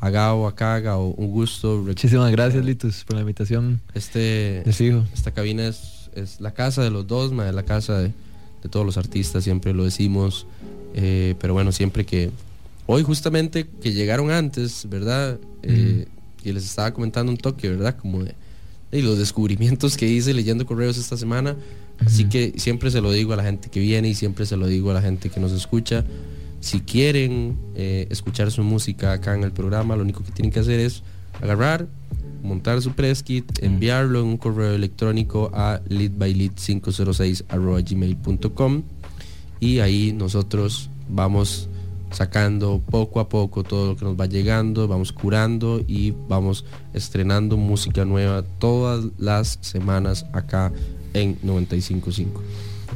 [0.00, 1.82] a Gao, a Kaga, o un gusto.
[1.84, 3.80] Muchísimas gracias, Litus, por la invitación.
[3.94, 5.04] Este, fijo.
[5.12, 8.12] esta cabina es, es la casa de los dos, mae, la casa de,
[8.62, 10.46] de todos los artistas, siempre lo decimos.
[10.94, 12.30] Eh, pero bueno, siempre que...
[12.86, 15.38] Hoy justamente que llegaron antes, ¿verdad?
[15.62, 16.06] Eh,
[16.42, 17.96] Y les estaba comentando un toque, ¿verdad?
[17.98, 18.34] Como de,
[18.90, 21.54] de los descubrimientos que hice leyendo correos esta semana.
[22.06, 24.66] Así que siempre se lo digo a la gente que viene y siempre se lo
[24.68, 26.04] digo a la gente que nos escucha.
[26.60, 30.60] Si quieren eh, escuchar su música acá en el programa, lo único que tienen que
[30.60, 31.02] hacer es
[31.40, 31.86] agarrar,
[32.42, 37.44] montar su press kit, enviarlo en un correo electrónico a leadbylead506
[37.88, 38.82] gmail.com
[39.60, 41.68] y ahí nosotros vamos
[42.10, 46.64] sacando poco a poco todo lo que nos va llegando, vamos curando y vamos
[46.94, 50.72] estrenando música nueva todas las semanas acá
[51.14, 52.42] en 955.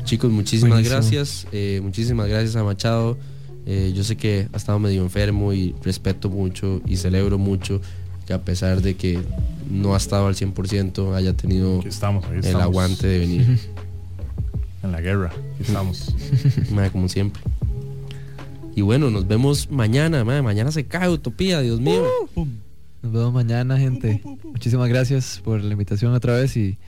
[0.05, 0.97] Chicos, muchísimas Buenísimo.
[0.97, 3.19] gracias, eh, muchísimas gracias a Machado.
[3.67, 7.81] Eh, yo sé que ha estado medio enfermo y respeto mucho y celebro mucho
[8.27, 9.21] que a pesar de que
[9.71, 12.63] no ha estado al 100% haya tenido estamos, el estamos.
[12.63, 13.59] aguante de venir.
[14.83, 16.13] En la guerra, aquí estamos.
[16.93, 17.41] Como siempre.
[18.75, 20.25] Y bueno, nos vemos mañana.
[20.25, 22.05] Mañana se cae Utopía, Dios mío.
[23.01, 24.23] Nos vemos mañana, gente.
[24.43, 26.79] Muchísimas gracias por la invitación otra vez y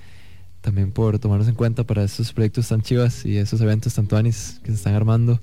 [0.61, 4.61] también por tomarnos en cuenta para estos proyectos tan chivas y esos eventos tan tuanis
[4.65, 5.41] que se están armando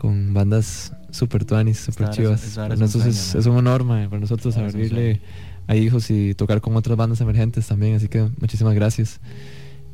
[0.00, 2.42] con bandas super tuanis, super chivas.
[2.42, 5.20] es- Para nosotros es, un honor, para nosotros abrirle
[5.66, 9.20] a hijos y tocar con otras bandas emergentes también, así que muchísimas gracias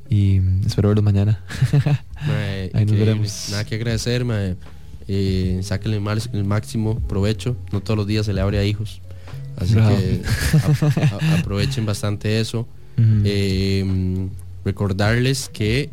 [0.09, 1.41] y espero verlos mañana.
[2.27, 3.49] Mae, Ahí nos veremos.
[3.51, 4.55] Nada que agradecer, mae.
[5.09, 7.57] Eh, sáquenle el, mal- el máximo provecho.
[7.73, 9.01] No todos los días se le abre a hijos.
[9.57, 9.97] Así Bravo.
[9.97, 10.23] que
[11.03, 12.69] a- a- aprovechen bastante eso.
[12.99, 14.29] Eh,
[14.65, 15.91] recordarles que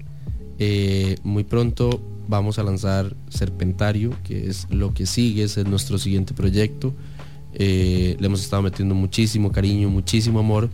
[0.60, 5.98] eh, muy pronto vamos a lanzar Serpentario, que es lo que sigue, ese es nuestro
[5.98, 6.94] siguiente proyecto.
[7.54, 10.70] Eh, le hemos estado metiendo muchísimo cariño, muchísimo amor.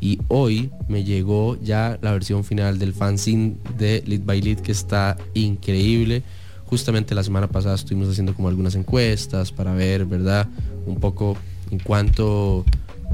[0.00, 4.72] Y hoy me llegó ya la versión final del fanzine de Lead by Lead que
[4.72, 6.22] está increíble.
[6.66, 10.48] Justamente la semana pasada estuvimos haciendo como algunas encuestas para ver, ¿verdad?
[10.86, 11.36] Un poco
[11.70, 12.64] en cuanto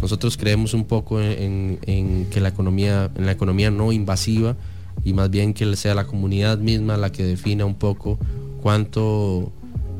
[0.00, 4.56] nosotros creemos un poco en, en que la economía, en la economía no invasiva
[5.04, 8.18] y más bien que sea la comunidad misma la que defina un poco
[8.62, 9.52] cuánto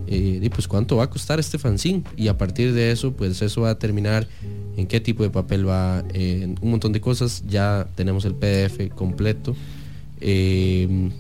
[0.09, 2.03] eh, y pues cuánto va a costar este fanzine.
[2.17, 4.27] Y a partir de eso pues eso va a determinar
[4.77, 7.45] en qué tipo de papel va en un montón de cosas.
[7.49, 9.55] Ya tenemos el PDF completo.
[10.21, 11.11] Eh,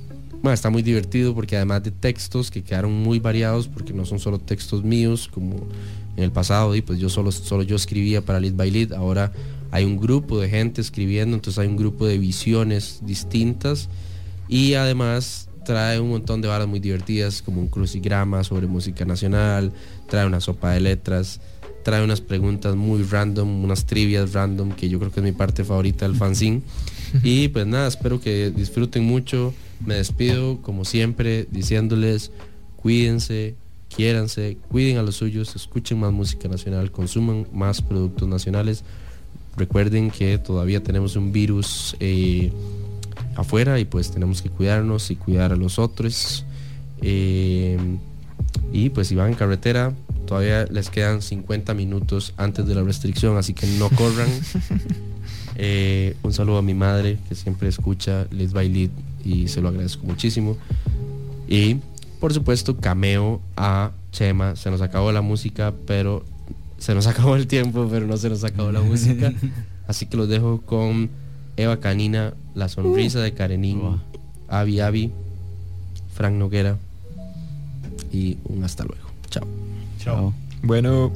[0.42, 4.18] bueno, está muy divertido porque además de textos que quedaron muy variados porque no son
[4.18, 5.56] solo textos míos como
[6.16, 9.32] en el pasado y pues yo solo solo yo escribía para Lead by Lead ahora
[9.70, 13.88] hay un grupo de gente escribiendo entonces hay un grupo de visiones distintas
[14.48, 19.72] y además trae un montón de varas muy divertidas como un crucigrama sobre música nacional,
[20.08, 21.40] trae una sopa de letras,
[21.82, 25.64] trae unas preguntas muy random, unas trivias random que yo creo que es mi parte
[25.64, 26.62] favorita del fanzine.
[27.22, 29.54] Y pues nada, espero que disfruten mucho.
[29.84, 32.32] Me despido como siempre diciéndoles
[32.76, 33.54] cuídense,
[33.94, 38.84] quiéranse, cuiden a los suyos, escuchen más música nacional, consuman más productos nacionales.
[39.56, 42.52] Recuerden que todavía tenemos un virus eh,
[43.36, 46.44] afuera y pues tenemos que cuidarnos y cuidar a los otros.
[47.00, 47.78] Eh,
[48.72, 49.92] y pues si van en carretera,
[50.26, 54.28] todavía les quedan 50 minutos antes de la restricción, así que no corran.
[55.58, 58.90] Eh, un saludo a mi madre que siempre escucha Liz by Lead
[59.24, 60.58] y se lo agradezco muchísimo.
[61.48, 61.76] Y
[62.20, 64.54] por supuesto, cameo a Chema.
[64.56, 66.24] Se nos acabó la música, pero
[66.78, 69.32] se nos acabó el tiempo, pero no se nos acabó la música.
[69.88, 71.10] Así que los dejo con
[71.56, 74.00] Eva Canina, La Sonrisa de Karenín.
[74.48, 75.12] Avi Avi,
[76.14, 76.76] Frank Noguera
[78.12, 79.08] y un hasta luego.
[79.30, 79.46] Chao.
[79.98, 80.34] Chao.
[80.62, 81.12] Bueno.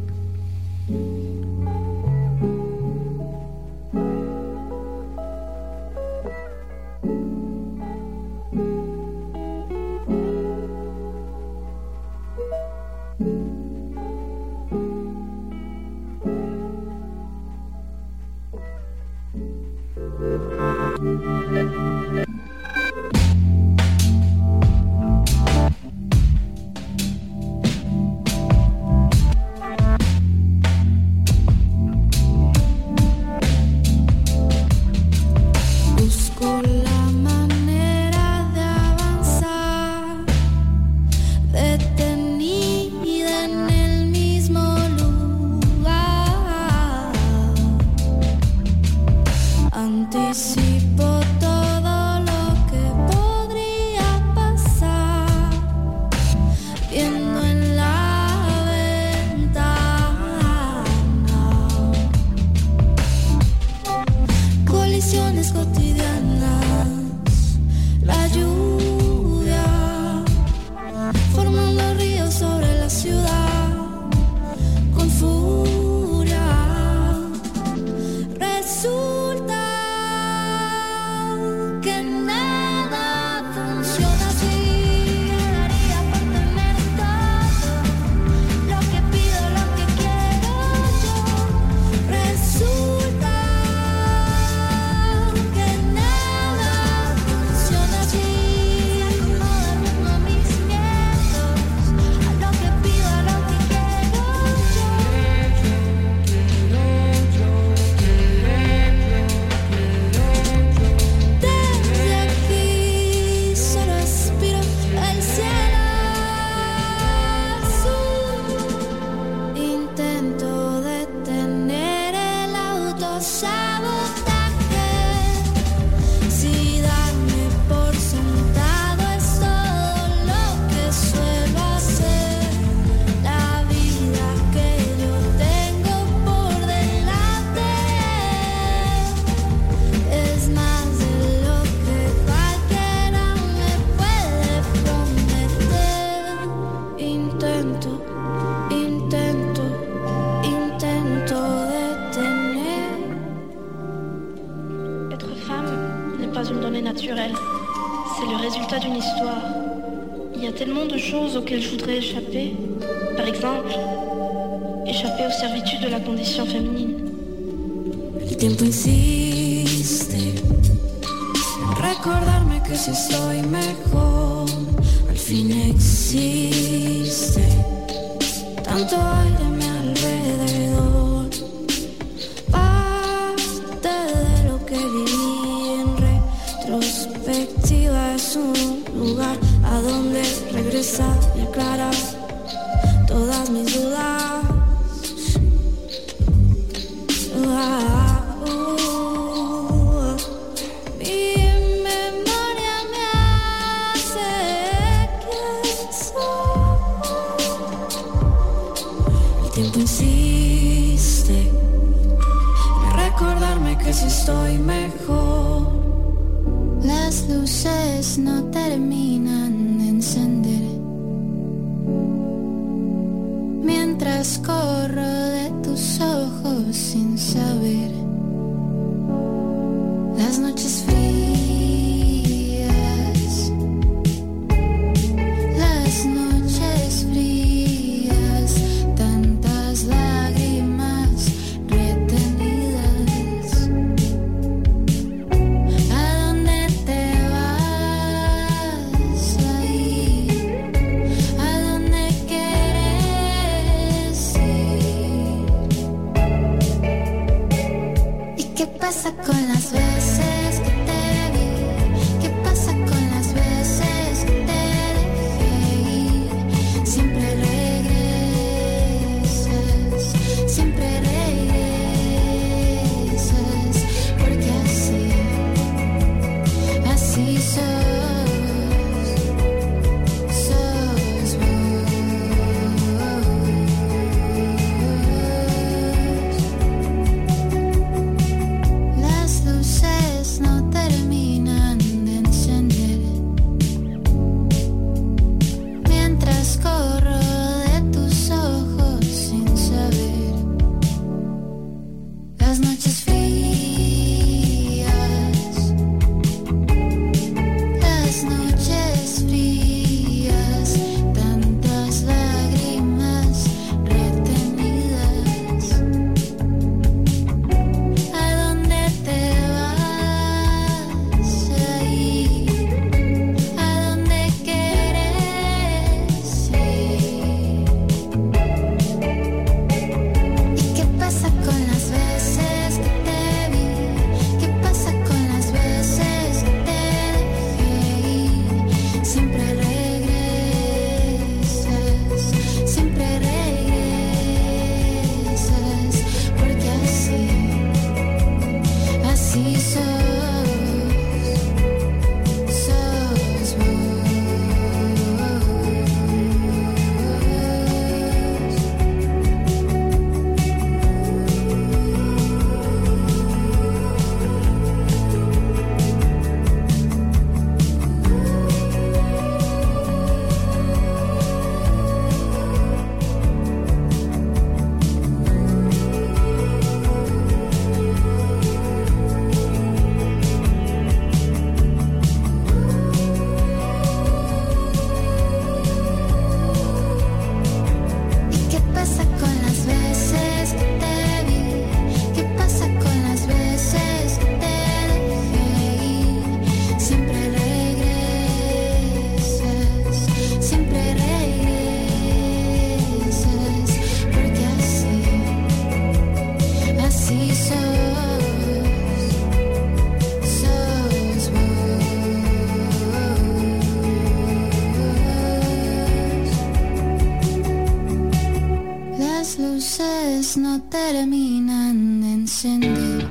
[420.71, 423.11] Terminan de encender.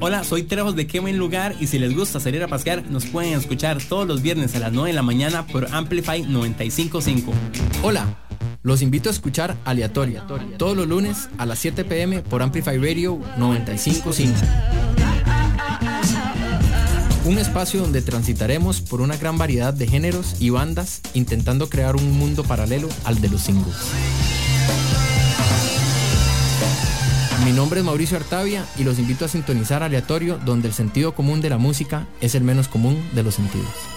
[0.00, 3.06] Hola, soy Trejos de Qué Buen Lugar y si les gusta salir a pasear, nos
[3.06, 7.32] pueden escuchar todos los viernes a las 9 de la mañana por Amplify 955.
[7.82, 8.06] Hola,
[8.62, 10.26] los invito a escuchar Aleatoria
[10.56, 14.38] todos los lunes a las 7 pm por Amplify Radio 955.
[17.24, 22.18] Un espacio donde transitaremos por una gran variedad de géneros y bandas intentando crear un
[22.18, 23.76] mundo paralelo al de los singles.
[27.48, 31.40] Mi nombre es Mauricio Artavia y los invito a sintonizar Aleatorio donde el sentido común
[31.40, 33.87] de la música es el menos común de los sentidos.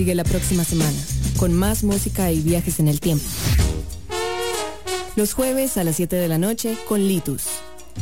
[0.00, 0.98] Sigue la próxima semana,
[1.38, 3.26] con más música y viajes en el tiempo.
[5.14, 7.42] Los jueves a las 7 de la noche con Litus,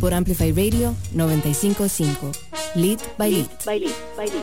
[0.01, 2.31] por Amplify Radio 955.
[2.77, 3.49] Lead by Lead.